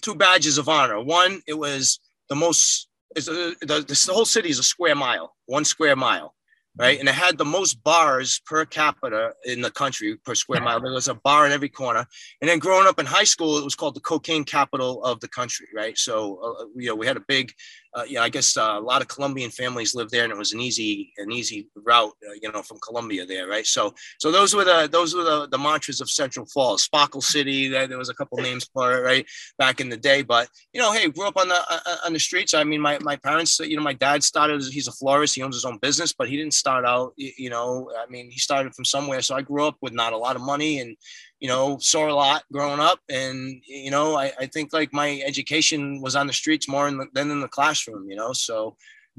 two 0.02 0.16
badges 0.16 0.58
of 0.58 0.70
honor. 0.70 1.04
One, 1.04 1.42
it 1.46 1.56
was 1.56 2.00
the 2.30 2.36
most 2.36 2.88
is 3.16 3.28
a, 3.28 3.54
the, 3.62 3.86
the 3.88 4.12
whole 4.14 4.26
city 4.26 4.50
is 4.50 4.60
a 4.60 4.64
square 4.64 4.96
mile, 4.96 5.36
one 5.46 5.66
square 5.66 5.96
mile 5.96 6.34
right? 6.78 7.00
And 7.00 7.10
it 7.10 7.16
had 7.16 7.38
the 7.38 7.46
most 7.46 7.84
bars 7.84 8.40
per 8.46 8.64
capita 8.66 9.34
in 9.46 9.62
the 9.62 9.72
country 9.72 10.16
per 10.18 10.36
square 10.36 10.62
mile. 10.62 10.80
There 10.80 10.92
was 10.92 11.08
a 11.08 11.16
bar 11.16 11.46
in 11.46 11.52
every 11.52 11.70
corner. 11.70 12.06
And 12.40 12.50
then 12.50 12.60
growing 12.60 12.88
up 12.88 13.00
in 13.00 13.06
high 13.06 13.24
school, 13.24 13.58
it 13.58 13.64
was 13.64 13.76
called 13.76 13.96
the 13.96 14.02
cocaine 14.02 14.44
capital 14.44 15.04
of 15.04 15.20
the 15.20 15.28
country, 15.28 15.68
right? 15.76 15.98
So, 15.98 16.40
uh, 16.44 16.66
you 16.76 16.88
know, 16.88 16.96
we 16.96 17.08
had 17.08 17.18
a 17.18 17.24
big, 17.28 17.52
uh, 17.98 18.04
know, 18.12 18.22
I 18.22 18.30
guess 18.30 18.56
uh, 18.56 18.76
a 18.78 18.80
lot 18.80 19.02
of 19.02 19.08
Colombian 19.08 19.50
families 19.50 19.96
lived 19.96 20.12
there, 20.12 20.24
and 20.24 20.32
it 20.32 20.38
was 20.38 20.54
an 20.54 20.60
easy, 20.60 21.12
an 21.18 21.32
easy 21.32 21.68
route, 21.76 22.14
uh, 22.30 22.34
you 22.42 22.52
know, 22.52 22.62
from 22.62 22.78
Colombia 22.80 23.26
there, 23.26 23.48
right? 23.48 23.66
So, 23.66 23.94
so 24.20 24.32
those 24.32 24.54
were 24.54 24.64
the 24.64 24.88
those 24.92 25.16
were 25.16 25.24
the, 25.24 25.48
the 25.48 25.58
mantras 25.58 26.00
of 26.00 26.10
Central 26.10 26.46
Falls, 26.46 26.84
Sparkle 26.84 27.22
City. 27.22 27.68
There, 27.68 27.88
there 27.88 27.98
was 27.98 28.10
a 28.10 28.14
couple 28.14 28.38
names 28.38 28.70
for 28.72 28.98
it, 28.98 29.02
right, 29.02 29.26
back 29.58 29.82
in 29.82 29.90
the 29.90 29.98
day. 29.98 30.22
But 30.22 30.48
you 30.74 30.80
know, 30.80 30.92
hey, 30.94 31.10
grew 31.10 31.28
up 31.28 31.38
on 31.38 31.48
the 31.48 31.56
uh, 31.56 31.80
uh, 31.86 31.98
on 32.06 32.14
the 32.14 32.20
streets. 32.20 32.54
I 32.54 32.64
mean, 32.64 32.82
my 32.82 33.00
my 33.00 33.16
parents, 33.16 33.60
you 33.60 33.76
know, 33.76 33.84
my 33.84 33.94
dad 33.94 34.24
started. 34.24 34.64
He's 34.64 34.88
a 34.88 34.92
florist. 34.92 35.34
He 35.34 35.42
owns 35.42 35.56
his 35.56 35.66
own 35.66 35.80
business, 35.80 36.14
but 36.14 36.30
he 36.30 36.38
didn't 36.38 36.54
start 36.54 36.86
out, 36.86 37.14
you 37.18 37.50
know, 37.50 37.90
I 37.98 38.10
mean, 38.12 38.30
he 38.30 38.40
started 38.40 38.76
from 38.76 38.86
somewhere. 38.86 39.22
So 39.22 39.36
I 39.36 39.42
grew 39.42 39.66
up 39.66 39.78
with 39.82 39.94
not 39.94 40.14
a 40.14 40.18
lot 40.18 40.36
of 40.36 40.42
money 40.42 40.80
and, 40.80 40.96
you 41.40 41.48
know, 41.48 41.78
saw 41.80 42.10
a 42.10 42.14
lot 42.14 42.44
growing 42.52 42.80
up. 42.80 43.00
And, 43.10 43.62
you 43.68 43.92
know, 43.92 44.16
I, 44.16 44.32
I 44.40 44.46
think 44.48 44.74
like 44.74 44.94
my 44.94 45.22
education 45.26 46.02
was 46.02 46.16
on 46.16 46.28
the 46.28 46.34
streets 46.34 46.68
more 46.68 46.88
in 46.88 46.98
the, 46.98 47.08
than 47.14 47.32
in 47.32 47.42
the 47.42 47.48
classroom, 47.48 48.10
you 48.10 48.16
know? 48.16 48.34
So, 48.34 48.76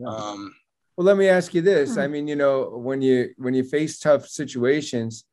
um, 0.07 0.55
well, 0.97 1.05
let 1.05 1.17
me 1.17 1.29
ask 1.29 1.55
you 1.55 1.63
this. 1.63 1.97
I 1.97 2.09
mean, 2.09 2.27
you 2.27 2.37
know, 2.37 2.71
when 2.71 3.01
you, 3.01 3.31
when 3.37 3.55
you 3.55 3.63
face 3.63 3.99
tough 3.99 4.27
situations, 4.27 5.25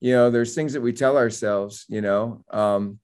you 0.00 0.12
know, 0.12 0.30
there's 0.30 0.54
things 0.54 0.72
that 0.72 0.80
we 0.80 0.92
tell 0.92 1.18
ourselves, 1.18 1.84
you 1.88 2.00
know, 2.00 2.42
um, 2.50 2.98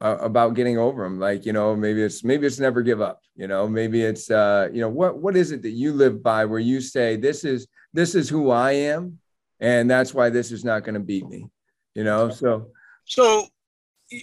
uh, 0.00 0.18
about 0.20 0.54
getting 0.54 0.76
over 0.76 1.02
them 1.04 1.18
like 1.18 1.46
you 1.46 1.52
know 1.52 1.74
maybe 1.74 2.02
it's 2.02 2.22
maybe 2.22 2.46
it's 2.46 2.58
never 2.58 2.82
give 2.82 3.00
up 3.00 3.20
you 3.36 3.46
know 3.46 3.66
maybe 3.66 4.02
it's 4.02 4.30
uh 4.30 4.68
you 4.72 4.80
know 4.80 4.88
what 4.88 5.18
what 5.18 5.36
is 5.36 5.50
it 5.50 5.62
that 5.62 5.70
you 5.70 5.92
live 5.92 6.22
by 6.22 6.44
where 6.44 6.60
you 6.60 6.80
say 6.80 7.16
this 7.16 7.44
is 7.44 7.68
this 7.92 8.14
is 8.14 8.28
who 8.28 8.50
i 8.50 8.72
am 8.72 9.18
and 9.60 9.90
that's 9.90 10.12
why 10.12 10.28
this 10.28 10.52
is 10.52 10.64
not 10.64 10.84
going 10.84 10.94
to 10.94 11.00
beat 11.00 11.26
me 11.26 11.48
you 11.94 12.04
know 12.04 12.30
so 12.30 12.68
so 13.04 13.46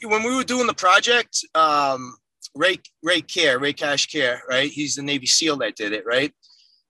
when 0.04 0.24
we 0.24 0.36
were 0.36 0.44
doing 0.44 0.68
the 0.68 0.74
project 0.74 1.46
um 1.56 2.16
ray 2.56 2.78
ray 3.04 3.22
care 3.22 3.60
ray 3.60 3.74
cash 3.74 4.08
care 4.08 4.42
right 4.50 4.72
he's 4.72 4.96
the 4.96 5.02
navy 5.02 5.26
seal 5.26 5.58
that 5.58 5.76
did 5.76 5.94
it 5.94 6.06
right 6.06 6.34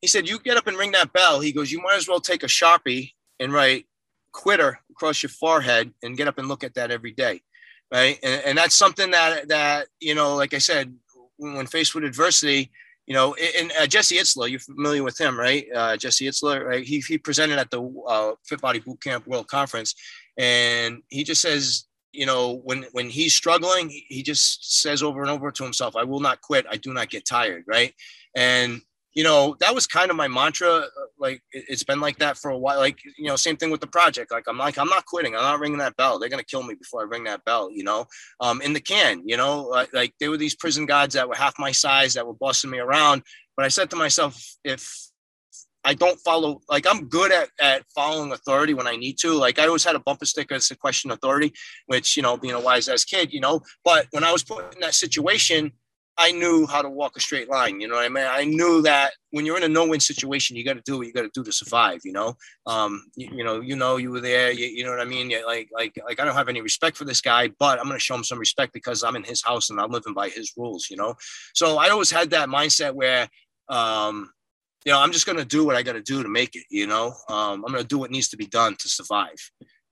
he 0.01 0.07
said 0.07 0.27
you 0.27 0.39
get 0.39 0.57
up 0.57 0.67
and 0.67 0.77
ring 0.77 0.91
that 0.91 1.13
bell 1.13 1.39
he 1.39 1.51
goes 1.51 1.71
you 1.71 1.81
might 1.81 1.97
as 1.97 2.07
well 2.07 2.19
take 2.19 2.43
a 2.43 2.47
sharpie 2.47 3.11
and 3.39 3.53
write 3.53 3.85
quitter 4.31 4.79
across 4.89 5.21
your 5.21 5.29
forehead 5.29 5.93
and 6.03 6.17
get 6.17 6.27
up 6.27 6.37
and 6.37 6.47
look 6.47 6.63
at 6.63 6.73
that 6.73 6.91
every 6.91 7.11
day 7.11 7.41
right? 7.91 8.17
And, 8.23 8.41
and 8.45 8.57
that's 8.57 8.75
something 8.75 9.11
that 9.11 9.49
that 9.49 9.87
you 9.99 10.15
know, 10.15 10.35
like 10.35 10.53
I 10.53 10.59
said, 10.59 10.95
when 11.37 11.67
faced 11.67 11.93
with 11.93 12.03
adversity, 12.03 12.71
you 13.05 13.13
know, 13.13 13.35
and 13.57 13.71
uh, 13.79 13.87
Jesse 13.87 14.15
Itzler, 14.15 14.49
you're 14.49 14.59
familiar 14.59 15.03
with 15.03 15.19
him, 15.19 15.37
right? 15.37 15.65
Uh, 15.73 15.97
Jesse 15.97 16.27
Itzler, 16.27 16.63
right? 16.65 16.83
He, 16.83 16.99
he 16.99 17.17
presented 17.17 17.59
at 17.59 17.71
the 17.71 17.81
uh, 18.07 18.33
Fit 18.45 18.61
Body 18.61 18.79
Boot 18.79 19.01
Camp 19.01 19.27
World 19.27 19.47
Conference, 19.47 19.95
and 20.37 21.01
he 21.09 21.23
just 21.23 21.41
says, 21.41 21.85
you 22.11 22.25
know, 22.25 22.61
when 22.63 22.85
when 22.91 23.09
he's 23.09 23.35
struggling, 23.35 23.89
he 23.89 24.23
just 24.23 24.81
says 24.81 25.01
over 25.01 25.21
and 25.21 25.29
over 25.29 25.51
to 25.51 25.63
himself, 25.63 25.95
"I 25.95 26.03
will 26.03 26.19
not 26.19 26.41
quit. 26.41 26.65
I 26.69 26.77
do 26.77 26.93
not 26.93 27.09
get 27.09 27.25
tired," 27.25 27.63
right? 27.67 27.93
And 28.35 28.81
you 29.13 29.25
know, 29.25 29.57
that 29.59 29.75
was 29.75 29.87
kind 29.87 30.09
of 30.09 30.15
my 30.15 30.27
mantra. 30.27 30.69
Uh, 30.69 30.87
like 31.19 31.41
it's 31.51 31.83
been 31.83 31.99
like 31.99 32.17
that 32.19 32.37
for 32.37 32.51
a 32.51 32.57
while. 32.57 32.79
Like, 32.79 32.99
you 33.17 33.27
know, 33.27 33.35
same 33.35 33.57
thing 33.57 33.69
with 33.69 33.81
the 33.81 33.87
project. 33.87 34.31
Like 34.31 34.45
I'm 34.47 34.57
like, 34.57 34.77
I'm 34.77 34.87
not 34.87 35.05
quitting. 35.05 35.35
I'm 35.35 35.41
not 35.41 35.59
ringing 35.59 35.79
that 35.79 35.97
bell. 35.97 36.17
They're 36.17 36.29
to 36.29 36.43
kill 36.43 36.63
me 36.63 36.75
before 36.75 37.01
I 37.01 37.03
ring 37.05 37.25
that 37.25 37.43
bell, 37.43 37.69
you 37.71 37.83
know, 37.83 38.05
um, 38.39 38.61
in 38.61 38.73
the 38.73 38.79
can, 38.79 39.21
you 39.25 39.37
know, 39.37 39.63
like, 39.63 39.93
like 39.93 40.13
there 40.19 40.29
were 40.29 40.37
these 40.37 40.55
prison 40.55 40.85
guards 40.85 41.13
that 41.15 41.27
were 41.27 41.35
half 41.35 41.59
my 41.59 41.71
size 41.71 42.13
that 42.13 42.25
were 42.25 42.33
bossing 42.33 42.69
me 42.69 42.79
around. 42.79 43.23
But 43.57 43.65
I 43.65 43.69
said 43.69 43.89
to 43.89 43.95
myself, 43.97 44.41
if, 44.63 45.10
I 45.83 45.93
don't 45.93 46.19
follow 46.19 46.61
like 46.69 46.85
I'm 46.87 47.07
good 47.07 47.31
at, 47.31 47.49
at 47.59 47.83
following 47.95 48.31
authority 48.31 48.73
when 48.73 48.87
I 48.87 48.95
need 48.95 49.17
to. 49.19 49.33
Like 49.33 49.59
I 49.59 49.65
always 49.65 49.83
had 49.83 49.95
a 49.95 49.99
bumper 49.99 50.25
sticker 50.25 50.55
as 50.55 50.69
a 50.71 50.75
question 50.75 51.11
authority, 51.11 51.53
which 51.87 52.15
you 52.15 52.23
know, 52.23 52.37
being 52.37 52.53
a 52.53 52.59
wise 52.59 52.87
ass 52.87 53.03
kid, 53.03 53.33
you 53.33 53.39
know. 53.39 53.61
But 53.83 54.07
when 54.11 54.23
I 54.23 54.31
was 54.31 54.43
put 54.43 54.73
in 54.75 54.81
that 54.81 54.93
situation, 54.93 55.71
I 56.17 56.31
knew 56.31 56.67
how 56.67 56.81
to 56.81 56.89
walk 56.89 57.17
a 57.17 57.19
straight 57.19 57.49
line. 57.49 57.79
You 57.79 57.87
know 57.87 57.95
what 57.95 58.05
I 58.05 58.09
mean? 58.09 58.27
I 58.29 58.43
knew 58.43 58.81
that 58.83 59.13
when 59.31 59.45
you're 59.45 59.57
in 59.57 59.63
a 59.63 59.67
no-win 59.67 59.99
situation, 59.99 60.55
you 60.55 60.63
got 60.63 60.73
to 60.73 60.81
do 60.85 60.97
what 60.97 61.07
you 61.07 61.13
got 61.13 61.23
to 61.23 61.31
do 61.33 61.43
to 61.43 61.51
survive. 61.51 62.01
You 62.03 62.11
know, 62.11 62.35
um, 62.67 63.09
you, 63.15 63.29
you, 63.37 63.43
know, 63.43 63.61
you 63.61 63.75
know, 63.75 63.97
you 63.97 64.11
were 64.11 64.19
there. 64.19 64.51
You, 64.51 64.67
you 64.67 64.83
know 64.83 64.91
what 64.91 64.99
I 64.99 65.05
mean? 65.05 65.31
Like, 65.45 65.69
like, 65.73 65.99
like, 66.05 66.19
I 66.19 66.25
don't 66.25 66.35
have 66.35 66.49
any 66.49 66.61
respect 66.61 66.97
for 66.97 67.05
this 67.05 67.21
guy, 67.21 67.49
but 67.59 67.79
I'm 67.79 67.85
going 67.85 67.95
to 67.95 67.99
show 67.99 68.15
him 68.15 68.23
some 68.23 68.37
respect 68.39 68.73
because 68.73 69.03
I'm 69.03 69.15
in 69.15 69.23
his 69.23 69.41
house 69.41 69.69
and 69.69 69.79
I'm 69.79 69.89
living 69.89 70.13
by 70.13 70.29
his 70.29 70.51
rules. 70.57 70.89
You 70.91 70.97
know, 70.97 71.15
so 71.55 71.77
I 71.77 71.89
always 71.89 72.11
had 72.11 72.29
that 72.31 72.49
mindset 72.49 72.93
where, 72.93 73.27
um, 73.69 74.31
you 74.85 74.91
know, 74.91 74.99
I'm 74.99 75.11
just 75.11 75.25
going 75.25 75.37
to 75.37 75.45
do 75.45 75.65
what 75.65 75.75
I 75.75 75.83
got 75.83 75.93
to 75.93 76.01
do 76.01 76.23
to 76.23 76.29
make 76.29 76.55
it. 76.55 76.63
You 76.69 76.87
know, 76.87 77.13
um, 77.29 77.63
I'm 77.65 77.71
going 77.71 77.83
to 77.83 77.87
do 77.87 77.99
what 77.99 78.11
needs 78.11 78.29
to 78.29 78.37
be 78.37 78.47
done 78.47 78.75
to 78.79 78.89
survive. 78.89 79.37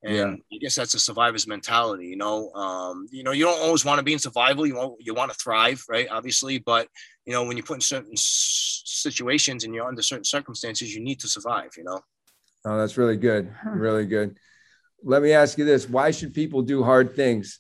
And 0.02 0.16
yeah. 0.16 0.58
I 0.58 0.60
guess 0.62 0.76
that's 0.76 0.94
a 0.94 1.00
survivor's 1.00 1.46
mentality, 1.46 2.08
you 2.08 2.16
know. 2.16 2.52
Um, 2.54 3.08
you 3.12 3.24
know, 3.24 3.32
you 3.32 3.44
don't 3.44 3.62
always 3.62 3.84
want 3.84 4.00
to 4.00 4.04
be 4.04 4.14
in 4.14 4.20
survival. 4.20 4.66
You 4.66 4.76
want 4.76 4.96
you 5.00 5.14
want 5.14 5.32
to 5.32 5.38
thrive, 5.38 5.84
right? 5.90 6.08
Obviously, 6.10 6.58
but 6.58 6.88
you 7.26 7.34
know, 7.34 7.44
when 7.44 7.58
you 7.58 7.64
put 7.64 7.76
in 7.76 7.82
certain 7.82 8.14
situations 8.16 9.66
and 9.66 9.76
you're 9.76 9.88
under 9.88 10.02
certain 10.02 10.24
circumstances, 10.24 10.96
you 10.96 11.04
need 11.04 11.20
to 11.20 11.28
survive. 11.28 11.72
You 11.78 11.84
know. 11.84 12.00
Oh, 12.66 12.78
that's 12.78 12.98
really 12.98 13.18
good. 13.18 13.54
Really 13.66 14.06
good. 14.06 14.38
Let 15.04 15.22
me 15.22 15.34
ask 15.34 15.58
you 15.58 15.66
this: 15.66 15.90
Why 15.90 16.12
should 16.12 16.34
people 16.34 16.62
do 16.62 16.82
hard 16.82 17.14
things? 17.14 17.60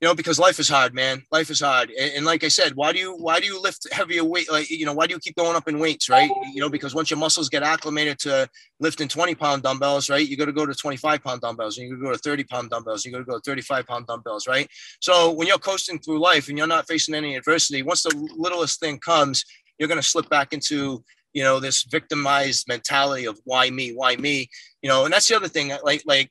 You 0.00 0.06
know 0.06 0.14
because 0.14 0.38
life 0.38 0.58
is 0.58 0.68
hard 0.68 0.94
man. 0.94 1.22
Life 1.32 1.50
is 1.50 1.60
hard. 1.60 1.90
And, 1.90 2.12
and, 2.16 2.26
like 2.26 2.44
i 2.44 2.48
said 2.48 2.74
why 2.74 2.92
do 2.92 2.98
you 2.98 3.16
why 3.16 3.40
do 3.40 3.46
you 3.46 3.60
lift 3.60 3.86
heavier 3.92 4.24
weight 4.24 4.50
like 4.50 4.68
you 4.70 4.84
know 4.84 4.92
why 4.92 5.06
do 5.06 5.14
you 5.14 5.20
keep 5.20 5.36
going 5.36 5.56
up 5.56 5.68
in 5.68 5.78
weights 5.78 6.08
right? 6.08 6.30
You 6.52 6.60
know 6.60 6.68
because 6.68 6.94
once 6.94 7.10
your 7.10 7.18
muscles 7.18 7.48
get 7.48 7.62
acclimated 7.62 8.18
to 8.20 8.48
lifting 8.80 9.08
20 9.08 9.34
pound 9.34 9.62
dumbbells 9.62 10.10
right 10.10 10.26
you 10.26 10.36
got 10.36 10.46
to 10.46 10.52
go 10.52 10.66
to 10.66 10.74
25 10.74 11.22
pound 11.22 11.40
dumbbells 11.40 11.78
and 11.78 11.88
you 11.88 11.94
got 11.94 12.00
to 12.00 12.06
go 12.06 12.12
to 12.12 12.18
30 12.18 12.44
pound 12.44 12.70
dumbbells 12.70 13.04
you 13.04 13.12
got 13.12 13.18
to 13.18 13.24
go 13.24 13.38
to 13.38 13.40
35 13.40 13.86
pound 13.86 14.06
dumbbells 14.06 14.46
right? 14.46 14.68
So 15.00 15.30
when 15.32 15.46
you're 15.46 15.58
coasting 15.58 15.98
through 15.98 16.20
life 16.20 16.48
and 16.48 16.58
you're 16.58 16.66
not 16.66 16.86
facing 16.86 17.14
any 17.14 17.36
adversity 17.36 17.82
once 17.82 18.02
the 18.02 18.28
littlest 18.36 18.80
thing 18.80 18.98
comes 18.98 19.44
you're 19.78 19.88
going 19.88 20.00
to 20.00 20.08
slip 20.08 20.28
back 20.28 20.52
into 20.52 21.02
you 21.32 21.42
know 21.42 21.60
this 21.60 21.84
victimized 21.84 22.66
mentality 22.68 23.26
of 23.26 23.38
why 23.44 23.70
me 23.70 23.92
why 23.92 24.16
me 24.16 24.48
you 24.82 24.90
know? 24.90 25.04
And 25.04 25.12
that's 25.12 25.28
the 25.28 25.36
other 25.36 25.48
thing 25.48 25.72
like 25.84 26.02
like 26.06 26.30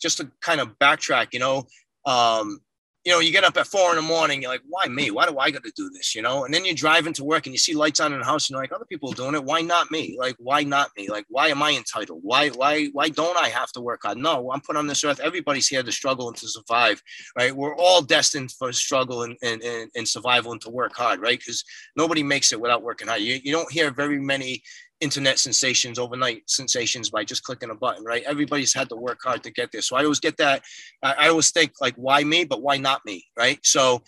just 0.00 0.18
to 0.18 0.30
kind 0.40 0.60
of 0.60 0.78
backtrack 0.78 1.28
you 1.32 1.40
know 1.40 1.64
um 2.06 2.60
you 3.06 3.12
know, 3.12 3.20
you 3.20 3.30
get 3.30 3.44
up 3.44 3.56
at 3.56 3.68
four 3.68 3.90
in 3.90 3.96
the 3.96 4.02
morning, 4.02 4.42
you're 4.42 4.50
like, 4.50 4.64
why 4.68 4.86
me? 4.88 5.12
Why 5.12 5.26
do 5.26 5.38
I 5.38 5.52
got 5.52 5.62
to 5.62 5.72
do 5.76 5.88
this? 5.90 6.12
You 6.12 6.22
know, 6.22 6.44
and 6.44 6.52
then 6.52 6.64
you 6.64 6.74
drive 6.74 7.06
into 7.06 7.22
work 7.22 7.46
and 7.46 7.54
you 7.54 7.58
see 7.58 7.72
lights 7.72 8.00
on 8.00 8.12
in 8.12 8.18
the 8.18 8.24
house, 8.24 8.48
and 8.48 8.54
you're 8.54 8.62
like, 8.62 8.72
other 8.72 8.84
people 8.84 9.12
are 9.12 9.14
doing 9.14 9.36
it. 9.36 9.44
Why 9.44 9.60
not 9.60 9.92
me? 9.92 10.16
Like, 10.18 10.34
why 10.40 10.64
not 10.64 10.90
me? 10.96 11.08
Like, 11.08 11.24
why 11.28 11.46
am 11.46 11.62
I 11.62 11.70
entitled? 11.70 12.18
Why, 12.24 12.48
why, 12.48 12.86
why 12.86 13.08
don't 13.08 13.38
I 13.38 13.48
have 13.48 13.70
to 13.72 13.80
work 13.80 14.00
hard? 14.02 14.18
No, 14.18 14.50
I'm 14.50 14.60
put 14.60 14.74
on 14.74 14.88
this 14.88 15.04
earth. 15.04 15.20
Everybody's 15.20 15.68
here 15.68 15.84
to 15.84 15.92
struggle 15.92 16.26
and 16.26 16.36
to 16.38 16.48
survive, 16.48 17.00
right? 17.38 17.54
We're 17.54 17.76
all 17.76 18.02
destined 18.02 18.50
for 18.50 18.72
struggle 18.72 19.22
and, 19.22 19.36
and, 19.40 19.62
and, 19.62 19.88
and 19.94 20.08
survival 20.08 20.50
and 20.50 20.60
to 20.62 20.70
work 20.70 20.96
hard, 20.96 21.20
right? 21.20 21.38
Because 21.38 21.64
nobody 21.96 22.24
makes 22.24 22.52
it 22.52 22.60
without 22.60 22.82
working 22.82 23.06
hard. 23.06 23.22
You, 23.22 23.38
you 23.40 23.52
don't 23.52 23.70
hear 23.70 23.92
very 23.92 24.18
many 24.18 24.64
internet 25.00 25.38
sensations, 25.38 25.98
overnight 25.98 26.42
sensations 26.46 27.10
by 27.10 27.22
just 27.24 27.42
clicking 27.42 27.70
a 27.70 27.74
button, 27.74 28.04
right? 28.04 28.22
Everybody's 28.24 28.72
had 28.72 28.88
to 28.88 28.96
work 28.96 29.20
hard 29.22 29.42
to 29.42 29.50
get 29.50 29.70
there. 29.70 29.82
So 29.82 29.96
I 29.96 30.04
always 30.04 30.20
get 30.20 30.36
that. 30.38 30.62
I 31.02 31.28
always 31.28 31.50
think 31.50 31.72
like, 31.80 31.94
why 31.96 32.24
me, 32.24 32.44
but 32.44 32.62
why 32.62 32.78
not 32.78 33.04
me, 33.04 33.24
right? 33.36 33.58
So 33.62 34.02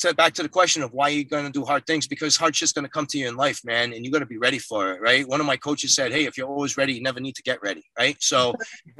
set 0.00 0.16
back 0.16 0.32
to 0.34 0.42
the 0.42 0.48
question 0.48 0.82
of 0.82 0.92
why 0.92 1.08
you're 1.08 1.24
going 1.24 1.44
to 1.44 1.52
do 1.52 1.64
hard 1.64 1.86
things 1.86 2.06
because 2.06 2.36
hardship's 2.36 2.72
going 2.72 2.84
to 2.84 2.90
come 2.90 3.06
to 3.06 3.18
you 3.18 3.28
in 3.28 3.36
life, 3.36 3.60
man, 3.64 3.92
and 3.92 4.04
you 4.04 4.10
got 4.10 4.20
to 4.20 4.26
be 4.26 4.38
ready 4.38 4.58
for 4.58 4.92
it, 4.92 5.00
right? 5.00 5.28
One 5.28 5.40
of 5.40 5.46
my 5.46 5.56
coaches 5.56 5.94
said, 5.94 6.12
"Hey, 6.12 6.24
if 6.24 6.38
you're 6.38 6.48
always 6.48 6.76
ready, 6.76 6.94
you 6.94 7.02
never 7.02 7.20
need 7.20 7.36
to 7.36 7.42
get 7.42 7.62
ready," 7.62 7.84
right? 7.98 8.16
So, 8.20 8.54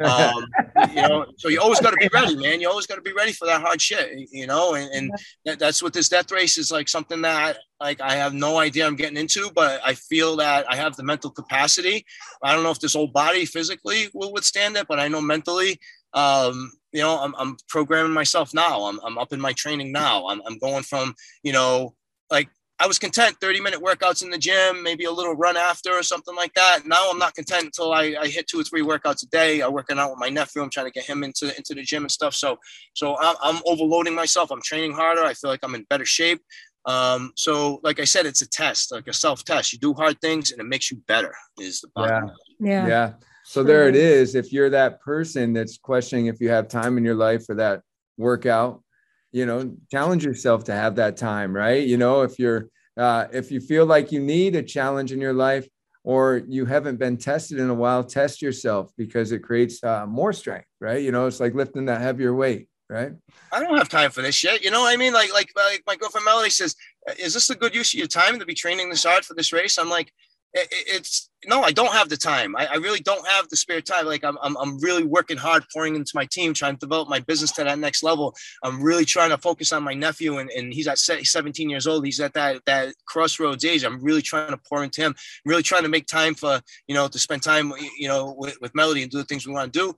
um, 0.04 0.46
you 0.94 1.02
know, 1.02 1.26
so 1.38 1.48
you 1.48 1.60
always 1.60 1.80
got 1.80 1.90
to 1.90 1.96
be 1.96 2.10
ready, 2.12 2.36
man. 2.36 2.60
You 2.60 2.68
always 2.68 2.86
got 2.86 2.96
to 2.96 3.02
be 3.02 3.12
ready 3.12 3.32
for 3.32 3.46
that 3.46 3.62
hard 3.62 3.80
shit, 3.80 4.28
you 4.30 4.46
know, 4.46 4.74
and, 4.74 4.90
and 4.92 5.12
that, 5.46 5.58
that's 5.58 5.82
what 5.82 5.92
this 5.92 6.08
death 6.08 6.30
race 6.30 6.58
is 6.58 6.70
like. 6.70 6.88
Something 6.88 7.22
that 7.22 7.58
like 7.80 8.00
I 8.00 8.14
have 8.14 8.34
no 8.34 8.58
idea 8.58 8.86
I'm 8.86 8.96
getting 8.96 9.16
into, 9.16 9.50
but 9.54 9.80
I 9.84 9.94
feel 9.94 10.36
that 10.36 10.70
I 10.70 10.76
have 10.76 10.96
the 10.96 11.02
mental 11.02 11.30
capacity. 11.30 12.04
I 12.42 12.54
don't 12.54 12.62
know 12.62 12.70
if 12.70 12.80
this 12.80 12.94
old 12.94 13.12
body 13.12 13.46
physically 13.46 14.08
will 14.12 14.32
withstand 14.32 14.76
it, 14.76 14.86
but 14.86 15.00
I 15.00 15.08
know 15.08 15.20
mentally 15.20 15.80
um, 16.14 16.72
you 16.92 17.00
know, 17.00 17.18
I'm, 17.18 17.34
I'm 17.38 17.56
programming 17.68 18.12
myself 18.12 18.52
now. 18.52 18.84
I'm, 18.84 18.98
I'm 19.04 19.18
up 19.18 19.32
in 19.32 19.40
my 19.40 19.52
training 19.52 19.92
now. 19.92 20.26
I'm, 20.26 20.42
I'm 20.46 20.58
going 20.58 20.82
from, 20.82 21.14
you 21.42 21.52
know, 21.52 21.94
like 22.30 22.48
I 22.80 22.86
was 22.86 22.98
content 22.98 23.36
30 23.40 23.60
minute 23.60 23.80
workouts 23.80 24.22
in 24.22 24.30
the 24.30 24.38
gym, 24.38 24.82
maybe 24.82 25.04
a 25.04 25.12
little 25.12 25.34
run 25.34 25.56
after 25.56 25.92
or 25.92 26.02
something 26.02 26.34
like 26.34 26.54
that. 26.54 26.80
Now 26.86 27.10
I'm 27.10 27.18
not 27.18 27.34
content 27.34 27.64
until 27.64 27.92
I, 27.92 28.16
I 28.18 28.26
hit 28.26 28.48
two 28.48 28.60
or 28.60 28.64
three 28.64 28.82
workouts 28.82 29.22
a 29.22 29.26
day. 29.26 29.60
I'm 29.60 29.72
working 29.72 29.98
out 29.98 30.10
with 30.10 30.18
my 30.18 30.30
nephew. 30.30 30.62
I'm 30.62 30.70
trying 30.70 30.86
to 30.86 30.92
get 30.92 31.04
him 31.04 31.22
into, 31.22 31.54
into 31.56 31.74
the 31.74 31.82
gym 31.82 32.04
and 32.04 32.10
stuff. 32.10 32.34
So, 32.34 32.58
so 32.94 33.16
I'm, 33.18 33.36
I'm 33.42 33.62
overloading 33.66 34.14
myself. 34.14 34.50
I'm 34.50 34.62
training 34.62 34.92
harder. 34.92 35.22
I 35.22 35.34
feel 35.34 35.50
like 35.50 35.60
I'm 35.62 35.74
in 35.74 35.84
better 35.90 36.06
shape. 36.06 36.40
Um, 36.86 37.32
so 37.36 37.80
like 37.82 38.00
I 38.00 38.04
said, 38.04 38.24
it's 38.24 38.40
a 38.40 38.48
test, 38.48 38.92
like 38.92 39.06
a 39.06 39.12
self 39.12 39.44
test. 39.44 39.72
You 39.72 39.78
do 39.78 39.92
hard 39.92 40.18
things 40.20 40.50
and 40.50 40.60
it 40.60 40.64
makes 40.64 40.90
you 40.90 40.96
better 41.06 41.34
is 41.58 41.82
the 41.82 41.88
bottom. 41.94 42.30
Yeah. 42.58 42.86
Yeah. 42.86 42.88
yeah. 42.88 43.12
So 43.50 43.64
there 43.64 43.88
it 43.88 43.96
is. 43.96 44.36
If 44.36 44.52
you're 44.52 44.70
that 44.70 45.00
person 45.00 45.52
that's 45.52 45.76
questioning 45.76 46.26
if 46.26 46.40
you 46.40 46.50
have 46.50 46.68
time 46.68 46.96
in 46.96 47.04
your 47.04 47.16
life 47.16 47.46
for 47.46 47.56
that 47.56 47.82
workout, 48.16 48.84
you 49.32 49.44
know, 49.44 49.74
challenge 49.90 50.24
yourself 50.24 50.62
to 50.66 50.72
have 50.72 50.94
that 50.96 51.16
time, 51.16 51.52
right? 51.52 51.84
You 51.84 51.96
know, 51.96 52.22
if 52.22 52.38
you're 52.38 52.68
uh, 52.96 53.26
if 53.32 53.50
you 53.50 53.60
feel 53.60 53.86
like 53.86 54.12
you 54.12 54.20
need 54.20 54.54
a 54.54 54.62
challenge 54.62 55.10
in 55.10 55.20
your 55.20 55.32
life 55.32 55.66
or 56.04 56.42
you 56.46 56.64
haven't 56.64 57.00
been 57.00 57.16
tested 57.16 57.58
in 57.58 57.70
a 57.70 57.74
while, 57.74 58.04
test 58.04 58.40
yourself 58.40 58.92
because 58.96 59.32
it 59.32 59.40
creates 59.40 59.82
uh, 59.82 60.06
more 60.06 60.32
strength, 60.32 60.68
right? 60.80 61.02
You 61.02 61.10
know, 61.10 61.26
it's 61.26 61.40
like 61.40 61.52
lifting 61.52 61.86
that 61.86 62.00
heavier 62.00 62.32
weight, 62.32 62.68
right? 62.88 63.14
I 63.50 63.58
don't 63.58 63.76
have 63.76 63.88
time 63.88 64.12
for 64.12 64.22
this 64.22 64.36
shit. 64.36 64.62
You 64.62 64.70
know 64.70 64.82
what 64.82 64.94
I 64.94 64.96
mean? 64.96 65.12
Like, 65.12 65.32
like, 65.32 65.50
like 65.56 65.82
my 65.88 65.96
girlfriend 65.96 66.24
Melody 66.24 66.50
says, 66.50 66.76
"Is 67.18 67.34
this 67.34 67.50
a 67.50 67.56
good 67.56 67.74
use 67.74 67.92
of 67.94 67.98
your 67.98 68.06
time 68.06 68.38
to 68.38 68.46
be 68.46 68.54
training 68.54 68.90
this 68.90 69.02
hard 69.02 69.24
for 69.24 69.34
this 69.34 69.52
race?" 69.52 69.76
I'm 69.76 69.90
like, 69.90 70.12
it's 70.52 71.30
no, 71.46 71.62
I 71.62 71.72
don't 71.72 71.92
have 71.92 72.08
the 72.10 72.16
time. 72.18 72.54
I, 72.54 72.66
I, 72.66 72.74
really 72.74 73.00
don't 73.00 73.26
have 73.26 73.48
the 73.48 73.56
spare 73.56 73.80
time. 73.80 74.04
Like 74.04 74.24
I'm, 74.24 74.36
I'm, 74.42 74.58
I'm 74.58 74.78
really 74.80 75.04
working 75.04 75.38
hard, 75.38 75.64
pouring 75.72 75.96
into 75.96 76.12
my 76.14 76.26
team, 76.26 76.52
trying 76.52 76.74
to 76.74 76.80
develop 76.80 77.08
my 77.08 77.20
business 77.20 77.50
to 77.52 77.64
that 77.64 77.78
next 77.78 78.02
level. 78.02 78.34
I'm 78.62 78.82
really 78.82 79.06
trying 79.06 79.30
to 79.30 79.38
focus 79.38 79.72
on 79.72 79.82
my 79.82 79.94
nephew, 79.94 80.38
and, 80.38 80.50
and 80.50 80.72
he's 80.72 80.86
at 80.86 80.98
17 80.98 81.70
years 81.70 81.86
old. 81.86 82.04
He's 82.04 82.20
at 82.20 82.34
that 82.34 82.62
that 82.66 82.94
crossroads 83.06 83.64
age. 83.64 83.84
I'm 83.84 84.02
really 84.02 84.20
trying 84.20 84.50
to 84.50 84.58
pour 84.68 84.84
into 84.84 85.00
him. 85.00 85.14
I'm 85.16 85.50
really 85.50 85.62
trying 85.62 85.84
to 85.84 85.88
make 85.88 86.06
time 86.06 86.34
for 86.34 86.60
you 86.86 86.94
know 86.94 87.08
to 87.08 87.18
spend 87.18 87.42
time 87.42 87.72
you 87.98 88.08
know 88.08 88.34
with, 88.36 88.60
with 88.60 88.74
Melody 88.74 89.02
and 89.02 89.10
do 89.10 89.18
the 89.18 89.24
things 89.24 89.46
we 89.46 89.54
want 89.54 89.72
to 89.72 89.78
do. 89.78 89.94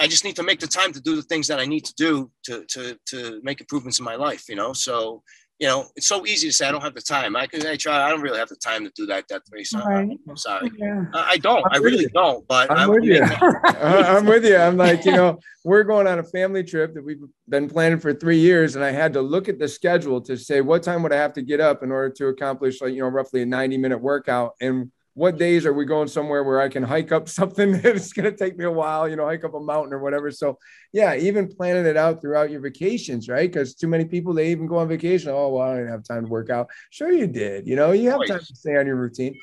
I 0.00 0.06
just 0.06 0.24
need 0.24 0.36
to 0.36 0.42
make 0.42 0.60
the 0.60 0.66
time 0.66 0.92
to 0.92 1.00
do 1.02 1.16
the 1.16 1.22
things 1.22 1.48
that 1.48 1.60
I 1.60 1.66
need 1.66 1.84
to 1.84 1.94
do 1.94 2.30
to 2.44 2.64
to 2.66 2.98
to 3.06 3.40
make 3.42 3.60
improvements 3.60 3.98
in 3.98 4.06
my 4.06 4.14
life. 4.14 4.48
You 4.48 4.56
know, 4.56 4.72
so 4.72 5.22
you 5.62 5.68
know, 5.68 5.86
it's 5.94 6.08
so 6.08 6.26
easy 6.26 6.48
to 6.48 6.52
say 6.52 6.66
I 6.66 6.72
don't 6.72 6.82
have 6.82 6.92
the 6.92 7.00
time. 7.00 7.36
I 7.36 7.46
can 7.46 7.64
I 7.64 7.76
try. 7.76 8.02
I 8.02 8.08
don't 8.08 8.20
really 8.20 8.40
have 8.40 8.48
the 8.48 8.56
time 8.56 8.82
to 8.82 8.90
do 8.96 9.06
that 9.06 9.28
that 9.28 9.42
way. 9.52 9.62
So 9.62 9.78
right. 9.78 10.10
I'm 10.28 10.36
sorry. 10.36 10.68
Yeah. 10.76 11.04
I 11.14 11.36
don't. 11.36 11.64
I'm 11.70 11.74
i 11.74 11.76
really 11.76 12.02
you. 12.02 12.08
don't. 12.08 12.44
But 12.48 12.68
I'm, 12.68 12.78
I'm 12.78 12.90
with 12.90 13.04
you. 13.04 13.22
I'm 13.64 14.26
with 14.26 14.44
you. 14.44 14.56
I'm 14.56 14.76
like, 14.76 15.04
you 15.04 15.12
know, 15.12 15.38
we're 15.64 15.84
going 15.84 16.08
on 16.08 16.18
a 16.18 16.24
family 16.24 16.64
trip 16.64 16.94
that 16.94 17.04
we've 17.04 17.22
been 17.48 17.68
planning 17.68 18.00
for 18.00 18.12
three 18.12 18.40
years, 18.40 18.74
and 18.74 18.84
I 18.84 18.90
had 18.90 19.12
to 19.12 19.20
look 19.20 19.48
at 19.48 19.60
the 19.60 19.68
schedule 19.68 20.20
to 20.22 20.36
say 20.36 20.62
what 20.62 20.82
time 20.82 21.00
would 21.04 21.12
I 21.12 21.18
have 21.18 21.34
to 21.34 21.42
get 21.42 21.60
up 21.60 21.84
in 21.84 21.92
order 21.92 22.12
to 22.12 22.26
accomplish 22.26 22.80
like 22.80 22.94
you 22.94 23.02
know 23.02 23.08
roughly 23.08 23.42
a 23.42 23.46
90 23.46 23.78
minute 23.78 23.98
workout 23.98 24.54
and 24.60 24.90
what 25.14 25.36
days 25.36 25.66
are 25.66 25.72
we 25.72 25.84
going 25.84 26.08
somewhere 26.08 26.42
where 26.42 26.60
I 26.60 26.68
can 26.68 26.82
hike 26.82 27.12
up 27.12 27.28
something 27.28 27.80
that's 27.80 28.12
going 28.12 28.30
to 28.30 28.36
take 28.36 28.56
me 28.56 28.64
a 28.64 28.70
while, 28.70 29.08
you 29.08 29.16
know, 29.16 29.26
hike 29.26 29.44
up 29.44 29.54
a 29.54 29.60
mountain 29.60 29.92
or 29.92 29.98
whatever. 29.98 30.30
So, 30.30 30.58
yeah, 30.92 31.14
even 31.14 31.48
planning 31.48 31.86
it 31.86 31.96
out 31.96 32.20
throughout 32.20 32.50
your 32.50 32.60
vacations, 32.60 33.28
right? 33.28 33.50
Because 33.50 33.74
too 33.74 33.88
many 33.88 34.04
people, 34.04 34.32
they 34.32 34.50
even 34.50 34.66
go 34.66 34.78
on 34.78 34.88
vacation. 34.88 35.30
Oh, 35.30 35.50
well, 35.50 35.70
I 35.70 35.78
don't 35.78 35.88
have 35.88 36.04
time 36.04 36.24
to 36.24 36.30
work 36.30 36.50
out. 36.50 36.68
Sure, 36.90 37.12
you 37.12 37.26
did. 37.26 37.66
You 37.66 37.76
know, 37.76 37.92
you 37.92 38.10
have 38.10 38.26
time 38.26 38.40
to 38.40 38.56
stay 38.56 38.76
on 38.76 38.86
your 38.86 38.96
routine. 38.96 39.38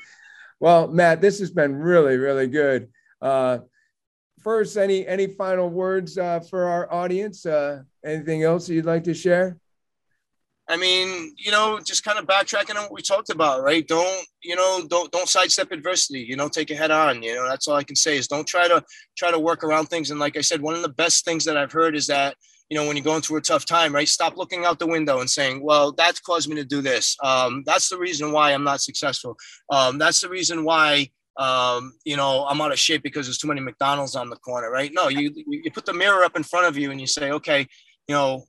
Well, 0.58 0.88
Matt, 0.88 1.20
this 1.20 1.38
has 1.38 1.50
been 1.50 1.74
really, 1.76 2.16
really 2.16 2.46
good. 2.46 2.88
Uh, 3.22 3.58
first, 4.42 4.76
any 4.76 5.06
any 5.06 5.26
final 5.26 5.68
words 5.68 6.18
uh, 6.18 6.40
for 6.40 6.64
our 6.64 6.92
audience? 6.92 7.46
Uh, 7.46 7.82
anything 8.04 8.42
else 8.42 8.68
you'd 8.68 8.84
like 8.84 9.04
to 9.04 9.14
share? 9.14 9.58
I 10.70 10.76
mean, 10.76 11.34
you 11.36 11.50
know, 11.50 11.80
just 11.84 12.04
kind 12.04 12.16
of 12.16 12.26
backtracking 12.26 12.76
on 12.76 12.84
what 12.84 12.92
we 12.92 13.02
talked 13.02 13.30
about, 13.30 13.64
right? 13.64 13.86
Don't, 13.86 14.24
you 14.44 14.54
know, 14.54 14.86
don't 14.88 15.10
don't 15.10 15.28
sidestep 15.28 15.72
adversity. 15.72 16.20
You 16.20 16.36
know, 16.36 16.48
take 16.48 16.70
it 16.70 16.76
head 16.76 16.92
on. 16.92 17.24
You 17.24 17.34
know, 17.34 17.48
that's 17.48 17.66
all 17.66 17.74
I 17.74 17.82
can 17.82 17.96
say 17.96 18.16
is 18.16 18.28
don't 18.28 18.46
try 18.46 18.68
to 18.68 18.84
try 19.18 19.32
to 19.32 19.38
work 19.38 19.64
around 19.64 19.86
things. 19.86 20.12
And 20.12 20.20
like 20.20 20.36
I 20.36 20.42
said, 20.42 20.62
one 20.62 20.76
of 20.76 20.82
the 20.82 20.88
best 20.88 21.24
things 21.24 21.44
that 21.46 21.56
I've 21.56 21.72
heard 21.72 21.96
is 21.96 22.06
that 22.06 22.36
you 22.68 22.76
know 22.76 22.86
when 22.86 22.96
you're 22.96 23.04
going 23.04 23.20
through 23.20 23.38
a 23.38 23.42
tough 23.42 23.66
time, 23.66 23.92
right? 23.92 24.08
Stop 24.08 24.36
looking 24.36 24.64
out 24.64 24.78
the 24.78 24.86
window 24.86 25.18
and 25.18 25.28
saying, 25.28 25.60
"Well, 25.60 25.90
that's 25.90 26.20
caused 26.20 26.48
me 26.48 26.54
to 26.54 26.64
do 26.64 26.80
this. 26.80 27.16
Um, 27.20 27.64
that's 27.66 27.88
the 27.88 27.98
reason 27.98 28.30
why 28.30 28.52
I'm 28.52 28.64
not 28.64 28.80
successful. 28.80 29.36
Um, 29.70 29.98
that's 29.98 30.20
the 30.20 30.28
reason 30.28 30.64
why." 30.64 31.10
um, 31.36 31.94
you 32.04 32.16
know, 32.18 32.44
I'm 32.46 32.60
out 32.60 32.72
of 32.72 32.78
shape 32.78 33.02
because 33.02 33.26
there's 33.26 33.38
too 33.38 33.48
many 33.48 33.60
McDonald's 33.60 34.14
on 34.14 34.28
the 34.28 34.36
corner, 34.36 34.70
right? 34.70 34.90
No, 34.92 35.08
you 35.08 35.32
you 35.46 35.70
put 35.70 35.86
the 35.86 35.94
mirror 35.94 36.22
up 36.22 36.36
in 36.36 36.42
front 36.42 36.66
of 36.66 36.76
you 36.76 36.90
and 36.90 37.00
you 37.00 37.06
say, 37.06 37.30
okay, 37.30 37.66
you 38.08 38.14
know, 38.14 38.44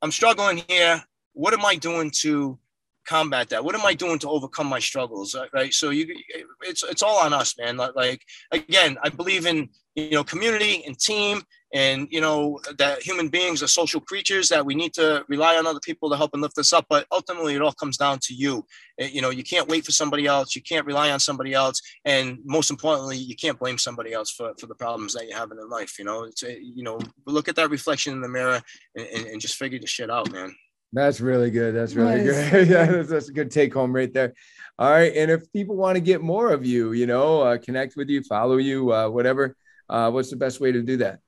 I'm 0.00 0.10
struggling 0.10 0.64
here 0.68 1.04
what 1.32 1.54
am 1.54 1.64
I 1.64 1.76
doing 1.76 2.10
to 2.22 2.58
combat 3.04 3.48
that? 3.50 3.64
What 3.64 3.74
am 3.74 3.84
I 3.84 3.94
doing 3.94 4.18
to 4.20 4.28
overcome 4.28 4.66
my 4.66 4.78
struggles? 4.78 5.36
Right. 5.52 5.72
So 5.72 5.90
you, 5.90 6.14
it's 6.62 6.82
it's 6.82 7.02
all 7.02 7.18
on 7.18 7.32
us, 7.32 7.58
man. 7.58 7.76
Like 7.76 8.22
again, 8.50 8.98
I 9.02 9.08
believe 9.08 9.46
in 9.46 9.68
you 9.94 10.10
know 10.10 10.24
community 10.24 10.84
and 10.86 10.98
team, 10.98 11.42
and 11.74 12.06
you 12.10 12.20
know 12.20 12.60
that 12.78 13.02
human 13.02 13.28
beings 13.28 13.62
are 13.62 13.68
social 13.68 14.00
creatures 14.00 14.48
that 14.50 14.64
we 14.64 14.74
need 14.74 14.94
to 14.94 15.24
rely 15.28 15.56
on 15.56 15.66
other 15.66 15.80
people 15.80 16.10
to 16.10 16.16
help 16.16 16.30
and 16.32 16.42
lift 16.42 16.58
us 16.58 16.72
up. 16.72 16.86
But 16.88 17.06
ultimately, 17.10 17.54
it 17.54 17.62
all 17.62 17.72
comes 17.72 17.96
down 17.96 18.18
to 18.22 18.34
you. 18.34 18.64
Eh, 18.98 19.08
you 19.12 19.20
know, 19.20 19.30
you 19.30 19.42
can't 19.42 19.68
wait 19.68 19.84
for 19.84 19.92
somebody 19.92 20.26
else. 20.26 20.54
You 20.54 20.62
can't 20.62 20.86
rely 20.86 21.10
on 21.10 21.20
somebody 21.20 21.54
else, 21.54 21.80
and 22.04 22.38
most 22.44 22.70
importantly, 22.70 23.16
you 23.16 23.36
can't 23.36 23.58
blame 23.58 23.78
somebody 23.78 24.12
else 24.12 24.30
for, 24.30 24.52
for 24.58 24.66
the 24.66 24.74
problems 24.74 25.14
that 25.14 25.26
you're 25.26 25.38
having 25.38 25.58
in 25.58 25.68
life. 25.68 25.98
You 25.98 26.04
know, 26.04 26.24
it's 26.24 26.42
a, 26.42 26.58
you 26.60 26.82
know, 26.82 26.98
look 27.26 27.48
at 27.48 27.56
that 27.56 27.70
reflection 27.70 28.12
in 28.12 28.20
the 28.20 28.28
mirror 28.28 28.62
and, 28.94 29.06
and, 29.06 29.26
and 29.26 29.40
just 29.40 29.56
figure 29.56 29.78
the 29.78 29.86
shit 29.86 30.10
out, 30.10 30.30
man. 30.30 30.54
That's 30.92 31.20
really 31.20 31.50
good. 31.50 31.74
That's 31.74 31.94
really 31.94 32.24
nice. 32.24 32.50
good. 32.50 32.68
yeah, 32.68 32.86
that's, 32.86 33.08
that's, 33.08 33.28
a 33.28 33.32
good 33.32 33.50
take 33.50 33.72
home 33.72 33.94
right 33.94 34.12
there. 34.12 34.34
All 34.78 34.90
right. 34.90 35.12
And 35.14 35.30
if 35.30 35.50
people 35.52 35.76
want 35.76 35.96
to 35.96 36.00
get 36.00 36.20
more 36.20 36.52
of 36.52 36.66
you, 36.66 36.92
you 36.92 37.06
know, 37.06 37.40
uh, 37.40 37.58
connect 37.58 37.96
with 37.96 38.08
you, 38.08 38.22
follow 38.22 38.58
you, 38.58 38.92
uh, 38.92 39.08
whatever, 39.08 39.56
uh, 39.88 40.10
what's 40.10 40.30
the 40.30 40.36
best 40.36 40.60
way 40.60 40.72
to 40.72 40.82
do 40.82 40.98
that? 40.98 41.20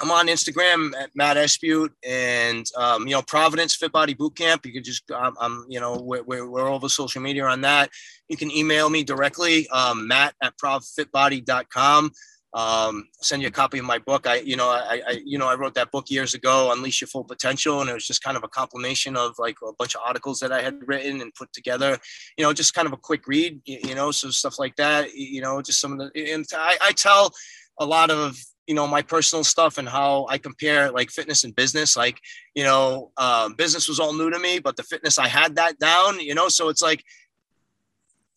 I'm 0.00 0.10
on 0.10 0.26
Instagram 0.26 0.92
at 0.98 1.10
Matt 1.14 1.36
Espeut 1.36 1.92
and, 2.02 2.64
um, 2.76 3.06
you 3.06 3.14
know, 3.14 3.22
Providence 3.22 3.76
Fit 3.76 3.92
Body 3.92 4.14
Boot 4.14 4.34
Camp. 4.34 4.64
You 4.64 4.72
could 4.72 4.84
just, 4.84 5.08
um, 5.10 5.36
I'm, 5.38 5.66
you 5.68 5.80
know, 5.80 6.00
we're, 6.00 6.22
we're, 6.22 6.48
we're 6.48 6.68
over 6.68 6.88
social 6.88 7.20
media 7.20 7.44
on 7.44 7.60
that. 7.60 7.90
You 8.28 8.38
can 8.38 8.50
email 8.50 8.88
me 8.88 9.04
directly, 9.04 9.68
um, 9.68 10.08
matt 10.08 10.34
at 10.42 10.56
provfitbody.com 10.56 12.10
um, 12.54 13.08
send 13.20 13.42
you 13.42 13.48
a 13.48 13.52
copy 13.52 13.78
of 13.78 13.84
my 13.84 13.98
book. 13.98 14.26
I, 14.26 14.36
you 14.36 14.56
know, 14.56 14.68
I, 14.68 15.00
I, 15.06 15.22
you 15.24 15.38
know, 15.38 15.48
I 15.48 15.54
wrote 15.54 15.74
that 15.74 15.90
book 15.90 16.10
years 16.10 16.34
ago, 16.34 16.70
Unleash 16.72 17.00
Your 17.00 17.08
Full 17.08 17.24
Potential, 17.24 17.80
and 17.80 17.88
it 17.88 17.94
was 17.94 18.06
just 18.06 18.22
kind 18.22 18.36
of 18.36 18.44
a 18.44 18.48
compilation 18.48 19.16
of 19.16 19.34
like 19.38 19.56
a 19.66 19.72
bunch 19.78 19.94
of 19.94 20.02
articles 20.04 20.38
that 20.40 20.52
I 20.52 20.60
had 20.60 20.86
written 20.86 21.20
and 21.20 21.34
put 21.34 21.52
together. 21.52 21.98
You 22.36 22.44
know, 22.44 22.52
just 22.52 22.74
kind 22.74 22.86
of 22.86 22.92
a 22.92 22.98
quick 22.98 23.26
read. 23.26 23.60
You 23.64 23.94
know, 23.94 24.10
so 24.10 24.30
stuff 24.30 24.58
like 24.58 24.76
that. 24.76 25.14
You 25.14 25.40
know, 25.40 25.62
just 25.62 25.80
some 25.80 25.92
of 25.92 25.98
the. 25.98 26.32
And 26.32 26.44
I, 26.54 26.76
I 26.82 26.92
tell 26.92 27.32
a 27.80 27.86
lot 27.86 28.10
of 28.10 28.36
you 28.66 28.74
know 28.74 28.86
my 28.86 29.02
personal 29.02 29.42
stuff 29.44 29.78
and 29.78 29.88
how 29.88 30.26
I 30.28 30.38
compare 30.38 30.90
like 30.92 31.10
fitness 31.10 31.44
and 31.44 31.56
business. 31.56 31.96
Like, 31.96 32.20
you 32.54 32.64
know, 32.64 33.12
um, 33.16 33.54
business 33.54 33.88
was 33.88 33.98
all 33.98 34.12
new 34.12 34.30
to 34.30 34.38
me, 34.38 34.58
but 34.58 34.76
the 34.76 34.82
fitness 34.82 35.18
I 35.18 35.28
had 35.28 35.56
that 35.56 35.78
down. 35.78 36.20
You 36.20 36.34
know, 36.34 36.48
so 36.48 36.68
it's 36.68 36.82
like 36.82 37.02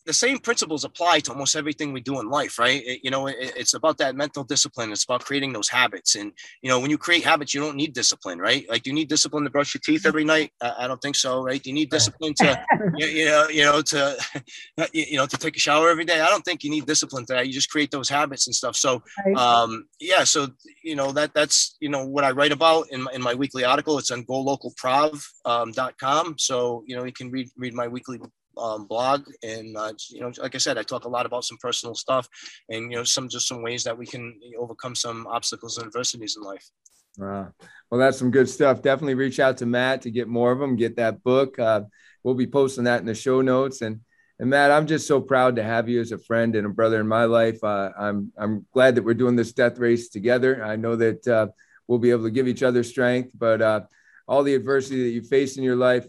the 0.06 0.14
same 0.14 0.38
principles 0.38 0.84
apply 0.84 1.20
to 1.22 1.32
almost 1.32 1.56
everything 1.56 1.92
we 1.92 2.02
do 2.02 2.20
in 2.20 2.30
life, 2.30 2.60
right? 2.60 2.82
It, 2.86 3.00
you 3.04 3.10
know, 3.10 3.28
it, 3.28 3.36
it's 3.40 3.74
about 3.74 3.98
that 3.98 4.16
mental 4.16 4.44
discipline. 4.44 4.92
It's 4.92 5.04
about 5.04 5.26
creating 5.26 5.54
those 5.54 5.68
habits. 5.68 6.16
And, 6.16 6.32
you 6.62 6.70
know, 6.70 6.80
when 6.80 6.92
you 6.92 6.98
create 6.98 7.24
habits, 7.24 7.54
you 7.54 7.62
don't 7.62 7.76
need 7.76 7.94
discipline, 7.94 8.40
right? 8.40 8.66
Like, 8.70 8.84
do 8.84 8.92
you 8.92 8.94
need 8.94 9.10
discipline 9.10 9.44
to 9.44 9.50
brush 9.50 9.74
your 9.74 9.82
teeth 9.84 10.06
every 10.06 10.24
night? 10.24 10.52
I, 10.62 10.74
I 10.80 10.88
don't 10.88 11.02
think 11.02 11.16
so, 11.16 11.44
right? 11.44 11.62
Do 11.62 11.70
you 11.70 11.74
need 11.74 11.90
discipline 11.90 12.34
to, 12.36 12.66
you, 12.98 13.08
you, 13.08 13.26
know, 13.26 13.48
you 13.50 13.64
know, 13.64 13.82
to, 13.82 14.18
you 14.94 15.18
know, 15.18 15.26
to 15.26 15.38
take 15.38 15.56
a 15.56 15.60
shower 15.60 15.90
every 15.90 16.06
day? 16.06 16.22
I 16.22 16.28
don't 16.28 16.46
think 16.46 16.64
you 16.64 16.70
need 16.70 16.86
discipline 16.86 17.26
to 17.28 17.34
that. 17.34 17.48
You 17.48 17.54
just 17.54 17.72
create 17.72 17.92
those 17.92 18.10
habits 18.10 18.48
and 18.48 18.56
stuff. 18.56 18.76
So, 18.76 19.02
um, 19.36 19.88
yeah, 20.00 20.24
so, 20.24 20.48
you 20.84 20.96
know, 20.96 21.12
that 21.14 21.34
that's, 21.34 21.76
you 21.80 21.90
know, 21.90 22.06
what 22.06 22.24
I 22.24 22.32
write 22.32 22.52
about 22.52 22.88
in 22.92 23.04
my, 23.04 23.12
in 23.14 23.22
my 23.22 23.34
weekly 23.34 23.66
article. 23.66 23.98
It's 23.98 24.12
on 24.12 24.24
golocalprov.com. 24.26 26.28
Um, 26.28 26.36
so, 26.38 26.84
you 26.86 26.96
know, 26.96 27.04
you 27.04 27.12
can 27.12 27.32
read, 27.32 27.50
read 27.58 27.74
my 27.74 27.88
weekly 27.88 28.20
um, 28.58 28.86
blog 28.88 29.26
and 29.44 29.76
uh, 29.78 29.94
you 30.10 30.22
know 30.22 30.32
like 30.38 30.56
i 30.56 30.58
said 30.58 30.78
i 30.78 30.84
talk 30.84 31.06
a 31.06 31.10
lot 31.10 31.26
about 31.26 31.44
some 31.44 31.58
personal 31.58 31.96
stuff 31.96 32.28
and 32.70 32.92
you 32.92 32.98
know 32.98 33.04
some 33.04 33.30
just 33.30 33.48
some 33.48 33.62
ways 33.62 33.84
that 33.84 33.98
we 33.98 34.06
can 34.06 34.40
overcome 34.58 34.96
some 34.96 35.28
obstacles 35.28 35.78
and 35.78 35.88
adversities 35.88 36.38
in 36.38 36.44
life. 36.44 36.70
Wow. 37.18 37.54
Well 37.90 38.00
that's 38.00 38.18
some 38.18 38.32
good 38.32 38.50
stuff. 38.50 38.82
Definitely 38.82 39.16
reach 39.16 39.40
out 39.40 39.58
to 39.58 39.66
matt 39.66 40.02
to 40.04 40.12
get 40.12 40.28
more 40.28 40.52
of 40.52 40.60
them 40.60 40.76
get 40.76 40.98
that 40.98 41.24
book. 41.24 41.58
Uh, 41.58 41.82
we'll 42.24 42.36
be 42.36 42.48
posting 42.48 42.86
that 42.86 43.00
in 43.00 43.06
the 43.06 43.16
show 43.16 43.42
notes. 43.42 43.82
And 43.82 44.02
and 44.38 44.50
Matt, 44.50 44.72
I'm 44.72 44.86
just 44.86 45.08
so 45.08 45.22
proud 45.22 45.56
to 45.56 45.64
have 45.64 45.88
you 45.88 46.02
as 46.02 46.12
a 46.12 46.18
friend 46.18 46.56
and 46.56 46.66
a 46.66 46.70
brother 46.70 47.00
in 47.00 47.08
my 47.08 47.26
life. 47.26 47.64
Uh, 47.64 47.92
I'm 47.98 48.34
I'm 48.38 48.66
glad 48.74 48.96
that 48.96 49.04
we're 49.04 49.14
doing 49.14 49.36
this 49.36 49.54
death 49.54 49.78
race 49.78 50.10
together. 50.10 50.64
I 50.64 50.76
know 50.76 50.98
that 50.98 51.26
uh, 51.28 51.48
we'll 51.88 52.00
be 52.00 52.12
able 52.12 52.26
to 52.26 52.32
give 52.32 52.48
each 52.48 52.64
other 52.64 52.84
strength, 52.84 53.32
but 53.34 53.62
uh, 53.62 53.82
all 54.28 54.44
the 54.44 54.56
adversity 54.56 55.04
that 55.04 55.12
you 55.12 55.22
face 55.22 55.56
in 55.58 55.64
your 55.64 55.78
life, 55.78 56.06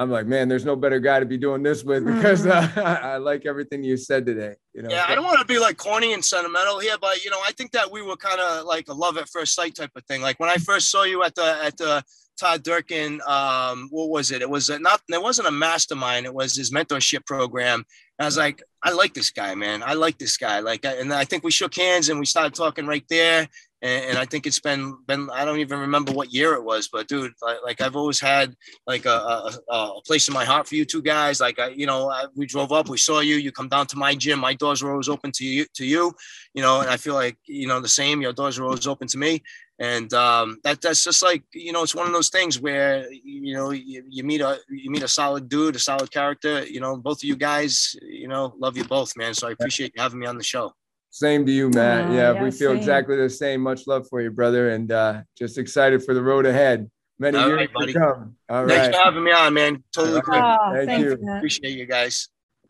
I'm 0.00 0.10
like, 0.10 0.26
man, 0.26 0.48
there's 0.48 0.64
no 0.64 0.76
better 0.76 0.98
guy 0.98 1.20
to 1.20 1.26
be 1.26 1.36
doing 1.36 1.62
this 1.62 1.84
with 1.84 2.06
because 2.06 2.46
mm-hmm. 2.46 2.78
uh, 2.78 2.82
I 3.02 3.18
like 3.18 3.44
everything 3.44 3.84
you 3.84 3.98
said 3.98 4.24
today. 4.24 4.54
You 4.72 4.82
know, 4.82 4.88
yeah, 4.90 5.04
I 5.06 5.14
don't 5.14 5.26
want 5.26 5.40
to 5.40 5.44
be 5.44 5.58
like 5.58 5.76
corny 5.76 6.14
and 6.14 6.24
sentimental 6.24 6.78
here, 6.78 6.96
but 6.98 7.22
you 7.22 7.30
know, 7.30 7.40
I 7.46 7.52
think 7.52 7.72
that 7.72 7.92
we 7.92 8.00
were 8.00 8.16
kind 8.16 8.40
of 8.40 8.64
like 8.64 8.88
a 8.88 8.94
love 8.94 9.18
at 9.18 9.28
first 9.28 9.54
sight 9.54 9.74
type 9.74 9.90
of 9.94 10.04
thing. 10.06 10.22
Like 10.22 10.40
when 10.40 10.48
I 10.48 10.56
first 10.56 10.90
saw 10.90 11.02
you 11.02 11.22
at 11.22 11.34
the 11.34 11.58
at 11.62 11.76
the 11.76 12.02
Todd 12.38 12.62
Durkin, 12.62 13.20
um, 13.26 13.88
what 13.90 14.08
was 14.08 14.30
it? 14.30 14.40
It 14.40 14.48
was 14.48 14.70
a, 14.70 14.78
not. 14.78 15.02
It 15.10 15.22
wasn't 15.22 15.48
a 15.48 15.52
mastermind. 15.52 16.24
It 16.24 16.32
was 16.32 16.56
his 16.56 16.70
mentorship 16.70 17.26
program. 17.26 17.84
And 18.18 18.24
I 18.24 18.24
was 18.24 18.38
like, 18.38 18.62
I 18.82 18.92
like 18.92 19.12
this 19.12 19.28
guy, 19.28 19.54
man. 19.54 19.82
I 19.84 19.92
like 19.92 20.16
this 20.16 20.38
guy. 20.38 20.60
Like, 20.60 20.86
and 20.86 21.12
I 21.12 21.26
think 21.26 21.44
we 21.44 21.50
shook 21.50 21.74
hands 21.74 22.08
and 22.08 22.18
we 22.18 22.24
started 22.24 22.54
talking 22.54 22.86
right 22.86 23.04
there 23.10 23.48
and, 23.82 24.04
and, 24.10 24.18
I 24.18 24.26
think 24.26 24.46
it's 24.46 24.60
been 24.60 24.96
been 25.06 25.30
I 25.30 25.44
don't 25.44 25.58
even 25.58 25.78
remember 25.78 26.12
what 26.12 26.32
year 26.32 26.54
it 26.54 26.62
was, 26.62 26.88
but 26.88 27.08
dude, 27.08 27.32
like, 27.40 27.58
like 27.64 27.80
I've 27.80 27.96
always 27.96 28.20
had 28.20 28.54
like 28.86 29.06
a, 29.06 29.10
a, 29.10 29.52
a, 29.68 30.00
place 30.06 30.28
in 30.28 30.34
my 30.34 30.44
heart 30.44 30.68
for 30.68 30.74
you 30.74 30.84
two 30.84 31.02
guys. 31.02 31.40
Like 31.40 31.58
I, 31.58 31.68
you 31.68 31.86
know, 31.86 32.10
I, 32.10 32.26
we 32.34 32.46
drove 32.46 32.72
up, 32.72 32.88
we 32.88 32.98
saw 32.98 33.20
you, 33.20 33.36
you 33.36 33.52
come 33.52 33.68
down 33.68 33.86
to 33.88 33.96
my 33.96 34.14
gym, 34.14 34.38
my 34.38 34.54
doors 34.54 34.82
were 34.82 34.90
always 34.90 35.08
open 35.08 35.32
to 35.32 35.44
you, 35.44 35.64
to 35.74 35.86
you, 35.86 36.12
you 36.54 36.62
know, 36.62 36.80
and 36.80 36.90
I 36.90 36.96
feel 36.96 37.14
like 37.14 37.38
you 37.46 37.66
know 37.66 37.80
the 37.80 37.88
same. 37.88 38.20
Your 38.20 38.32
doors 38.32 38.58
were 38.58 38.66
always 38.66 38.86
open 38.86 39.08
to 39.08 39.18
me, 39.18 39.42
and 39.78 40.12
um, 40.12 40.58
that 40.62 40.82
that's 40.82 41.02
just 41.02 41.22
like 41.22 41.42
you 41.54 41.72
know, 41.72 41.82
it's 41.82 41.94
one 41.94 42.06
of 42.06 42.12
those 42.12 42.28
things 42.28 42.60
where 42.60 43.10
you 43.10 43.54
know 43.54 43.70
you, 43.70 44.04
you 44.08 44.24
meet 44.24 44.42
a 44.42 44.58
you 44.68 44.90
meet 44.90 45.02
a 45.02 45.08
solid 45.08 45.48
dude, 45.48 45.76
a 45.76 45.78
solid 45.78 46.10
character. 46.10 46.66
You 46.66 46.80
know, 46.80 46.98
both 46.98 47.18
of 47.18 47.24
you 47.24 47.36
guys, 47.36 47.96
you 48.02 48.28
know, 48.28 48.52
love 48.58 48.76
you 48.76 48.84
both, 48.84 49.16
man. 49.16 49.32
So 49.32 49.48
I 49.48 49.52
appreciate 49.52 49.92
you 49.96 50.02
having 50.02 50.18
me 50.18 50.26
on 50.26 50.36
the 50.36 50.44
show. 50.44 50.74
Same 51.10 51.44
to 51.44 51.52
you, 51.52 51.70
Matt. 51.70 52.12
yeah, 52.12 52.32
yeah, 52.32 52.42
we 52.42 52.50
feel 52.50 52.70
same. 52.70 52.78
exactly 52.78 53.16
the 53.16 53.28
same. 53.28 53.60
Much 53.60 53.86
love 53.86 54.06
for 54.08 54.20
you, 54.20 54.30
brother, 54.30 54.70
and 54.70 54.90
uh, 54.92 55.22
just 55.36 55.58
excited 55.58 56.04
for 56.04 56.14
the 56.14 56.22
road 56.22 56.46
ahead. 56.46 56.88
Many 57.18 57.36
All 57.36 57.48
years 57.48 57.56
right, 57.58 57.72
buddy. 57.72 57.92
to 57.92 57.98
come. 57.98 58.36
All 58.48 58.66
Thanks 58.66 58.86
right. 58.86 58.94
for 58.96 59.02
having 59.04 59.24
me 59.24 59.32
on, 59.32 59.52
man. 59.52 59.84
Totally 59.92 60.22
cool. 60.22 60.34
Oh, 60.36 60.82
Thank 60.86 61.04
you. 61.04 61.18
Appreciate 61.36 61.76
you 61.76 61.84
guys. 61.84 62.28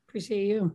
Appreciate 0.08 0.46
you. 0.46 0.74